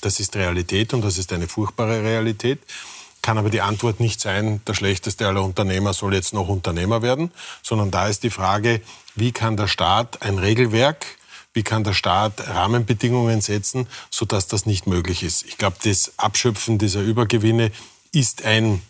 Das 0.00 0.20
ist 0.20 0.36
Realität 0.36 0.94
und 0.94 1.02
das 1.02 1.18
ist 1.18 1.34
eine 1.34 1.48
furchtbare 1.48 2.02
Realität 2.02 2.60
kann 3.28 3.36
aber 3.36 3.50
die 3.50 3.60
Antwort 3.60 4.00
nicht 4.00 4.22
sein, 4.22 4.62
der 4.66 4.72
schlechteste 4.72 5.26
aller 5.26 5.44
Unternehmer 5.44 5.92
soll 5.92 6.14
jetzt 6.14 6.32
noch 6.32 6.48
Unternehmer 6.48 7.02
werden, 7.02 7.30
sondern 7.62 7.90
da 7.90 8.08
ist 8.08 8.22
die 8.22 8.30
Frage, 8.30 8.80
wie 9.16 9.32
kann 9.32 9.58
der 9.58 9.68
Staat 9.68 10.22
ein 10.22 10.38
Regelwerk, 10.38 11.04
wie 11.52 11.62
kann 11.62 11.84
der 11.84 11.92
Staat 11.92 12.48
Rahmenbedingungen 12.48 13.42
setzen, 13.42 13.86
sodass 14.08 14.46
das 14.46 14.64
nicht 14.64 14.86
möglich 14.86 15.22
ist. 15.22 15.44
Ich 15.44 15.58
glaube, 15.58 15.76
das 15.84 16.14
Abschöpfen 16.16 16.78
dieser 16.78 17.02
Übergewinne 17.02 17.70
ist 18.12 18.46
ein 18.46 18.80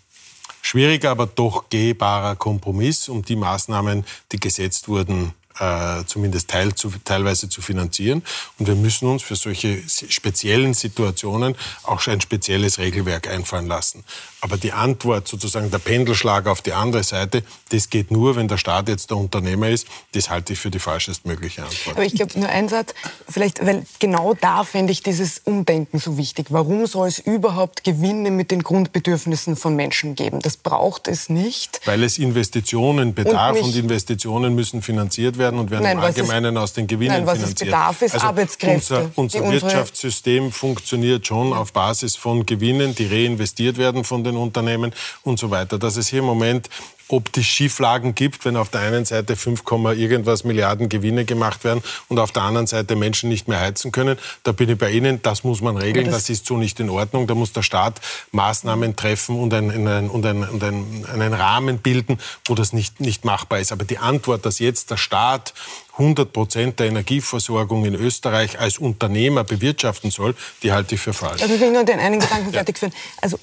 schwieriger, 0.62 1.10
aber 1.10 1.26
doch 1.26 1.68
gehbarer 1.68 2.36
Kompromiss, 2.36 3.08
um 3.08 3.24
die 3.24 3.34
Maßnahmen, 3.34 4.06
die 4.30 4.38
gesetzt 4.38 4.86
wurden, 4.86 5.34
äh, 5.60 6.04
zumindest 6.06 6.50
teil 6.50 6.74
zu, 6.74 6.92
teilweise 7.04 7.48
zu 7.48 7.60
finanzieren. 7.60 8.22
Und 8.58 8.66
wir 8.66 8.74
müssen 8.74 9.08
uns 9.08 9.22
für 9.22 9.36
solche 9.36 9.82
speziellen 9.88 10.74
Situationen 10.74 11.56
auch 11.82 12.06
ein 12.06 12.20
spezielles 12.20 12.78
Regelwerk 12.78 13.28
einfallen 13.28 13.66
lassen. 13.66 14.04
Aber 14.40 14.56
die 14.56 14.72
Antwort, 14.72 15.26
sozusagen 15.26 15.70
der 15.70 15.78
Pendelschlag 15.78 16.46
auf 16.46 16.62
die 16.62 16.72
andere 16.72 17.02
Seite, 17.02 17.42
das 17.70 17.90
geht 17.90 18.10
nur, 18.10 18.36
wenn 18.36 18.46
der 18.46 18.56
Staat 18.56 18.88
jetzt 18.88 19.10
der 19.10 19.16
Unternehmer 19.16 19.68
ist. 19.68 19.88
Das 20.12 20.30
halte 20.30 20.52
ich 20.52 20.60
für 20.60 20.70
die 20.70 20.78
falschestmögliche 20.78 21.62
Antwort. 21.62 21.96
Aber 21.96 22.04
ich 22.04 22.14
glaube, 22.14 22.38
nur 22.38 22.48
ein 22.48 22.68
Satz, 22.68 22.94
vielleicht, 23.28 23.64
weil 23.66 23.84
genau 23.98 24.34
da 24.34 24.62
fände 24.62 24.92
ich 24.92 25.02
dieses 25.02 25.40
Umdenken 25.44 25.98
so 25.98 26.16
wichtig. 26.16 26.46
Warum 26.50 26.86
soll 26.86 27.08
es 27.08 27.18
überhaupt 27.18 27.82
Gewinne 27.82 28.30
mit 28.30 28.52
den 28.52 28.62
Grundbedürfnissen 28.62 29.56
von 29.56 29.74
Menschen 29.74 30.14
geben? 30.14 30.40
Das 30.40 30.56
braucht 30.56 31.08
es 31.08 31.28
nicht. 31.28 31.80
Weil 31.84 32.04
es 32.04 32.18
Investitionen 32.18 33.14
bedarf 33.14 33.56
und, 33.56 33.64
und 33.64 33.76
Investitionen 33.76 34.54
müssen 34.54 34.82
finanziert 34.82 35.36
werden 35.38 35.47
und 35.56 35.70
werden 35.70 35.84
nein, 35.84 35.98
im 35.98 36.02
Allgemeinen 36.02 36.56
ist, 36.56 36.62
aus 36.62 36.72
den 36.72 36.86
Gewinnen 36.86 37.12
nein, 37.12 37.26
was 37.26 37.38
finanziert. 37.38 37.60
Es 37.60 37.66
bedarf, 37.66 38.02
ist 38.02 38.14
also 38.14 38.26
Arbeitskräfte. 38.26 39.10
Unser, 39.14 39.42
unser 39.44 39.52
Wirtschaftssystem 39.52 40.52
funktioniert 40.52 41.26
schon 41.26 41.52
auf 41.52 41.72
Basis 41.72 42.16
von 42.16 42.44
Gewinnen, 42.44 42.94
die 42.94 43.06
reinvestiert 43.06 43.78
werden 43.78 44.04
von 44.04 44.24
den 44.24 44.36
Unternehmen 44.36 44.92
und 45.22 45.38
so 45.38 45.50
weiter. 45.50 45.78
Dass 45.78 45.96
es 45.96 46.08
hier 46.08 46.18
im 46.18 46.26
Moment 46.26 46.68
optisch 47.08 47.48
Schieflagen 47.48 48.14
gibt, 48.14 48.44
wenn 48.44 48.56
auf 48.56 48.68
der 48.68 48.82
einen 48.82 49.04
Seite 49.04 49.36
5, 49.36 49.62
irgendwas 49.96 50.44
Milliarden 50.44 50.88
Gewinne 50.88 51.24
gemacht 51.24 51.64
werden 51.64 51.82
und 52.08 52.18
auf 52.18 52.32
der 52.32 52.42
anderen 52.42 52.66
Seite 52.66 52.96
Menschen 52.96 53.28
nicht 53.28 53.48
mehr 53.48 53.60
heizen 53.60 53.92
können. 53.92 54.18
Da 54.42 54.52
bin 54.52 54.68
ich 54.68 54.78
bei 54.78 54.90
Ihnen, 54.90 55.20
das 55.22 55.44
muss 55.44 55.60
man 55.60 55.76
regeln, 55.76 56.06
das, 56.06 56.14
das, 56.14 56.30
ist 56.30 56.46
so 56.46 56.56
nicht 56.56 56.80
in 56.80 56.90
Ordnung. 56.90 57.26
Da 57.26 57.34
muss 57.34 57.52
der 57.52 57.62
Staat 57.62 58.00
Maßnahmen 58.32 58.96
treffen 58.96 59.38
und, 59.38 59.52
ein, 59.54 59.70
ein, 59.70 60.08
und, 60.08 60.24
ein, 60.26 60.48
und 60.48 60.62
ein, 60.62 61.06
einen 61.12 61.34
Rahmen 61.34 61.78
bilden, 61.78 62.18
wo 62.46 62.54
das 62.54 62.72
nicht, 62.72 63.00
nicht 63.00 63.24
machbar 63.24 63.60
ist. 63.60 63.72
Aber 63.72 63.84
die 63.84 63.98
Antwort, 63.98 64.44
dass 64.46 64.58
jetzt 64.58 64.90
der 64.90 64.96
Staat 64.96 65.54
100 65.98 66.32
Prozent 66.32 66.78
der 66.78 66.86
Energieversorgung 66.86 67.84
in 67.84 67.94
Österreich 67.94 68.58
als 68.58 68.78
Unternehmer 68.78 69.44
bewirtschaften 69.44 70.10
soll, 70.10 70.34
die 70.62 70.72
halte 70.72 70.94
ich 70.94 71.00
für 71.00 71.12
falsch. 71.12 71.42
Also 71.42 71.54
ich 71.54 71.60
will 71.60 71.72
nur 71.72 71.84
den 71.84 71.98
einen 71.98 72.20
Gedanken 72.20 72.52
fertig 72.52 72.78
führen. 72.78 72.92
Also 73.20 73.38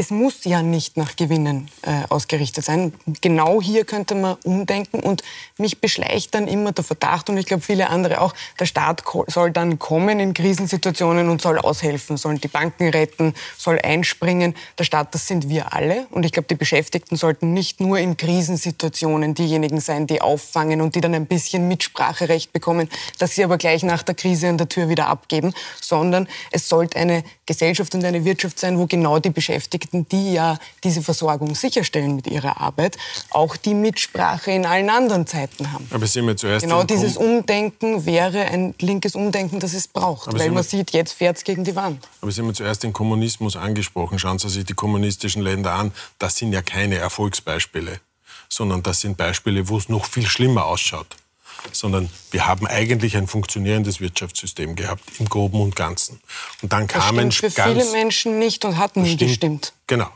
es 0.00 0.08
muss 0.10 0.44
ja 0.44 0.62
nicht 0.62 0.96
nach 0.96 1.14
Gewinnen 1.14 1.68
äh, 1.82 2.04
ausgerichtet 2.08 2.64
sein. 2.64 2.94
Genau 3.20 3.60
hier 3.60 3.84
könnte 3.84 4.14
man 4.14 4.38
umdenken 4.44 5.00
und 5.00 5.22
mich 5.58 5.82
beschleicht 5.82 6.34
dann 6.34 6.48
immer 6.48 6.72
der 6.72 6.84
Verdacht 6.84 7.28
und 7.28 7.36
ich 7.36 7.44
glaube 7.44 7.62
viele 7.62 7.90
andere 7.90 8.22
auch, 8.22 8.32
der 8.58 8.64
Staat 8.64 9.04
soll 9.26 9.50
dann 9.50 9.78
kommen 9.78 10.18
in 10.18 10.32
Krisensituationen 10.32 11.28
und 11.28 11.42
soll 11.42 11.58
aushelfen, 11.58 12.16
soll 12.16 12.38
die 12.38 12.48
Banken 12.48 12.88
retten, 12.88 13.34
soll 13.58 13.78
einspringen. 13.78 14.54
Der 14.78 14.84
Staat, 14.84 15.14
das 15.14 15.26
sind 15.26 15.50
wir 15.50 15.74
alle 15.74 16.06
und 16.12 16.24
ich 16.24 16.32
glaube, 16.32 16.48
die 16.48 16.54
Beschäftigten 16.54 17.16
sollten 17.16 17.52
nicht 17.52 17.80
nur 17.80 17.98
in 17.98 18.16
Krisensituationen 18.16 19.34
diejenigen 19.34 19.80
sein, 19.80 20.06
die 20.06 20.22
auffangen 20.22 20.80
und 20.80 20.94
die 20.94 21.02
dann 21.02 21.14
ein 21.14 21.26
bisschen 21.26 21.68
Mitspracherecht 21.68 22.54
bekommen, 22.54 22.88
dass 23.18 23.34
sie 23.34 23.44
aber 23.44 23.58
gleich 23.58 23.82
nach 23.82 24.02
der 24.02 24.14
Krise 24.14 24.48
an 24.48 24.56
der 24.56 24.70
Tür 24.70 24.88
wieder 24.88 25.08
abgeben, 25.08 25.52
sondern 25.78 26.26
es 26.52 26.70
sollte 26.70 26.96
eine 26.96 27.22
Gesellschaft 27.44 27.94
und 27.94 28.02
eine 28.02 28.24
Wirtschaft 28.24 28.58
sein, 28.58 28.78
wo 28.78 28.86
genau 28.86 29.18
die 29.18 29.28
Beschäftigten 29.28 29.89
Beschäftigten, 29.90 30.06
die 30.08 30.32
ja 30.34 30.58
diese 30.84 31.02
Versorgung 31.02 31.54
sicherstellen 31.54 32.16
mit 32.16 32.26
ihrer 32.26 32.60
Arbeit, 32.60 32.96
auch 33.30 33.56
die 33.56 33.74
Mitsprache 33.74 34.50
in 34.50 34.66
allen 34.66 34.90
anderen 34.90 35.26
Zeiten 35.26 35.72
haben. 35.72 35.86
Aber 35.90 36.06
sind 36.06 36.26
wir 36.26 36.36
zuerst 36.36 36.64
genau 36.64 36.82
dieses 36.84 37.16
Umdenken 37.16 38.06
wäre 38.06 38.44
ein 38.46 38.74
linkes 38.80 39.14
Umdenken, 39.14 39.60
das 39.60 39.74
es 39.74 39.88
braucht, 39.88 40.28
Aber 40.28 40.38
weil 40.38 40.50
man 40.50 40.62
sieht, 40.62 40.92
jetzt 40.92 41.12
fährt 41.12 41.36
es 41.36 41.44
gegen 41.44 41.64
die 41.64 41.76
Wand. 41.76 42.06
Aber 42.20 42.30
Sie 42.30 42.40
haben 42.40 42.54
zuerst 42.54 42.82
den 42.82 42.92
Kommunismus 42.92 43.56
angesprochen. 43.56 44.18
Schauen 44.18 44.38
Sie 44.38 44.48
sich 44.48 44.64
die 44.64 44.74
kommunistischen 44.74 45.42
Länder 45.42 45.74
an. 45.74 45.92
Das 46.18 46.36
sind 46.36 46.52
ja 46.52 46.62
keine 46.62 46.96
Erfolgsbeispiele, 46.96 48.00
sondern 48.48 48.82
das 48.82 49.00
sind 49.00 49.16
Beispiele, 49.16 49.68
wo 49.68 49.78
es 49.78 49.88
noch 49.88 50.04
viel 50.04 50.26
schlimmer 50.26 50.66
ausschaut 50.66 51.16
sondern 51.72 52.10
wir 52.30 52.46
haben 52.46 52.66
eigentlich 52.66 53.16
ein 53.16 53.26
funktionierendes 53.26 54.00
Wirtschaftssystem 54.00 54.76
gehabt, 54.76 55.02
im 55.18 55.28
Groben 55.28 55.60
und 55.60 55.76
Ganzen. 55.76 56.20
Und 56.62 56.72
dann 56.72 56.86
kamen 56.86 57.26
das 57.26 57.34
stimmt 57.36 57.54
für 57.54 57.56
ganz, 57.56 57.82
viele 57.82 57.92
Menschen 57.92 58.38
nicht 58.38 58.64
und 58.64 58.76
hat 58.76 58.96
nie 58.96 59.16
gestimmt. 59.16 59.72
Genau. 59.86 60.08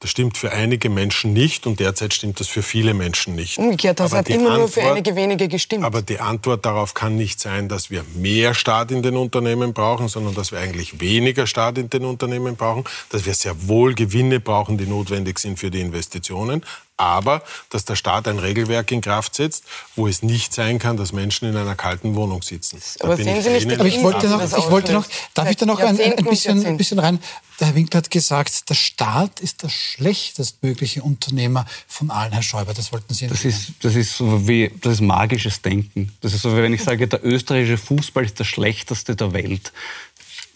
Das 0.00 0.10
stimmt 0.10 0.38
für 0.38 0.52
einige 0.52 0.90
Menschen 0.90 1.32
nicht 1.32 1.66
und 1.66 1.80
derzeit 1.80 2.14
stimmt 2.14 2.38
das 2.38 2.46
für 2.46 2.62
viele 2.62 2.94
Menschen 2.94 3.34
nicht. 3.34 3.58
Umgekehrt, 3.58 3.98
das 3.98 4.12
aber 4.12 4.20
hat 4.20 4.28
immer 4.28 4.50
Antwort, 4.50 4.58
nur 4.58 4.68
für 4.68 4.82
einige 4.82 5.16
wenige 5.16 5.48
gestimmt. 5.48 5.84
Aber 5.84 6.02
die 6.02 6.20
Antwort 6.20 6.64
darauf 6.64 6.94
kann 6.94 7.16
nicht 7.16 7.40
sein, 7.40 7.68
dass 7.68 7.90
wir 7.90 8.04
mehr 8.14 8.54
Staat 8.54 8.92
in 8.92 9.02
den 9.02 9.16
Unternehmen 9.16 9.72
brauchen, 9.72 10.06
sondern 10.06 10.36
dass 10.36 10.52
wir 10.52 10.60
eigentlich 10.60 11.00
weniger 11.00 11.48
Staat 11.48 11.78
in 11.78 11.90
den 11.90 12.04
Unternehmen 12.04 12.54
brauchen, 12.54 12.84
dass 13.10 13.26
wir 13.26 13.34
sehr 13.34 13.66
wohl 13.66 13.94
Gewinne 13.94 14.38
brauchen, 14.38 14.78
die 14.78 14.86
notwendig 14.86 15.40
sind 15.40 15.58
für 15.58 15.72
die 15.72 15.80
Investitionen, 15.80 16.62
aber 16.98 17.42
dass 17.70 17.84
der 17.84 17.96
Staat 17.96 18.28
ein 18.28 18.38
Regelwerk 18.38 18.90
in 18.92 19.00
Kraft 19.00 19.34
setzt, 19.34 19.64
wo 19.96 20.06
es 20.06 20.22
nicht 20.22 20.52
sein 20.52 20.78
kann, 20.78 20.96
dass 20.96 21.12
Menschen 21.12 21.48
in 21.48 21.56
einer 21.56 21.74
kalten 21.74 22.14
Wohnung 22.14 22.42
sitzen. 22.42 22.80
Aber 23.00 23.16
sehen 23.16 23.42
Sie 23.42 23.50
nicht, 23.50 23.72
aber 23.72 23.86
ich 23.86 24.02
wollte 24.02 24.28
noch, 24.28 24.42
ich 24.42 24.70
wollte 24.70 24.92
noch, 24.92 25.06
darf 25.34 25.50
ich 25.50 25.56
da 25.56 25.66
noch 25.66 25.80
ein, 25.80 25.98
ein, 26.00 26.24
bisschen, 26.24 26.64
ein 26.66 26.76
bisschen 26.76 26.98
rein? 26.98 27.20
Der 27.60 27.68
Herr 27.68 27.74
Winkler 27.74 27.98
hat 27.98 28.10
gesagt, 28.10 28.70
der 28.70 28.74
Staat 28.74 29.40
ist 29.40 29.64
der 29.64 29.68
schlechtestmögliche 29.68 31.02
Unternehmer 31.02 31.66
von 31.88 32.10
allen, 32.10 32.32
Herr 32.32 32.42
Schäuber. 32.42 32.72
Das 32.72 32.92
wollten 32.92 33.14
Sie 33.14 33.26
das 33.26 33.44
ist, 33.44 33.72
das 33.80 33.96
ist 33.96 34.16
so 34.16 34.46
wie 34.46 34.70
das 34.80 34.94
ist 34.94 35.00
magisches 35.00 35.60
Denken. 35.60 36.12
Das 36.20 36.34
ist 36.34 36.42
so, 36.42 36.56
wie 36.56 36.62
wenn 36.62 36.72
ich 36.72 36.84
sage, 36.84 37.08
der 37.08 37.24
österreichische 37.24 37.78
Fußball 37.78 38.24
ist 38.24 38.38
der 38.38 38.44
schlechteste 38.44 39.16
der 39.16 39.32
Welt. 39.32 39.72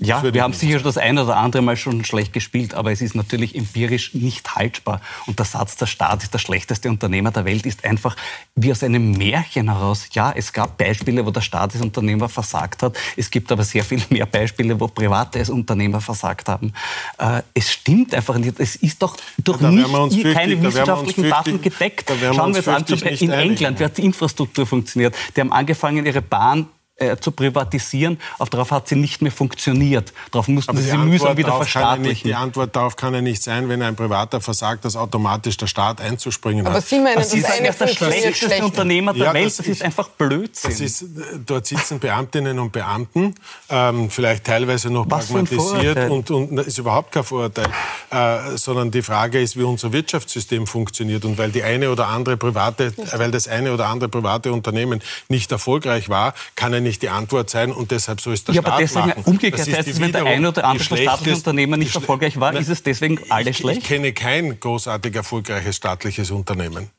Ja, 0.05 0.22
wir 0.22 0.42
haben 0.42 0.53
sicher 0.53 0.80
das 0.80 0.98
eine 0.98 1.22
oder 1.22 1.36
andere 1.36 1.62
Mal 1.62 1.76
schon 1.76 2.05
schlecht 2.05 2.32
gespielt, 2.32 2.74
aber 2.74 2.90
es 2.90 3.00
ist 3.00 3.14
natürlich 3.14 3.55
empirisch 3.55 4.14
nicht 4.14 4.55
haltbar. 4.57 5.00
Und 5.26 5.38
der 5.38 5.46
Satz, 5.46 5.76
der 5.76 5.86
Staat 5.86 6.22
ist 6.22 6.34
der 6.34 6.38
schlechteste 6.38 6.88
Unternehmer 6.88 7.30
der 7.30 7.44
Welt, 7.44 7.66
ist 7.66 7.84
einfach 7.84 8.16
wie 8.55 8.72
aus 8.72 8.82
einem 8.82 9.12
Märchen 9.12 9.72
heraus. 9.72 10.09
Ja, 10.12 10.32
es 10.34 10.53
gab 10.53 10.76
Beispiele, 10.76 11.24
wo 11.24 11.30
der 11.30 11.40
Staat 11.40 11.74
als 11.74 11.82
Unternehmer 11.82 12.28
versagt 12.28 12.82
hat. 12.82 12.96
Es 13.16 13.30
gibt 13.30 13.53
aber 13.53 13.62
sehr 13.62 13.84
viel 13.84 14.03
mehr 14.11 14.26
Beispiele, 14.26 14.78
wo 14.78 14.88
Private 14.88 15.38
als 15.38 15.50
Unternehmer 15.50 16.00
versagt 16.00 16.48
haben. 16.48 16.72
Äh, 17.18 17.42
es 17.55 17.70
stimmt 17.70 18.14
einfach 18.14 18.36
nicht. 18.38 18.59
Es 18.59 18.76
ist 18.76 19.03
doch 19.03 19.16
durch 19.38 19.61
nicht, 19.61 19.88
fürchtig, 19.88 20.34
keine 20.34 20.62
wissenschaftlichen 20.62 21.28
Daten 21.28 21.62
gedeckt. 21.62 22.11
Schauen 22.34 22.55
wir 22.55 22.66
uns 22.66 22.68
an, 22.68 22.84
in 22.84 23.30
England, 23.30 23.78
wie 23.78 23.84
hat 23.84 23.96
die 23.96 24.05
Infrastruktur 24.05 24.66
funktioniert? 24.66 25.14
Die 25.36 25.40
haben 25.40 25.53
angefangen, 25.53 26.05
ihre 26.05 26.22
Bahn 26.22 26.66
äh, 27.03 27.16
zu 27.18 27.32
privatisieren. 27.32 28.18
Auf 28.38 28.50
darauf 28.50 28.70
hat 28.70 28.88
sie 28.88 28.96
nicht 28.96 29.22
mehr 29.22 29.32
funktioniert. 29.32 30.12
Darauf 30.30 30.48
mussten 30.48 30.76
sie 30.76 30.90
sie 30.90 30.96
mühsam 30.96 31.36
wieder 31.36 31.57
verstaatlichen. 31.57 32.09
Nicht, 32.09 32.24
die 32.24 32.34
Antwort 32.34 32.74
darauf 32.74 32.96
kann 32.96 33.14
ja 33.14 33.20
nicht 33.20 33.42
sein, 33.42 33.68
wenn 33.68 33.82
ein 33.82 33.96
Privater 33.96 34.40
versagt, 34.40 34.84
dass 34.84 34.96
automatisch 34.96 35.57
der 35.57 35.66
Staat 35.66 36.00
einzuspringen 36.00 36.64
hat. 36.64 36.72
Aber 36.72 36.80
Sie 36.80 36.98
meinen, 36.98 37.16
das 37.16 37.32
ist 37.34 37.50
eine 37.50 37.70
der 37.70 37.88
schlechteste 37.88 38.64
Unternehmer 38.64 39.12
der 39.12 39.26
ja, 39.26 39.34
Welt. 39.34 39.46
Das, 39.46 39.57
das 39.57 39.66
ist, 39.66 39.72
ist, 39.76 39.82
einfach 39.82 40.09
Blödsinn. 40.09 40.70
Das 40.70 40.80
ist, 40.80 41.05
dort 41.46 41.66
sitzen 41.66 41.98
Beamtinnen 41.98 42.59
und 42.59 42.72
Beamten, 42.72 43.34
ähm, 43.68 44.11
vielleicht 44.11 44.44
teilweise 44.44 44.90
noch 44.90 45.07
Was 45.09 45.26
pragmatisiert 45.26 46.11
und, 46.11 46.30
und 46.30 46.59
ist 46.61 46.78
überhaupt 46.78 47.12
kein 47.12 47.24
Vorurteil, 47.24 47.68
äh, 48.11 48.57
sondern 48.57 48.90
die 48.90 49.03
Frage 49.03 49.40
ist, 49.40 49.57
wie 49.57 49.62
unser 49.62 49.92
Wirtschaftssystem 49.92 50.66
funktioniert 50.66 51.24
und 51.24 51.38
weil 51.38 51.50
die 51.50 51.62
eine 51.62 51.90
oder 51.90 52.09
andere 52.09 52.36
private, 52.36 52.92
weil 53.16 53.30
das 53.30 53.48
eine 53.48 53.72
oder 53.72 53.86
andere 53.86 54.09
private 54.09 54.53
Unternehmen 54.53 55.00
nicht 55.28 55.50
erfolgreich 55.53 56.09
war, 56.09 56.34
kann 56.55 56.72
er 56.72 56.80
nicht 56.80 56.91
nicht 56.93 57.03
die 57.03 57.09
Antwort 57.09 57.49
sein 57.49 57.72
und 57.72 57.90
deshalb 57.90 58.20
so 58.20 58.30
ist 58.32 58.49
der 58.49 58.55
ja, 58.55 58.61
Staat 58.61 58.72
aber 58.72 58.82
deswegen 58.82 59.09
machen. 59.09 59.22
Umgekehrt 59.24 59.72
heißt 59.72 59.88
es, 59.88 60.01
wenn 60.01 60.12
der 60.12 60.26
eine 60.26 60.49
oder 60.49 60.64
andere 60.64 60.97
staatliche 60.97 61.36
Unternehmer 61.36 61.76
nicht 61.76 61.95
erfolgreich 61.95 62.38
war, 62.38 62.55
ist 62.55 62.68
es 62.68 62.82
deswegen 62.82 63.18
alles 63.30 63.57
schlecht? 63.57 63.82
Ich 63.82 63.88
kenne 63.88 64.12
kein 64.12 64.61
großartig 64.61 65.14
erfolgreiches 65.14 65.76
staatliches 65.76 66.30
Unternehmen. 66.30 66.90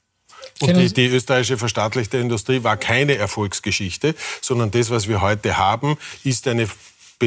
Und 0.62 0.78
die, 0.78 0.94
die, 0.94 1.08
österreichische 1.08 1.58
verstaatlichte 1.58 2.18
Industrie 2.18 2.64
war 2.64 2.78
keine 2.78 3.16
Erfolgsgeschichte, 3.16 4.16
sondern 4.42 4.72
das, 4.72 4.90
was 4.90 5.08
wir 5.08 5.22
heute 5.22 5.58
haben, 5.58 5.98
ist 6.24 6.48
eine 6.48 6.68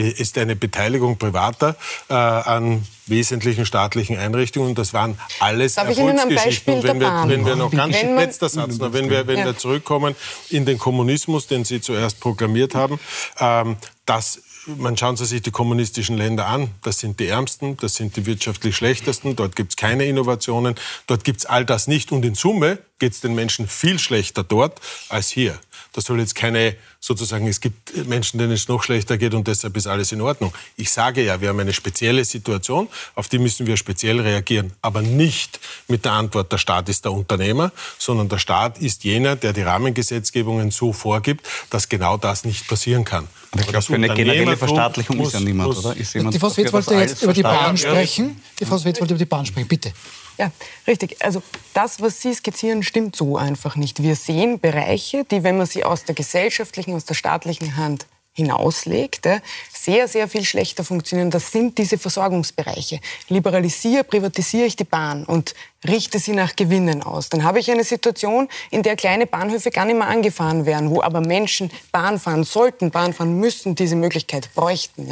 ist 0.01 0.39
eine 0.39 0.57
Beteiligung 0.57 1.19
privater 1.19 1.77
äh, 2.09 2.15
an 2.15 2.87
wesentlichen 3.07 3.67
staatlichen 3.67 4.17
Einrichtungen. 4.19 4.75
Das 4.75 4.93
waren 4.93 5.19
alles 5.41 5.75
Darf 5.75 5.89
Erfolgsgeschichten. 5.89 6.83
Wenn 6.83 7.01
wir, 7.01 7.25
wenn 7.27 7.47
wir 7.47 7.57
noch 7.57 7.71
ganz 7.71 7.97
wenn 7.97 8.17
letzter 8.17 8.49
Satz, 8.49 8.79
noch, 8.79 8.93
wenn 8.93 9.11
wir, 9.11 9.27
wenn 9.27 9.39
ja. 9.39 9.45
wir 9.47 9.57
zurückkommen 9.57 10.15
in 10.51 10.65
den 10.65 10.79
Kommunismus, 10.79 11.47
den 11.47 11.65
Sie 11.65 11.81
zuerst 11.81 12.21
proklamiert 12.21 12.75
haben, 12.75 12.99
ähm, 13.41 13.77
das 14.05 14.41
man 14.67 14.97
schauen 14.97 15.17
Sie 15.17 15.25
sich 15.27 15.43
die 15.43 15.51
kommunistischen 15.51 16.17
Länder 16.17 16.47
an. 16.47 16.71
Das 16.83 16.99
sind 16.99 17.21
die 17.21 17.29
Ärmsten, 17.29 17.77
das 17.77 17.95
sind 17.95 18.17
die 18.17 18.27
wirtschaftlich 18.27 18.77
Schlechtesten. 18.77 19.37
Dort 19.37 19.55
gibt 19.55 19.73
es 19.73 19.77
keine 19.77 20.07
Innovationen. 20.07 20.75
Dort 21.07 21.25
gibt 21.25 21.41
es 21.41 21.47
all 21.47 21.65
das 21.65 21.87
nicht. 21.87 22.13
Und 22.13 22.25
in 22.25 22.35
Summe 22.35 22.79
geht 22.99 23.13
es 23.13 23.21
den 23.21 23.35
Menschen 23.35 23.69
viel 23.69 23.99
schlechter 23.99 24.43
dort 24.43 24.81
als 25.09 25.31
hier. 25.31 25.59
Das 25.97 26.05
soll 26.05 26.21
jetzt 26.21 26.35
keine, 26.35 26.77
sozusagen, 27.01 27.49
es 27.49 27.59
gibt 27.59 28.07
Menschen, 28.07 28.39
denen 28.39 28.53
es 28.53 28.69
noch 28.69 28.83
schlechter 28.83 29.17
geht 29.17 29.33
und 29.33 29.49
deshalb 29.49 29.75
ist 29.79 29.87
alles 29.87 30.13
in 30.13 30.21
Ordnung. 30.21 30.53
Ich 30.77 30.91
sage 30.91 31.25
ja, 31.25 31.41
wir 31.41 31.49
haben 31.49 31.59
eine 31.59 31.73
spezielle 31.73 32.23
Situation, 32.27 32.89
auf 33.15 33.29
die 33.29 33.39
müssen 33.39 33.67
wir 33.67 33.79
speziell 33.79 34.21
reagieren. 34.21 34.75
Aber 34.83 35.01
nicht 35.01 35.59
mit 35.89 36.05
der 36.05 36.13
Antwort, 36.13 36.53
der 36.53 36.59
Staat 36.59 36.91
ist 36.91 37.07
der 37.07 37.13
Unternehmer, 37.13 37.73
sondern 37.97 38.29
der 38.29 38.37
Staat 38.37 38.77
ist 38.77 39.05
jener, 39.05 39.37
der 39.37 39.55
die 39.55 39.63
Rahmengesetzgebungen 39.63 40.71
so 40.71 40.93
vorgibt, 40.93 41.49
dass 41.71 41.89
genau 41.89 42.19
das 42.19 42.45
nicht 42.45 42.69
passieren 42.69 43.07
kann. 43.07 43.27
Aber 43.53 43.63
ich 43.63 43.69
glaube, 43.69 43.87
für 43.87 43.95
eine 43.95 44.15
generelle 44.15 44.59
Verstaatlichung 44.59 45.19
ist 45.21 45.33
ja 45.33 45.41
niemand, 45.41 45.79
oder? 45.79 45.97
Ist 45.97 46.15
jemand 46.15 46.35
die 46.35 46.39
Frau 46.39 46.51
Swetz 46.51 46.75
wollte 46.75 46.95
jetzt 46.95 47.23
über 47.23 47.33
die 47.33 47.43
Bahn 47.43 47.79
sprechen. 47.79 48.43
Die 48.61 48.67
Frau 48.67 48.77
Swetz 48.77 49.01
wollte 49.01 49.15
über 49.15 49.19
die 49.19 49.25
Bahn 49.25 49.47
sprechen, 49.47 49.67
bitte. 49.67 49.95
Ja, 50.39 50.51
richtig. 50.87 51.25
Also 51.25 51.43
das, 51.73 52.01
was 52.01 52.21
Sie 52.21 52.35
skizzieren, 52.35 52.83
stimmt 52.83 53.17
so 53.17 53.37
einfach 53.37 53.77
nicht. 53.77 54.03
Wir 54.03 54.17
sehen 54.17 54.61
Bereiche, 54.61 55.25
die, 55.25 55.43
wenn 55.43 55.57
man 55.57 55.67
sie 55.67 55.85
aus 55.85 56.05
der 56.05 56.15
gesellschaftlichen, 56.15 56.95
aus 56.95 57.05
der 57.05 57.15
staatlichen 57.15 57.77
Hand 57.77 58.07
hinauslegt, 58.37 59.27
sehr, 59.73 60.09
sehr 60.09 60.29
viel 60.29 60.45
schlechter 60.45 60.85
funktionieren. 60.85 61.31
Das 61.31 61.51
sind 61.51 61.79
diese 61.79 61.97
Versorgungsbereiche. 61.97 63.01
Liberalisiere, 63.29 64.05
privatisiere 64.05 64.67
ich 64.67 64.77
die 64.77 64.85
Bahn 64.85 65.25
und 65.25 65.55
richte 65.87 66.19
sie 66.19 66.33
nach 66.33 66.57
Gewinnen 66.57 67.03
aus. 67.03 67.29
Dann 67.29 67.45
habe 67.45 67.61
ich 67.61 67.71
eine 67.71 67.85
Situation, 67.85 68.49
in 68.71 68.83
der 68.83 68.97
kleine 68.97 69.27
Bahnhöfe 69.27 69.71
gar 69.71 69.85
nicht 69.85 69.97
mehr 69.97 70.09
angefahren 70.09 70.67
werden, 70.67 70.91
wo 70.91 71.03
aber 71.03 71.21
Menschen 71.21 71.71
Bahn 71.93 72.19
fahren 72.19 72.45
sollten, 72.45 72.91
Bahn 72.91 73.13
fahren 73.13 73.39
müssen, 73.39 73.75
diese 73.75 73.97
Möglichkeit 73.97 74.53
bräuchten. 74.55 75.09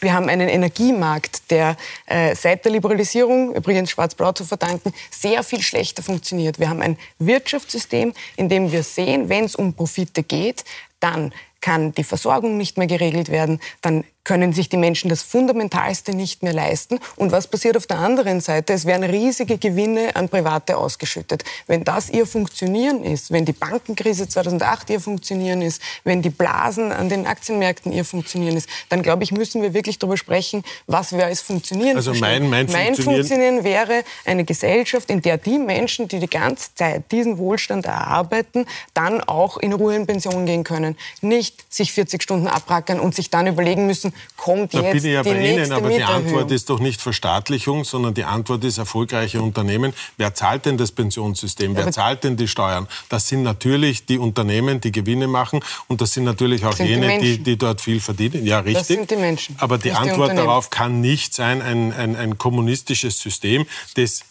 Wir 0.00 0.12
haben 0.12 0.28
einen 0.28 0.48
Energiemarkt, 0.48 1.50
der 1.50 1.76
äh, 2.06 2.34
seit 2.34 2.64
der 2.64 2.72
Liberalisierung, 2.72 3.54
übrigens 3.54 3.90
schwarz-blau 3.90 4.32
zu 4.32 4.44
verdanken, 4.44 4.94
sehr 5.10 5.42
viel 5.42 5.62
schlechter 5.62 6.02
funktioniert. 6.02 6.58
Wir 6.58 6.70
haben 6.70 6.80
ein 6.80 6.96
Wirtschaftssystem, 7.18 8.14
in 8.36 8.48
dem 8.48 8.72
wir 8.72 8.82
sehen, 8.82 9.28
wenn 9.28 9.44
es 9.44 9.56
um 9.56 9.74
Profite 9.74 10.22
geht, 10.22 10.64
dann 11.00 11.32
kann 11.62 11.92
die 11.92 12.04
Versorgung 12.04 12.58
nicht 12.58 12.76
mehr 12.76 12.86
geregelt 12.86 13.30
werden, 13.30 13.58
dann 13.80 14.04
können 14.24 14.52
sich 14.52 14.68
die 14.68 14.76
Menschen 14.76 15.08
das 15.08 15.22
Fundamentalste 15.22 16.14
nicht 16.14 16.42
mehr 16.42 16.52
leisten. 16.52 17.00
Und 17.16 17.32
was 17.32 17.48
passiert 17.48 17.76
auf 17.76 17.86
der 17.86 17.98
anderen 17.98 18.40
Seite? 18.40 18.72
Es 18.72 18.86
werden 18.86 19.04
riesige 19.04 19.58
Gewinne 19.58 20.14
an 20.14 20.28
Private 20.28 20.76
ausgeschüttet. 20.76 21.44
Wenn 21.66 21.84
das 21.84 22.08
ihr 22.08 22.26
Funktionieren 22.26 23.02
ist, 23.02 23.32
wenn 23.32 23.44
die 23.44 23.52
Bankenkrise 23.52 24.28
2008 24.28 24.90
ihr 24.90 25.00
Funktionieren 25.00 25.60
ist, 25.60 25.82
wenn 26.04 26.22
die 26.22 26.30
Blasen 26.30 26.92
an 26.92 27.08
den 27.08 27.26
Aktienmärkten 27.26 27.92
ihr 27.92 28.04
Funktionieren 28.04 28.56
ist, 28.56 28.68
dann 28.88 29.02
glaube 29.02 29.24
ich, 29.24 29.32
müssen 29.32 29.60
wir 29.60 29.74
wirklich 29.74 29.98
darüber 29.98 30.16
sprechen, 30.16 30.62
was 30.86 31.12
wir 31.12 31.26
als 31.26 31.40
Funktionieren 31.40 31.96
Also 31.96 32.14
mein, 32.14 32.48
mein, 32.48 32.66
mein 32.66 32.94
Funktionieren, 32.94 33.22
Funktionieren 33.22 33.64
wäre 33.64 34.04
eine 34.24 34.44
Gesellschaft, 34.44 35.10
in 35.10 35.20
der 35.22 35.38
die 35.38 35.58
Menschen, 35.58 36.06
die 36.08 36.20
die 36.20 36.30
ganze 36.30 36.74
Zeit 36.74 37.10
diesen 37.10 37.38
Wohlstand 37.38 37.86
erarbeiten, 37.86 38.66
dann 38.94 39.20
auch 39.20 39.56
in 39.56 39.72
Ruhe 39.72 39.96
in 39.96 40.06
Pension 40.06 40.46
gehen 40.46 40.62
können. 40.62 40.96
Nicht 41.20 41.72
sich 41.72 41.92
40 41.92 42.22
Stunden 42.22 42.46
abrackern 42.46 43.00
und 43.00 43.14
sich 43.14 43.30
dann 43.30 43.46
überlegen 43.46 43.86
müssen, 43.86 44.11
kommt 44.36 44.74
da 44.74 44.80
jetzt 44.80 44.92
bin 44.92 45.04
ich 45.04 45.14
ja 45.14 45.22
die 45.22 45.30
bei 45.30 45.50
Ihnen, 45.50 45.72
aber 45.72 45.88
die. 45.88 46.02
Antwort 46.02 46.50
ist 46.50 46.68
doch 46.70 46.80
nicht 46.80 47.00
Verstaatlichung, 47.00 47.84
sondern 47.84 48.14
die 48.14 48.24
Antwort 48.24 48.64
ist 48.64 48.78
erfolgreiche 48.78 49.40
Unternehmen. 49.40 49.92
Wer 50.16 50.34
zahlt 50.34 50.66
denn 50.66 50.78
das 50.78 50.92
Pensionssystem? 50.92 51.76
Wer 51.76 51.90
zahlt 51.92 52.24
denn 52.24 52.36
die 52.36 52.48
Steuern? 52.48 52.88
Das 53.08 53.28
sind 53.28 53.42
natürlich 53.42 54.06
die 54.06 54.18
Unternehmen, 54.18 54.80
die 54.80 54.92
Gewinne 54.92 55.28
machen 55.28 55.60
und 55.88 56.00
das 56.00 56.12
sind 56.12 56.24
natürlich 56.24 56.64
auch 56.64 56.72
sind 56.72 56.86
die 56.86 56.92
jene, 56.92 57.06
die, 57.18 57.26
Menschen. 57.26 57.44
die 57.44 57.56
dort 57.56 57.80
viel 57.80 58.00
verdienen. 58.00 58.44
Ja, 58.44 58.60
richtig. 58.60 58.86
sind 58.86 59.10
die 59.10 59.16
Menschen, 59.16 59.56
aber 59.58 59.78
die 59.78 59.84
die 59.84 59.92
Antwort 59.92 60.30
Unternehmen. 60.30 60.46
darauf 60.46 60.70
kann 60.70 61.00
nicht 61.00 61.34
sein, 61.34 61.62
ein, 61.62 61.92
ein, 61.92 62.16
ein 62.16 62.38
kommunistisches 62.38 63.18
System, 63.18 63.66
das 63.94 64.22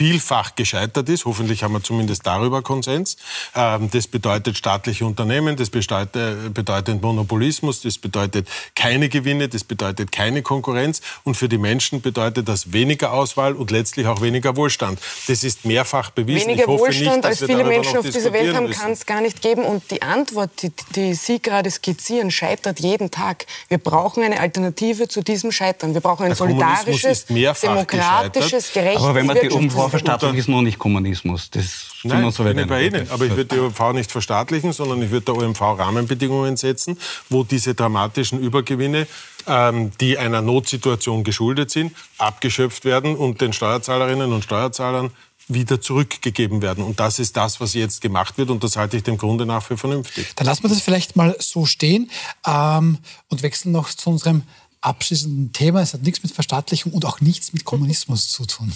vielfach 0.00 0.54
gescheitert 0.54 1.10
ist. 1.10 1.26
Hoffentlich 1.26 1.62
haben 1.62 1.74
wir 1.74 1.82
zumindest 1.82 2.26
darüber 2.26 2.62
Konsens. 2.62 3.18
Ähm, 3.54 3.90
Das 3.92 4.06
bedeutet 4.06 4.56
staatliche 4.56 5.04
Unternehmen, 5.04 5.56
das 5.56 5.68
bedeutet, 5.68 6.54
bedeutet 6.54 7.02
Monopolismus, 7.02 7.82
das 7.82 7.98
bedeutet 7.98 8.48
keine 8.74 9.10
Gewinne, 9.10 9.50
das 9.50 9.62
bedeutet 9.62 10.10
keine 10.10 10.40
Konkurrenz. 10.40 11.02
Und 11.24 11.36
für 11.36 11.50
die 11.50 11.58
Menschen 11.58 12.00
bedeutet 12.00 12.48
das 12.48 12.72
weniger 12.72 13.12
Auswahl 13.12 13.52
und 13.52 13.70
letztlich 13.70 14.06
auch 14.06 14.22
weniger 14.22 14.56
Wohlstand. 14.56 14.98
Das 15.28 15.44
ist 15.44 15.66
mehrfach 15.66 16.08
bewiesen. 16.08 16.48
Weniger 16.48 16.62
ich 16.62 16.68
hoffe 16.68 16.84
Wohlstand, 16.84 17.16
nicht, 17.16 17.24
dass 17.24 17.42
als 17.42 17.50
viele 17.50 17.64
Menschen 17.64 17.98
auf 17.98 18.08
dieser 18.08 18.32
Welt 18.32 18.56
haben, 18.56 18.70
kann 18.70 18.92
es 18.92 19.04
gar 19.04 19.20
nicht 19.20 19.42
geben. 19.42 19.64
Und 19.64 19.90
die 19.90 20.00
Antwort, 20.00 20.50
die, 20.62 20.72
die 20.96 21.12
Sie 21.12 21.42
gerade 21.42 21.70
skizzieren, 21.70 22.30
scheitert 22.30 22.80
jeden 22.80 23.10
Tag. 23.10 23.44
Wir 23.68 23.76
brauchen 23.76 24.22
eine 24.22 24.40
Alternative 24.40 25.08
zu 25.08 25.20
diesem 25.20 25.52
Scheitern. 25.52 25.92
Wir 25.92 26.00
brauchen 26.00 26.24
ein 26.24 26.34
solidarisches, 26.34 27.26
demokratisches, 27.26 28.72
gerechtes 28.72 29.02
Aber 29.02 29.14
wenn 29.14 29.26
man 29.26 29.36
die 29.38 29.50
OMV 29.50 29.89
Verstaatlicht, 29.90 30.36
ist 30.36 30.48
noch 30.48 30.62
nicht 30.62 30.78
Kommunismus. 30.78 31.50
Das 31.50 31.64
stimmt 31.98 32.14
Nein, 32.14 32.24
uns 32.24 32.36
so 32.36 32.44
bin 32.44 32.56
weit 32.56 32.64
ich 32.64 32.68
bei. 32.68 32.86
Ihnen. 32.86 33.10
Aber 33.10 33.24
ich 33.24 33.36
würde 33.36 33.54
die 33.54 33.58
OMV 33.58 33.92
nicht 33.92 34.10
verstaatlichen, 34.10 34.72
sondern 34.72 35.02
ich 35.02 35.10
würde 35.10 35.26
der 35.26 35.36
OMV 35.36 35.60
Rahmenbedingungen 35.60 36.56
setzen, 36.56 36.98
wo 37.28 37.44
diese 37.44 37.74
dramatischen 37.74 38.40
Übergewinne, 38.40 39.06
ähm, 39.46 39.90
die 40.00 40.18
einer 40.18 40.42
Notsituation 40.42 41.24
geschuldet 41.24 41.70
sind, 41.70 41.92
abgeschöpft 42.18 42.84
werden 42.84 43.16
und 43.16 43.40
den 43.40 43.52
Steuerzahlerinnen 43.52 44.32
und 44.32 44.44
Steuerzahlern 44.44 45.10
wieder 45.48 45.80
zurückgegeben 45.80 46.62
werden. 46.62 46.84
Und 46.84 47.00
das 47.00 47.18
ist 47.18 47.36
das, 47.36 47.60
was 47.60 47.74
jetzt 47.74 48.00
gemacht 48.00 48.38
wird. 48.38 48.50
Und 48.50 48.62
das 48.64 48.76
halte 48.76 48.96
ich 48.96 49.02
dem 49.02 49.18
Grunde 49.18 49.46
nach 49.46 49.62
für 49.62 49.76
vernünftig. 49.76 50.32
Dann 50.36 50.46
lassen 50.46 50.62
wir 50.62 50.70
das 50.70 50.80
vielleicht 50.80 51.16
mal 51.16 51.36
so 51.38 51.66
stehen 51.66 52.10
ähm, 52.46 52.98
und 53.28 53.42
wechseln 53.42 53.72
noch 53.72 53.88
zu 53.88 54.10
unserem 54.10 54.42
abschließenden 54.80 55.52
Thema. 55.52 55.82
Es 55.82 55.94
hat 55.94 56.02
nichts 56.02 56.22
mit 56.22 56.32
Verstaatlichung 56.32 56.92
und 56.92 57.04
auch 57.04 57.20
nichts 57.20 57.52
mit 57.52 57.64
Kommunismus 57.64 58.28
zu 58.28 58.46
tun. 58.46 58.72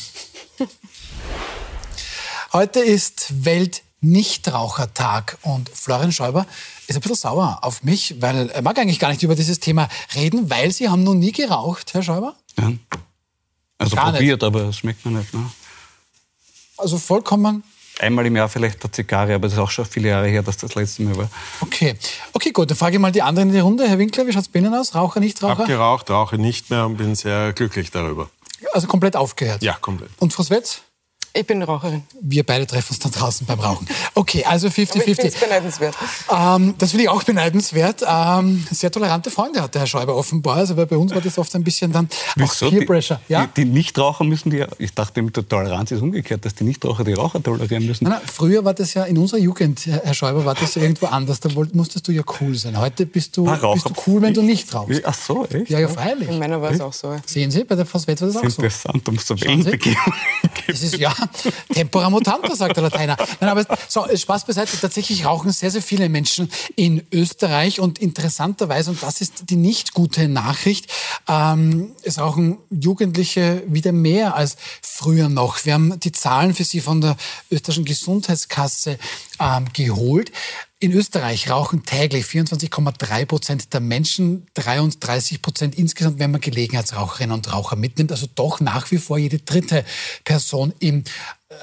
Heute 2.53 2.81
ist 2.81 3.45
Welt-Nichtrauchertag 3.45 5.39
und 5.43 5.69
Florian 5.69 6.13
Schäuber 6.13 6.47
ist 6.87 6.95
ein 6.97 7.01
bisschen 7.01 7.17
sauer 7.17 7.59
auf 7.63 7.83
mich, 7.83 8.15
weil 8.21 8.51
er 8.51 8.63
mag 8.63 8.79
eigentlich 8.79 9.01
gar 9.01 9.09
nicht 9.11 9.23
über 9.23 9.35
dieses 9.35 9.59
Thema 9.61 9.89
reden, 10.15 10.51
weil 10.51 10.71
Sie 10.71 10.89
haben 10.89 11.03
noch 11.03 11.15
nie 11.15 11.33
geraucht, 11.33 11.95
Herr 11.95 12.03
Schäuber. 12.03 12.35
Ja. 12.59 12.73
Also 13.79 13.97
Gar 13.97 14.13
nicht. 14.13 14.21
probiert, 14.21 14.45
aber 14.45 14.69
es 14.69 14.77
schmeckt 14.77 15.05
mir 15.05 15.19
nicht. 15.19 15.35
Ne? 15.35 15.51
Also 16.77 16.99
vollkommen 16.99 17.65
Einmal 18.01 18.27
im 18.27 18.35
Jahr 18.35 18.49
vielleicht 18.49 18.83
eine 18.83 18.91
Zigarre, 18.91 19.35
aber 19.35 19.47
das 19.47 19.53
ist 19.53 19.59
auch 19.61 19.71
schon 19.71 19.85
viele 19.85 20.09
Jahre 20.09 20.27
her, 20.27 20.43
dass 20.43 20.57
das 20.57 20.75
letzte 20.75 21.03
Mal 21.03 21.17
war. 21.17 21.31
okay. 21.61 21.97
Okay, 22.33 22.51
gut, 22.51 22.69
dann 22.69 22.77
frage 22.77 22.97
ich 22.97 23.01
mal 23.01 23.13
die 23.13 23.23
anderen 23.23 23.51
in 23.51 23.55
die 23.55 23.61
Runde. 23.61 23.89
Herr 23.89 23.99
Winkler, 23.99 24.27
wie 24.27 24.33
schaut 24.33 24.43
es 24.43 24.49
bei 24.49 24.59
Ihnen 24.59 24.75
aus? 24.75 24.97
Raucher, 24.97 25.21
Nichtraucher? 25.21 25.61
Abgeraucht, 25.61 26.11
rauche 26.11 26.37
nicht 26.37 26.71
mehr 26.71 26.87
und 26.87 26.97
bin 26.97 27.15
sehr 27.15 27.53
glücklich 27.53 27.93
darüber. 27.93 28.31
Also 28.73 28.89
komplett 28.89 29.15
aufgehört. 29.15 29.63
Ja, 29.63 29.75
komplett. 29.75 30.11
Und 30.19 30.33
Frau 30.33 30.43
Swetz? 30.43 30.83
Ich 31.37 31.45
bin 31.45 31.61
Raucherin. 31.65 32.05
Wir 32.21 32.45
beide 32.45 32.65
treffen 32.65 32.91
uns 32.93 33.01
dann 33.01 33.11
draußen 33.11 33.45
beim 33.45 33.59
Rauchen. 33.59 33.89
Okay, 34.15 34.45
also 34.45 34.69
Aber 34.69 34.79
ich 34.79 34.89
finde 34.89 35.05
50-50. 35.05 35.25
es 35.27 35.35
beneidenswert. 35.35 35.97
Ähm, 36.31 36.75
das 36.79 36.91
finde 36.91 37.03
ich 37.05 37.09
auch 37.09 37.25
beneidenswert. 37.25 38.05
Ähm, 38.09 38.65
sehr 38.71 38.93
tolerante 38.93 39.33
Freunde 39.33 39.61
hat 39.61 39.75
der 39.75 39.81
Herr 39.81 39.87
Schäuber 39.89 40.15
offenbar. 40.15 40.59
Also 40.59 40.77
weil 40.77 40.87
bei 40.87 40.97
uns 40.97 41.13
war 41.13 41.21
das 41.21 41.37
oft 41.37 41.53
ein 41.57 41.65
bisschen 41.65 41.91
dann 41.91 42.09
auch 42.41 42.57
Peer 42.57 42.71
Die- 42.71 42.85
Pressure. 42.87 43.21
Ja? 43.29 43.47
Die, 43.57 43.65
die 43.65 43.71
Nichtraucher 43.71 44.23
müssen 44.23 44.51
die, 44.51 44.65
ich 44.79 44.95
dachte, 44.95 45.23
mit 45.23 45.37
der 45.37 45.49
Toleranz 45.49 45.91
ist 45.91 46.03
umgekehrt, 46.03 46.45
dass 46.45 46.55
die 46.55 46.63
Nichtraucher 46.63 47.03
die 47.03 47.15
Raucher 47.15 47.43
tolerieren 47.43 47.85
müssen. 47.85 48.05
Nein, 48.05 48.13
nein, 48.21 48.29
früher 48.33 48.65
war 48.65 48.75
das 48.75 48.95
ja 48.95 49.03
in 49.03 49.19
unserer 49.19 49.41
Jugend, 49.41 49.85
Herr 49.87 50.15
Schäuber, 50.15 50.45
war 50.45 50.55
das 50.55 50.77
ja 50.77 50.83
irgendwo 50.83 51.07
anders. 51.07 51.41
Da 51.41 51.53
wollt, 51.57 51.75
musstest 51.75 52.07
du 52.07 52.13
ja 52.13 52.23
cool 52.41 52.55
sein. 52.55 52.79
Heute 52.79 53.07
bist 53.07 53.37
du, 53.37 53.49
Ah, 53.49 53.55
Raucher- 53.57 53.75
bist 53.91 53.91
du 53.91 54.03
cool, 54.07 54.23
wenn 54.23 54.35
du 54.35 54.43
nicht 54.43 54.73
rauchst. 54.73 55.03
Ach 55.05 55.15
so, 55.15 55.47
echt? 55.47 55.69
Ja, 55.69 55.81
ja, 55.81 55.89
freilich. 55.89 56.29
In 56.29 56.39
meiner 56.39 56.63
war 56.63 56.71
es 56.71 56.81
auch 56.81 56.93
so. 56.93 57.17
Sehen 57.27 57.51
Sie, 57.51 57.65
bei 57.65 57.75
der 57.75 57.87
Frau 57.87 57.99
war 57.99 58.15
das 58.15 58.23
auch 58.37 58.41
so. 58.41 58.63
Interessant, 58.63 59.09
um 59.09 59.19
so 59.19 59.37
Schauen 59.37 59.39
Sie. 59.39 59.47
Wellenbegehung. 59.49 60.15
Das 60.69 60.81
ist 60.83 60.97
ja 60.97 61.13
Tempora 61.73 62.11
mutanta, 62.11 62.55
sagt 62.55 62.77
der 62.77 62.85
Lateiner. 62.85 63.17
Nein, 63.41 63.51
aber 63.51 63.65
so, 63.89 64.07
Spaß 64.15 64.45
beiseite. 64.47 64.79
Tatsächlich 64.79 65.25
rauchen 65.25 65.53
sehr, 65.53 65.71
sehr 65.71 65.83
viele 65.83 66.09
Menschen 66.09 66.51
in 66.77 67.07
Österreich 67.13 67.81
und 67.81 67.99
interessanterweise, 67.99 68.91
und 68.91 69.03
das 69.03 69.21
ist 69.21 69.51
die 69.51 69.57
nicht 69.57 69.95
gute 69.95 70.29
Nachricht, 70.29 70.91
ähm, 71.29 71.93
es 72.03 72.19
rauchen 72.19 72.59
Jugendliche 72.71 73.63
wieder 73.67 73.93
mehr 73.93 74.35
als 74.35 74.57
früher 74.83 75.29
noch. 75.29 75.65
Wir 75.65 75.75
haben 75.75 75.99
die 76.01 76.13
Zahlen 76.13 76.55
für 76.55 76.65
Sie 76.65 76.81
von 76.81 77.01
der 77.01 77.17
österreichischen 77.51 77.85
Gesundheitskasse 77.85 78.99
ähm, 79.41 79.67
geholt. 79.73 80.33
In 80.85 80.93
Österreich 80.93 81.49
rauchen 81.49 81.83
täglich 81.83 82.27
24,3 82.27 83.25
Prozent 83.25 83.73
der 83.73 83.81
Menschen, 83.81 84.47
33 84.53 85.41
Prozent 85.41 85.77
insgesamt, 85.77 86.19
wenn 86.19 86.31
man 86.31 86.43
Gelegenheitsraucherinnen 86.43 87.35
und 87.35 87.51
Raucher 87.51 87.77
mitnimmt. 87.77 88.13
Also 88.13 88.27
doch 88.35 88.61
nach 88.61 88.91
wie 88.91 88.99
vor 88.99 89.17
jede 89.17 89.39
dritte 89.39 89.83
Person 90.25 90.75
im 90.81 91.05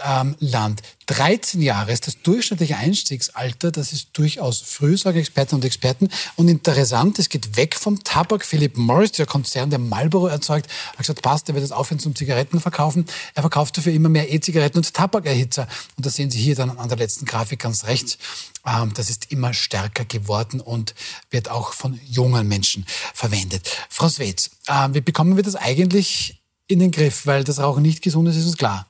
ähm, 0.06 0.36
Land. 0.40 0.82
13 1.08 1.62
Jahre 1.62 1.92
ist 1.92 2.08
das 2.08 2.22
durchschnittliche 2.22 2.78
Einstiegsalter. 2.78 3.72
Das 3.72 3.92
ist 3.92 4.10
durchaus 4.14 4.62
früh, 4.62 4.98
sagen 4.98 5.20
Experten 5.20 5.56
und 5.56 5.66
Experten. 5.66 6.10
Und 6.36 6.48
interessant, 6.48 7.20
es 7.20 7.28
geht 7.28 7.58
weg 7.58 7.76
vom 7.76 8.04
Tabak. 8.04 8.46
Philip 8.46 8.78
Morris, 8.78 9.12
der 9.12 9.26
Konzern, 9.26 9.70
der 9.70 9.80
Marlboro 9.80 10.28
erzeugt, 10.28 10.70
hat 10.92 10.98
gesagt, 11.00 11.22
passt, 11.22 11.50
er 11.50 11.56
wird 11.56 11.64
das 11.64 11.72
aufhören 11.72 12.00
zum 12.00 12.16
Zigaretten 12.16 12.60
verkaufen. 12.60 13.06
Er 13.36 13.42
verkauft 13.42 13.78
dafür 13.78 13.94
immer 13.94 14.10
mehr 14.10 14.32
E-Zigaretten 14.32 14.78
und 14.78 14.94
Tabakerhitzer. 14.94 15.68
Und 15.98 16.06
das 16.06 16.16
sehen 16.16 16.32
Sie 16.32 16.40
hier 16.40 16.56
dann 16.56 16.78
an 16.78 16.88
der 16.88 16.98
letzten 16.98 17.26
Grafik 17.26 17.60
ganz 17.60 17.86
rechts. 17.86 18.18
Ähm, 18.66 18.94
das 18.94 19.10
ist 19.10 19.32
immer 19.32 19.54
stärker 19.54 20.06
geworden 20.06 20.62
und 20.62 20.96
wird 21.30 21.50
auch 21.50 21.74
von 21.74 22.00
jungen 22.06 22.48
Menschen 22.48 22.86
verwendet. 23.14 23.70
Frau 23.90 24.08
Swetz, 24.08 24.52
äh, 24.68 24.90
wie 24.92 25.02
bekommen 25.02 25.36
wir 25.36 25.44
das 25.44 25.56
eigentlich 25.56 26.41
in 26.72 26.80
den 26.80 26.92
Griff, 26.92 27.26
weil 27.26 27.44
das 27.44 27.60
Rauchen 27.60 27.84
nicht 27.84 28.02
gesund 28.02 28.28
ist, 28.30 28.38
ist 28.38 28.46
uns 28.46 28.58
klar. 28.58 28.88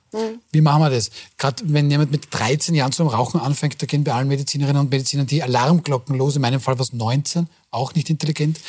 Wie 0.52 0.60
machen 0.60 0.80
wir 0.82 0.90
das? 0.90 1.10
Gerade 1.38 1.62
wenn 1.66 1.90
jemand 1.90 2.10
mit 2.10 2.28
13 2.30 2.74
Jahren 2.74 2.92
zum 2.92 3.08
Rauchen 3.08 3.40
anfängt, 3.40 3.82
da 3.82 3.86
gehen 3.86 4.04
bei 4.04 4.12
allen 4.12 4.28
Medizinerinnen 4.28 4.80
und 4.80 4.90
Medizinern 4.90 5.26
die 5.26 5.42
Alarmglocken 5.42 6.16
los. 6.16 6.36
In 6.36 6.42
meinem 6.42 6.60
Fall 6.60 6.78
war 6.78 6.82
es 6.82 6.92
19, 6.92 7.48
auch 7.70 7.94
nicht 7.94 8.10
intelligent, 8.10 8.60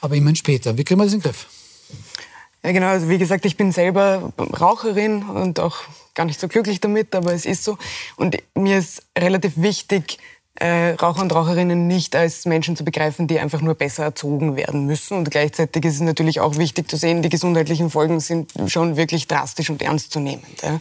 aber 0.00 0.16
immerhin 0.16 0.36
später. 0.36 0.76
Wie 0.76 0.84
kriegen 0.84 1.00
wir 1.00 1.04
das 1.04 1.14
in 1.14 1.20
den 1.20 1.24
Griff? 1.24 1.46
Ja, 2.62 2.72
genau. 2.72 2.88
Also 2.88 3.08
wie 3.08 3.18
gesagt, 3.18 3.44
ich 3.46 3.56
bin 3.56 3.72
selber 3.72 4.32
Raucherin 4.38 5.22
und 5.22 5.60
auch 5.60 5.76
gar 6.14 6.24
nicht 6.24 6.40
so 6.40 6.48
glücklich 6.48 6.80
damit, 6.80 7.14
aber 7.14 7.32
es 7.32 7.46
ist 7.46 7.64
so. 7.64 7.78
Und 8.16 8.36
mir 8.54 8.78
ist 8.78 9.02
relativ 9.16 9.52
wichtig, 9.56 10.18
äh, 10.60 10.90
Raucher 10.90 11.22
und 11.22 11.34
Raucherinnen 11.34 11.86
nicht 11.86 12.16
als 12.16 12.44
Menschen 12.44 12.76
zu 12.76 12.84
begreifen, 12.84 13.26
die 13.26 13.38
einfach 13.38 13.60
nur 13.60 13.74
besser 13.74 14.04
erzogen 14.04 14.56
werden 14.56 14.86
müssen. 14.86 15.16
Und 15.16 15.30
gleichzeitig 15.30 15.84
ist 15.84 15.94
es 15.94 16.00
natürlich 16.00 16.40
auch 16.40 16.56
wichtig 16.56 16.90
zu 16.90 16.96
sehen, 16.96 17.22
die 17.22 17.28
gesundheitlichen 17.28 17.90
Folgen 17.90 18.20
sind 18.20 18.52
schon 18.66 18.96
wirklich 18.96 19.28
drastisch 19.28 19.70
und 19.70 19.82
ernstzunehmend. 19.82 20.62
Ja. 20.62 20.80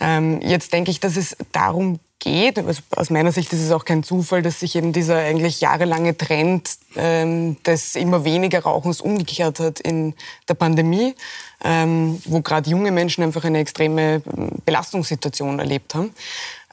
Ähm, 0.00 0.40
jetzt 0.42 0.72
denke 0.72 0.90
ich, 0.90 1.00
dass 1.00 1.16
es 1.16 1.36
darum 1.52 1.98
geht, 2.20 2.58
also 2.58 2.82
aus 2.94 3.10
meiner 3.10 3.32
Sicht 3.32 3.52
ist 3.52 3.62
es 3.62 3.72
auch 3.72 3.84
kein 3.84 4.02
Zufall, 4.02 4.42
dass 4.42 4.60
sich 4.60 4.76
eben 4.76 4.92
dieser 4.92 5.16
eigentlich 5.16 5.60
jahrelange 5.60 6.16
Trend 6.16 6.70
ähm, 6.96 7.56
des 7.64 7.96
immer 7.96 8.24
weniger 8.24 8.60
Rauchens 8.60 9.00
umgekehrt 9.00 9.58
hat 9.58 9.80
in 9.80 10.14
der 10.48 10.54
Pandemie, 10.54 11.14
ähm, 11.64 12.20
wo 12.26 12.42
gerade 12.42 12.70
junge 12.70 12.92
Menschen 12.92 13.24
einfach 13.24 13.44
eine 13.44 13.58
extreme 13.58 14.22
ähm, 14.36 14.50
Belastungssituation 14.64 15.58
erlebt 15.58 15.94
haben. 15.94 16.14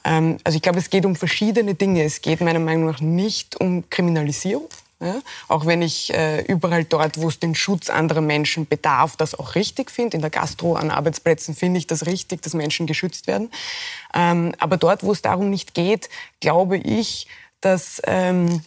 Ähm, 0.08 0.38
also 0.42 0.56
ich 0.56 0.62
glaube, 0.62 0.78
es 0.78 0.90
geht 0.90 1.04
um 1.04 1.14
verschiedene 1.14 1.74
Dinge. 1.74 2.02
Es 2.02 2.22
geht 2.22 2.40
meiner 2.40 2.58
Meinung 2.58 2.86
nach 2.86 3.00
nicht 3.00 3.60
um 3.60 3.88
Kriminalisierung. 3.90 4.68
Ja? 5.00 5.20
Auch 5.46 5.66
wenn 5.66 5.82
ich 5.82 6.12
äh, 6.14 6.40
überall 6.42 6.84
dort, 6.84 7.18
wo 7.18 7.28
es 7.28 7.38
den 7.38 7.54
Schutz 7.54 7.90
anderer 7.90 8.22
Menschen 8.22 8.66
bedarf, 8.66 9.16
das 9.16 9.38
auch 9.38 9.54
richtig 9.54 9.90
finde. 9.90 10.16
In 10.16 10.22
der 10.22 10.30
Gastro, 10.30 10.74
an 10.74 10.90
Arbeitsplätzen 10.90 11.54
finde 11.54 11.78
ich 11.78 11.86
das 11.86 12.06
richtig, 12.06 12.42
dass 12.42 12.54
Menschen 12.54 12.86
geschützt 12.86 13.26
werden. 13.26 13.50
Ähm, 14.14 14.54
aber 14.58 14.78
dort, 14.78 15.02
wo 15.02 15.12
es 15.12 15.22
darum 15.22 15.50
nicht 15.50 15.74
geht, 15.74 16.08
glaube 16.40 16.78
ich, 16.78 17.28
dass 17.60 18.00
ähm, 18.06 18.62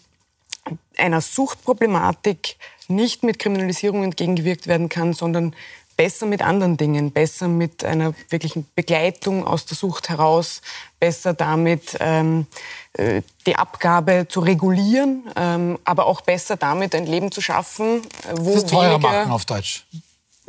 einer 0.96 1.22
Suchtproblematik 1.22 2.58
nicht 2.88 3.24
mit 3.24 3.40
Kriminalisierung 3.40 4.04
entgegengewirkt 4.04 4.68
werden 4.68 4.90
kann, 4.90 5.14
sondern 5.14 5.56
besser 6.02 6.26
mit 6.26 6.42
anderen 6.42 6.78
Dingen, 6.78 7.12
besser 7.12 7.48
mit 7.48 7.84
einer 7.84 8.16
wirklichen 8.30 8.66
Begleitung 8.74 9.46
aus 9.46 9.68
der 9.68 9.78
Sucht 9.78 10.10
heraus, 10.10 10.64
besser 11.00 11.36
damit 11.36 11.96
ähm, 12.00 12.48
äh, 12.94 13.22
die 13.46 13.56
Abgabe 13.56 14.26
zu 14.28 14.40
regulieren, 14.40 15.30
ähm, 15.36 15.78
aber 15.84 16.08
auch 16.08 16.22
besser 16.22 16.58
damit 16.58 16.96
ein 16.96 17.06
Leben 17.06 17.32
zu 17.32 17.40
schaffen, 17.40 17.98
äh, 17.98 18.34
wo 18.34 18.56
das 18.56 18.66
teurer 18.66 18.98
machen 18.98 19.30
auf 19.30 19.46
Deutsch. 19.46 19.86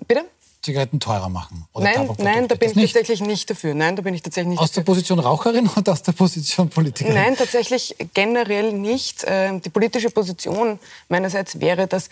Bitte? 0.09 0.25
Zigaretten 0.63 1.01
teurer 1.01 1.29
machen? 1.29 1.67
nein, 1.75 2.09
nein, 2.17 2.49
da 2.49 2.55
bin 2.55 2.71
ich 2.71 2.77
nicht? 2.77 2.95
tatsächlich 2.95 3.29
nicht 3.29 3.51
dafür. 3.51 3.75
Nein, 3.75 3.95
da 3.97 4.01
bin 4.01 4.15
ich 4.15 4.23
tatsächlich 4.23 4.53
nicht 4.53 4.59
aus 4.59 4.71
dafür. 4.71 4.85
der 4.85 4.93
Position 4.93 5.19
Raucherin 5.19 5.69
oder 5.77 5.93
aus 5.93 6.03
der 6.03 6.13
Position 6.13 6.71
Politikerin? 6.71 7.15
Nein, 7.15 7.37
tatsächlich 7.37 7.95
generell 8.15 8.73
nicht. 8.73 9.23
Ähm, 9.27 9.61
die 9.61 9.69
politische 9.69 10.09
Position 10.09 10.79
meinerseits 11.11 11.61
wäre, 11.61 11.89
dass 11.89 12.09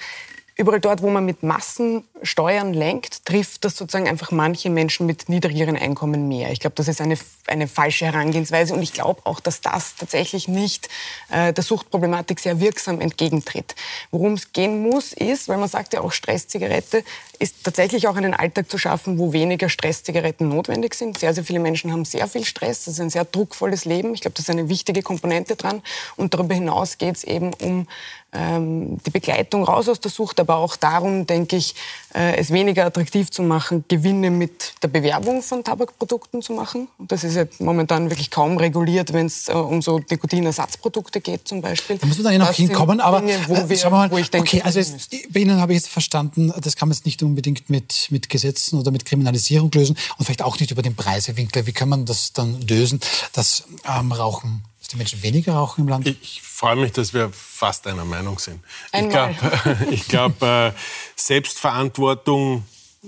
überall 0.61 0.81
dort, 0.81 1.03
wo 1.03 1.09
man 1.09 1.25
mit 1.25 1.43
Massensteuern 1.43 2.75
lenkt, 2.75 3.25
trifft 3.25 3.65
das 3.65 3.77
sozusagen 3.77 4.09
einfach 4.09 4.31
manche 4.31 4.69
Menschen 4.69 5.07
mit 5.07 5.29
niedrigeren 5.29 5.77
Einkommen 5.77 6.29
mehr. 6.29 6.53
Ich 6.53 6.61
glaube, 6.61 6.77
das 6.77 6.87
ist 6.87 7.01
eine, 7.01 7.17
eine 7.47 7.67
falsche 7.67 8.05
Herangehensweise 8.05 8.75
und 8.75 8.83
ich 8.83 8.93
glaube 8.93 9.23
auch, 9.25 9.41
dass 9.41 9.63
das 9.63 9.97
tatsächlich 9.97 10.47
nicht 10.47 10.89
äh, 11.31 11.53
der 11.53 11.65
Suchtproblematik 11.65 12.39
sehr 12.41 12.61
wirksam 12.61 13.01
entgegentritt. 13.01 13.75
Worum 14.11 14.35
es 14.35 14.53
gehen 14.53 14.83
muss, 14.83 15.15
ist, 15.15 15.49
weil 15.49 15.57
man 15.57 15.69
sagt 15.69 15.95
ja 15.95 16.03
auch 16.03 16.13
Stresszigarette, 16.13 17.03
ist 17.39 17.65
tatsächlich 17.65 18.07
auch 18.07 18.17
einen 18.17 18.35
Alltag 18.35 18.71
zu 18.71 18.77
schaffen, 18.77 19.19
wo 19.19 19.33
weniger 19.33 19.71
Stresszigaretten 19.71 20.47
notwendig 20.47 20.93
sind. 20.95 21.19
Sehr, 21.19 21.33
sehr 21.33 21.43
viele 21.43 21.59
Menschen 21.59 21.91
haben 21.91 22.05
sehr 22.05 22.29
viel 22.29 22.45
Stress. 22.45 22.85
Das 22.85 22.95
ist 22.95 23.01
ein 23.01 23.09
sehr 23.09 23.25
druckvolles 23.25 23.87
Leben. 23.87 24.13
Ich 24.13 24.21
glaube, 24.21 24.35
das 24.35 24.45
ist 24.45 24.51
eine 24.51 24.69
wichtige 24.69 25.01
Komponente 25.03 25.57
dran. 25.57 25.81
Und 26.17 26.35
darüber 26.35 26.55
hinaus 26.55 26.99
geht 26.99 27.17
es 27.17 27.25
eben 27.25 27.55
um 27.55 27.87
die 28.33 29.11
Begleitung 29.11 29.64
raus 29.64 29.89
aus 29.89 29.99
der 29.99 30.11
Sucht, 30.11 30.39
aber 30.39 30.57
auch 30.57 30.76
darum, 30.76 31.26
denke 31.26 31.57
ich, 31.57 31.74
äh, 32.14 32.37
es 32.37 32.51
weniger 32.51 32.87
attraktiv 32.87 33.31
zu 33.31 33.43
machen, 33.43 33.85
Gewinne 33.89 34.31
mit 34.31 34.74
der 34.83 34.89
Bewerbung 34.89 35.43
von 35.43 35.64
Tabakprodukten 35.64 36.43
zu 36.43 36.53
machen. 36.53 36.89
Und 36.99 37.11
das 37.11 37.24
ist 37.24 37.37
ja 37.37 37.45
momentan 37.59 38.09
wirklich 38.11 38.31
kaum 38.31 38.57
reguliert, 38.57 39.12
wenn 39.12 39.26
es 39.26 39.49
äh, 39.49 39.53
um 39.53 39.83
so 39.83 39.99
Nikotinersatzprodukte 39.99 41.20
geht 41.20 41.49
zum 41.49 41.61
Beispiel. 41.61 41.99
Da 41.99 42.07
muss 42.07 42.18
man 42.18 42.24
da 42.24 42.31
ja 42.33 42.39
noch 42.39 42.53
hinkommen, 42.53 43.01
aber 43.01 43.20
Dinge, 43.20 43.37
wo, 43.49 43.55
äh, 43.55 43.68
wir, 43.68 43.83
wir 43.83 43.91
mal, 43.91 44.11
wo 44.11 44.18
ich 44.18 44.31
denke, 44.31 44.57
okay, 44.57 44.62
also 44.62 44.78
jetzt, 44.78 45.11
bei 45.33 45.41
Ihnen 45.41 45.61
habe 45.61 45.72
ich 45.72 45.81
jetzt 45.81 45.89
verstanden, 45.89 46.53
das 46.61 46.76
kann 46.76 46.89
man 46.89 46.97
jetzt 46.97 47.07
nicht 47.07 47.22
unbedingt 47.22 47.68
mit, 47.68 48.09
mit 48.11 48.28
Gesetzen 48.28 48.78
oder 48.78 48.91
mit 48.91 49.05
Kriminalisierung 49.05 49.70
lösen 49.72 49.97
und 50.18 50.24
vielleicht 50.24 50.43
auch 50.43 50.59
nicht 50.59 50.70
über 50.70 50.83
den 50.83 50.95
Preisewinkel. 50.95 51.66
Wie 51.66 51.72
kann 51.72 51.89
man 51.89 52.07
das 52.07 52.33
dann 52.33 52.61
lösen, 52.62 53.01
dass 53.33 53.64
ähm, 53.89 54.12
Rauchen 54.12 54.62
die 54.93 54.97
Menschen 54.97 55.22
weniger 55.22 55.55
rauchen 55.55 55.82
im 55.82 55.88
Land? 55.88 56.07
Ich 56.07 56.43
freue 56.43 56.76
mich, 56.76 56.93
dass 56.93 57.14
wir 57.14 57.30
fast 57.32 57.86
einer 57.86 58.05
Meinung 58.05 58.38
sind. 58.38 58.61
Einmal. 58.93 59.34
Ich 59.91 60.09
glaube, 60.09 60.34
glaub, 60.38 60.43
äh, 60.43 60.72
Selbstverantwortung, 61.16 62.64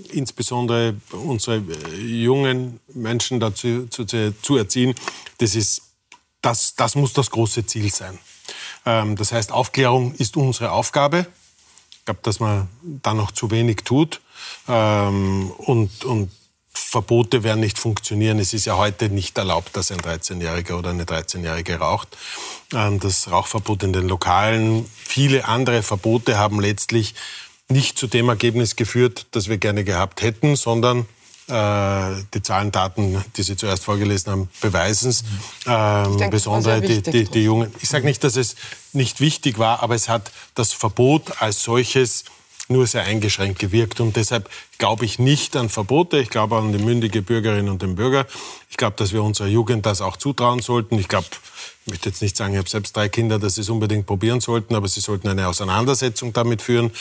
insbesondere 0.09 0.95
unsere 1.11 1.57
äh, 1.57 1.95
jungen 1.95 2.79
Menschen 2.93 3.39
dazu 3.39 3.87
zu, 3.87 4.05
zu 4.05 4.57
erziehen, 4.57 4.95
das, 5.37 5.55
ist, 5.55 5.81
das, 6.41 6.75
das 6.75 6.95
muss 6.95 7.13
das 7.13 7.29
große 7.29 7.65
Ziel 7.65 7.91
sein. 7.91 8.17
Ähm, 8.85 9.15
das 9.15 9.31
heißt, 9.31 9.51
Aufklärung 9.51 10.13
ist 10.15 10.37
unsere 10.37 10.71
Aufgabe. 10.71 11.27
Ich 11.91 12.05
glaube, 12.05 12.19
dass 12.23 12.39
man 12.39 12.67
da 12.83 13.13
noch 13.13 13.31
zu 13.31 13.51
wenig 13.51 13.77
tut. 13.83 14.21
Ähm, 14.67 15.51
und, 15.51 16.03
und 16.05 16.31
Verbote 16.73 17.43
werden 17.43 17.59
nicht 17.59 17.77
funktionieren. 17.77 18.39
Es 18.39 18.53
ist 18.53 18.65
ja 18.65 18.77
heute 18.77 19.09
nicht 19.09 19.37
erlaubt, 19.37 19.75
dass 19.75 19.91
ein 19.91 19.99
13-Jähriger 19.99 20.73
oder 20.73 20.89
eine 20.89 21.05
13-Jährige 21.05 21.77
raucht. 21.77 22.17
Ähm, 22.73 22.99
das 22.99 23.29
Rauchverbot 23.29 23.83
in 23.83 23.93
den 23.93 24.07
Lokalen, 24.07 24.85
viele 24.95 25.45
andere 25.45 25.83
Verbote 25.83 26.37
haben 26.37 26.59
letztlich 26.59 27.13
nicht 27.69 27.97
zu 27.97 28.07
dem 28.07 28.29
Ergebnis 28.29 28.75
geführt, 28.75 29.27
das 29.31 29.47
wir 29.47 29.57
gerne 29.57 29.83
gehabt 29.83 30.21
hätten, 30.21 30.55
sondern 30.55 31.05
äh, 31.47 32.23
die 32.33 32.41
Zahlen, 32.41 32.71
Daten, 32.71 33.23
die 33.35 33.43
Sie 33.43 33.55
zuerst 33.55 33.83
vorgelesen 33.83 34.31
haben, 34.31 34.49
beweisen 34.61 35.09
es. 35.09 35.23
Ähm, 35.65 36.17
denke, 36.17 36.37
besondere 36.37 36.81
die, 36.81 37.01
die, 37.01 37.25
die 37.25 37.43
Jungen. 37.43 37.73
Ich 37.81 37.89
sage 37.89 38.05
nicht, 38.05 38.23
dass 38.23 38.35
es 38.35 38.55
nicht 38.93 39.19
wichtig 39.19 39.59
war, 39.59 39.83
aber 39.83 39.95
es 39.95 40.09
hat 40.09 40.31
das 40.55 40.73
Verbot 40.73 41.41
als 41.41 41.63
solches 41.63 42.23
nur 42.73 42.85
sehr 42.87 43.03
eingeschränkt 43.03 43.59
gewirkt. 43.59 44.01
Und 44.01 44.17
deshalb 44.17 44.49
glaube 44.77 45.05
ich 45.05 45.19
nicht 45.19 45.55
an 45.55 45.69
Verbote. 45.69 46.19
Ich 46.19 46.29
glaube 46.29 46.57
an 46.57 46.73
die 46.73 46.83
mündige 46.83 47.21
Bürgerinnen 47.21 47.69
und 47.69 47.81
den 47.81 47.95
Bürger. 47.95 48.25
Ich 48.69 48.75
glaube, 48.75 48.97
dass 48.97 49.13
wir 49.13 49.23
unserer 49.23 49.47
Jugend 49.47 49.85
das 49.85 50.01
auch 50.01 50.17
zutrauen 50.17 50.61
sollten. 50.61 50.99
Ich 50.99 51.07
glaube, 51.07 51.27
ich 51.85 51.91
möchte 51.91 52.09
jetzt 52.09 52.21
nicht 52.21 52.35
sagen, 52.35 52.53
ich 52.53 52.59
habe 52.59 52.69
selbst 52.69 52.95
drei 52.95 53.07
Kinder, 53.07 53.39
dass 53.39 53.55
sie 53.55 53.61
es 53.61 53.69
unbedingt 53.69 54.05
probieren 54.05 54.41
sollten, 54.41 54.75
aber 54.75 54.87
sie 54.89 54.99
sollten 54.99 55.29
eine 55.29 55.47
Auseinandersetzung 55.47 56.33
damit 56.33 56.61
führen. 56.61 56.91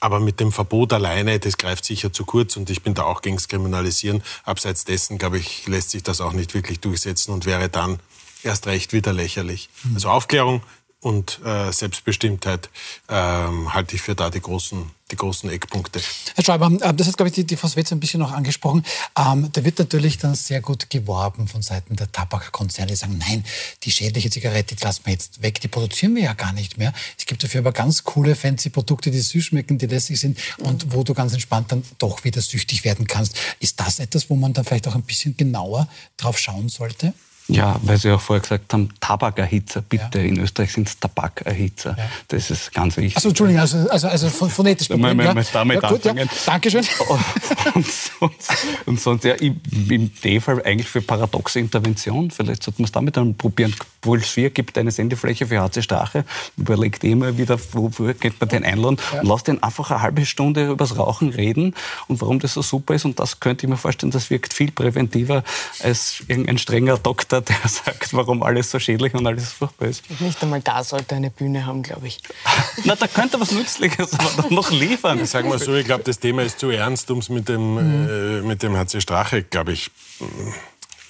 Aber 0.00 0.18
mit 0.18 0.40
dem 0.40 0.50
Verbot 0.50 0.92
alleine, 0.92 1.38
das 1.38 1.56
greift 1.56 1.84
sicher 1.84 2.12
zu 2.12 2.24
kurz 2.24 2.56
und 2.56 2.68
ich 2.70 2.82
bin 2.82 2.92
da 2.92 3.04
auch 3.04 3.22
gegen 3.22 3.36
das 3.36 3.46
Kriminalisieren. 3.46 4.22
Abseits 4.44 4.84
dessen, 4.84 5.16
glaube 5.16 5.38
ich, 5.38 5.66
lässt 5.68 5.90
sich 5.90 6.02
das 6.02 6.20
auch 6.20 6.32
nicht 6.32 6.54
wirklich 6.54 6.80
durchsetzen 6.80 7.32
und 7.32 7.46
wäre 7.46 7.68
dann 7.68 8.00
erst 8.42 8.66
recht 8.66 8.92
wieder 8.92 9.12
lächerlich. 9.12 9.68
Also 9.94 10.08
Aufklärung 10.08 10.62
und 11.02 11.40
äh, 11.44 11.72
Selbstbestimmtheit 11.72 12.70
ähm, 13.08 13.74
halte 13.74 13.96
ich 13.96 14.02
für 14.02 14.14
da 14.14 14.30
die 14.30 14.40
großen 14.40 14.90
die 15.12 15.16
großen 15.16 15.50
Eckpunkte. 15.50 16.00
Herr 16.34 16.44
Schreiber, 16.44 16.72
äh, 16.80 16.94
das 16.94 17.06
hat, 17.06 17.16
glaube 17.16 17.28
ich, 17.28 17.34
die, 17.34 17.44
die 17.44 17.56
Frau 17.56 17.68
Swetz 17.68 17.92
ein 17.92 18.00
bisschen 18.00 18.20
noch 18.20 18.32
angesprochen. 18.32 18.82
Ähm, 19.18 19.50
da 19.52 19.62
wird 19.62 19.78
natürlich 19.78 20.18
dann 20.18 20.34
sehr 20.34 20.60
gut 20.60 20.90
geworben 20.90 21.48
von 21.48 21.60
Seiten 21.60 21.96
der 21.96 22.10
Tabakkonzerne, 22.10 22.92
die 22.92 22.96
sagen, 22.96 23.18
nein, 23.18 23.44
die 23.82 23.92
schädliche 23.92 24.30
Zigarette, 24.30 24.74
die 24.74 24.82
lassen 24.82 25.02
wir 25.04 25.12
jetzt 25.12 25.42
weg, 25.42 25.60
die 25.60 25.68
produzieren 25.68 26.14
wir 26.14 26.22
ja 26.22 26.32
gar 26.32 26.52
nicht 26.52 26.78
mehr. 26.78 26.92
Es 27.18 27.26
gibt 27.26 27.44
dafür 27.44 27.60
aber 27.60 27.72
ganz 27.72 28.04
coole, 28.04 28.34
fancy 28.34 28.70
Produkte, 28.70 29.10
die 29.10 29.20
süß 29.20 29.44
schmecken, 29.44 29.76
die 29.76 29.86
lässig 29.86 30.18
sind 30.18 30.38
und 30.58 30.94
wo 30.94 31.04
du 31.04 31.12
ganz 31.14 31.34
entspannt 31.34 31.70
dann 31.70 31.84
doch 31.98 32.24
wieder 32.24 32.40
süchtig 32.40 32.84
werden 32.84 33.06
kannst. 33.06 33.36
Ist 33.60 33.78
das 33.80 33.98
etwas, 33.98 34.30
wo 34.30 34.36
man 34.36 34.54
dann 34.54 34.64
vielleicht 34.64 34.88
auch 34.88 34.94
ein 34.94 35.02
bisschen 35.02 35.36
genauer 35.36 35.88
drauf 36.16 36.38
schauen 36.38 36.70
sollte? 36.70 37.12
Ja, 37.48 37.78
weil 37.82 37.98
Sie 37.98 38.10
auch 38.10 38.20
vorher 38.20 38.40
gesagt 38.40 38.72
haben, 38.72 38.88
Tabakerhitzer, 39.00 39.82
bitte. 39.82 40.20
Ja. 40.20 40.24
In 40.24 40.38
Österreich 40.40 40.72
sind 40.72 40.88
es 40.88 40.98
Tabakerhitzer. 40.98 41.96
Ja. 41.98 42.04
Das 42.28 42.50
ist 42.50 42.72
ganz 42.72 42.96
wichtig. 42.96 43.16
Also 43.16 43.30
Entschuldigung, 43.30 43.60
also, 43.60 43.88
also, 43.90 44.08
also 44.08 44.28
phonetisch 44.28 44.88
Problem. 44.88 45.16
Mal, 45.16 45.34
mal 45.34 45.44
damit 45.52 45.82
ja, 45.82 45.88
gut, 45.88 46.06
anfangen. 46.06 46.28
Ja. 46.28 46.42
Dankeschön. 46.46 46.84
und, 47.74 47.86
sonst, 47.86 48.52
und 48.86 49.00
sonst, 49.00 49.24
ja, 49.24 49.34
im 49.34 50.10
D-Fall 50.22 50.62
eigentlich 50.64 50.88
für 50.88 51.02
paradoxe 51.02 51.58
Intervention. 51.58 52.30
Vielleicht 52.30 52.62
sollten 52.62 52.78
wir 52.78 52.86
es 52.86 52.92
damit 52.92 53.16
dann 53.16 53.34
probieren. 53.36 53.74
Puls 54.00 54.28
4 54.28 54.50
gibt 54.50 54.76
eine 54.78 54.90
Sendefläche 54.90 55.46
für 55.46 55.60
HC 55.60 55.82
Strache. 55.82 56.24
Überlegt 56.56 57.04
immer 57.04 57.38
wieder, 57.38 57.58
wofür 57.72 58.14
geht 58.14 58.40
man 58.40 58.48
den 58.48 58.64
einladen. 58.64 58.98
Ja. 59.12 59.20
Und 59.20 59.28
lasst 59.28 59.48
den 59.48 59.62
einfach 59.62 59.90
eine 59.90 60.02
halbe 60.02 60.26
Stunde 60.26 60.66
über 60.66 60.76
das 60.76 60.98
Rauchen 60.98 61.30
reden 61.30 61.74
und 62.08 62.20
warum 62.20 62.38
das 62.38 62.54
so 62.54 62.62
super 62.62 62.94
ist. 62.94 63.04
Und 63.04 63.18
das 63.18 63.40
könnte 63.40 63.66
ich 63.66 63.70
mir 63.70 63.76
vorstellen, 63.76 64.10
das 64.10 64.30
wirkt 64.30 64.52
viel 64.52 64.70
präventiver 64.70 65.44
als 65.80 66.22
irgendein 66.28 66.58
strenger 66.58 66.98
Doktor, 66.98 67.31
der 67.40 67.56
sagt, 67.68 68.14
warum 68.14 68.42
alles 68.42 68.70
so 68.70 68.78
schädlich 68.78 69.14
und 69.14 69.26
alles 69.26 69.52
furchtbar 69.52 69.88
ist. 69.88 70.02
Nicht 70.20 70.42
einmal 70.42 70.60
da 70.60 70.84
sollte 70.84 71.14
eine 71.14 71.30
Bühne 71.30 71.66
haben, 71.66 71.82
glaube 71.82 72.06
ich. 72.06 72.20
Na, 72.84 72.94
da 72.94 73.06
könnte 73.06 73.40
was 73.40 73.52
Nützliches 73.52 74.12
aber 74.18 74.50
noch 74.50 74.70
liefern. 74.70 75.24
Sagen 75.26 75.50
wir 75.50 75.58
so, 75.58 75.74
ich 75.74 75.86
glaube, 75.86 76.04
das 76.04 76.18
Thema 76.18 76.42
ist 76.42 76.58
zu 76.58 76.70
ernst, 76.70 77.10
um 77.10 77.18
es 77.18 77.28
mit 77.28 77.48
dem, 77.48 77.74
mhm. 77.74 78.08
äh, 78.08 78.42
mit 78.42 78.62
dem 78.62 78.76
HC 78.76 79.00
Strache, 79.00 79.42
glaube 79.42 79.72
ich, 79.72 79.90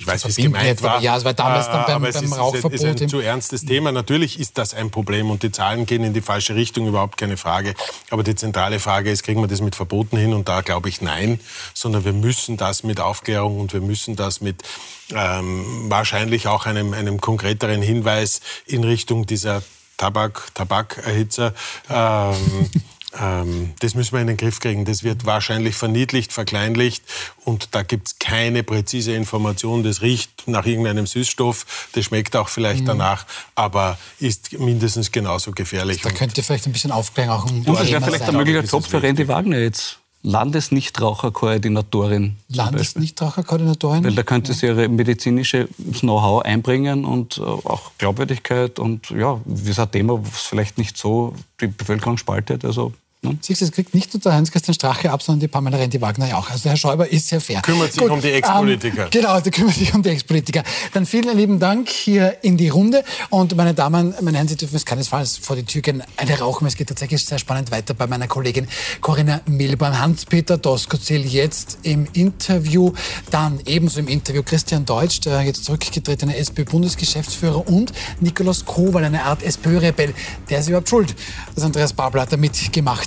ich 0.03 0.07
weiß, 0.07 0.25
wie 0.25 0.29
es 0.31 0.37
gemeint 0.37 0.83
war. 0.83 1.01
Ja, 1.01 1.17
es 1.17 1.25
war 1.25 1.33
damals 1.33 1.67
dann 1.67 1.85
beim, 1.87 1.97
aber 1.97 2.13
beim 2.13 2.25
es 2.25 2.39
Rauchverbot. 2.39 2.73
Es 2.73 2.83
ist 2.83 3.03
ein, 3.03 3.09
zu 3.09 3.21
ernstes 3.21 3.65
Thema. 3.65 3.93
Natürlich 3.93 4.39
ist 4.41 4.59
das 4.59 4.75
ein 4.75 4.91
Problem 4.91 5.31
und 5.31 5.43
die 5.43 5.53
Zahlen 5.53 5.87
gehen 5.87 6.03
in 6.03 6.13
die 6.13 6.21
falsche 6.21 6.55
Richtung, 6.55 6.87
überhaupt 6.89 7.17
keine 7.17 7.37
Frage. 7.37 7.75
Aber 8.11 8.23
die 8.23 8.35
zentrale 8.35 8.81
Frage 8.81 9.11
ist, 9.11 9.23
kriegen 9.23 9.41
wir 9.41 9.47
das 9.47 9.61
mit 9.61 9.77
Verboten 9.77 10.17
hin? 10.17 10.35
Und 10.35 10.49
da 10.49 10.61
glaube 10.61 10.89
ich 10.89 11.01
nein, 11.01 11.41
sondern 11.73 12.05
wir 12.05 12.13
müssen 12.13 12.57
das 12.57 12.83
mit 12.83 13.01
Aufklärung 13.01 13.61
und 13.61 13.73
wir 13.73 13.81
müssen 13.81 14.17
das 14.17 14.41
mit 14.41 14.63
ähm, 15.15 15.89
wahrscheinlich 15.89 16.49
auch 16.49 16.67
einem, 16.67 16.93
einem 16.95 17.21
konkreteren 17.21 17.81
Hinweis 17.81 18.41
in 18.67 18.83
Richtung 18.83 19.27
dieser 19.27 19.63
Tabak, 19.99 20.53
Tabakerhitzer. 20.55 21.55
Ähm, 21.89 22.71
ähm, 23.21 23.75
das 23.81 23.95
müssen 23.95 24.13
wir 24.13 24.21
in 24.21 24.27
den 24.27 24.37
Griff 24.37 24.61
kriegen. 24.61 24.85
Das 24.85 25.03
wird 25.03 25.27
wahrscheinlich 25.27 25.75
verniedlicht, 25.75 26.33
verkleinlicht 26.33 27.03
und 27.45 27.75
da 27.75 27.83
gibt 27.83 28.09
es 28.09 28.19
keine 28.19 28.63
präzise 28.63 29.13
Information. 29.13 29.83
Das 29.83 30.03
riecht 30.03 30.47
nach 30.47 30.67
irgendeinem 30.67 31.07
Süßstoff, 31.07 31.89
das 31.93 32.07
schmeckt 32.07 32.37
auch 32.37 32.49
vielleicht 32.49 32.83
mhm. 32.83 32.87
danach, 32.87 33.27
aber 33.55 33.99
ist 34.19 34.59
mindestens 34.59 35.13
genauso 35.13 35.53
gefährlich. 35.53 36.03
Da 36.03 36.11
könnte 36.11 36.43
vielleicht 36.43 36.67
ein 36.67 36.73
bisschen 36.73 36.93
Aufklärung 36.93 37.33
auch 37.33 37.45
um 37.45 37.59
Und 37.59 37.79
das 37.79 37.91
wäre 37.91 38.03
vielleicht 38.03 38.29
ein 38.29 38.37
möglicher 38.37 38.65
Job 38.65 38.85
für 38.85 39.03
Randy 39.03 39.29
Wagner 39.29 39.59
jetzt. 39.59 39.99
Landesnichtraucherkoordinatorin. 40.25 42.37
Landesnichtraucherkoordinatorin? 42.49 44.05
Weil 44.05 44.15
da 44.15 44.23
könnte 44.23 44.53
sie 44.53 44.67
ihre 44.67 44.89
medizinische 44.89 45.67
Know-how 45.99 46.43
einbringen 46.43 47.05
und 47.05 47.39
äh, 47.39 47.41
auch 47.41 47.91
Glaubwürdigkeit 47.99 48.79
und 48.79 49.11
ja, 49.11 49.41
das 49.45 49.63
ist 49.63 49.81
ein 49.81 49.91
Thema, 49.91 50.25
was 50.25 50.43
vielleicht 50.43 50.79
nicht 50.79 50.97
so 50.97 51.35
die 51.61 51.67
Bevölkerung 51.67 52.19
spaltet. 52.19 52.65
Also 52.65 52.93
Ne? 53.25 53.39
Siehst 53.41 53.61
du, 53.61 53.67
es 53.67 53.71
kriegt 53.71 53.95
nicht 53.95 54.13
nur 54.13 54.21
der 54.21 54.33
Heinz-Christian 54.33 54.75
Strache 54.75 55.09
ab, 55.09 55.23
sondern 55.23 55.41
die 55.41 55.49
Pamela 55.49 55.77
Rendi-Wagner 55.79 56.31
ja 56.31 56.39
auch. 56.39 56.51
Also 56.51 56.65
der 56.65 56.73
Herr 56.73 56.77
Schäuber 56.77 57.09
ist 57.09 57.29
sehr 57.29 57.41
fair. 57.41 57.63
Kümmert 57.63 57.93
sich 57.93 58.03
Gut, 58.03 58.11
um 58.11 58.21
die 58.21 58.33
Ex-Politiker. 58.33 59.05
Ähm, 59.05 59.11
genau, 59.13 59.39
der 59.39 59.53
kümmert 59.53 59.77
sich 59.77 59.95
um 59.95 60.03
die 60.03 60.09
Ex-Politiker. 60.09 60.65
Dann 60.93 61.07
vielen 61.07 61.37
lieben 61.37 61.61
Dank 61.61 61.89
hier 61.89 62.39
in 62.43 62.57
die 62.57 62.69
Runde. 62.69 63.05
Und 63.31 63.55
meine 63.57 63.75
Damen, 63.75 64.13
meine 64.23 64.39
Herren, 64.39 64.49
Sie 64.49 64.57
dürfen 64.57 64.75
es 64.75 64.85
keinesfalls 64.85 65.37
vor 65.37 65.55
die 65.55 65.63
Tür 65.63 65.83
gehen. 65.83 66.03
Eine 66.17 66.37
rauchen. 66.37 66.67
Es 66.67 66.75
geht 66.75 66.89
tatsächlich 66.89 67.25
sehr 67.25 67.39
spannend 67.39 67.71
weiter 67.71 67.95
bei 67.95 68.09
meiner 68.09 68.27
Kollegin 68.27 68.67
Corinna 69.01 69.41
Milborn. 69.47 70.01
Hans-Peter 70.01 70.59
Doskozil 70.59 71.25
jetzt 71.25 71.79
im 71.85 72.09
Interview. 72.15 72.93
Dann 73.31 73.61
ebenso 73.67 74.01
im 74.01 74.09
Interview 74.09 74.43
Christian 74.43 74.85
Deutsch, 74.85 75.21
der 75.21 75.43
jetzt 75.43 75.65
zurückgetretene 75.65 76.37
SPÖ-Bundesgeschäftsführer 76.37 77.69
und 77.69 77.93
Nikolaus 78.19 78.65
Kowal, 78.65 79.05
eine 79.05 79.23
Art 79.23 79.45
SPÖ-Rebell. 79.45 80.13
Der 80.51 80.59
ist 80.59 80.67
überhaupt 80.67 80.89
schuld, 80.89 81.15
dass 81.55 81.63
Andreas 81.63 81.93
Babler 81.93 82.27
da 82.27 82.37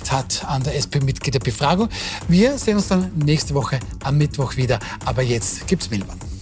mitgemacht 0.06 0.12
hat 0.12 0.44
an 0.48 0.62
der 0.62 0.76
SP-Mitgliederbefragung. 0.76 1.88
Wir 2.28 2.58
sehen 2.58 2.76
uns 2.76 2.88
dann 2.88 3.10
nächste 3.14 3.54
Woche 3.54 3.78
am 4.04 4.18
Mittwoch 4.18 4.56
wieder. 4.56 4.78
Aber 5.04 5.22
jetzt 5.22 5.66
gibt's 5.66 5.90
Milban. 5.90 6.35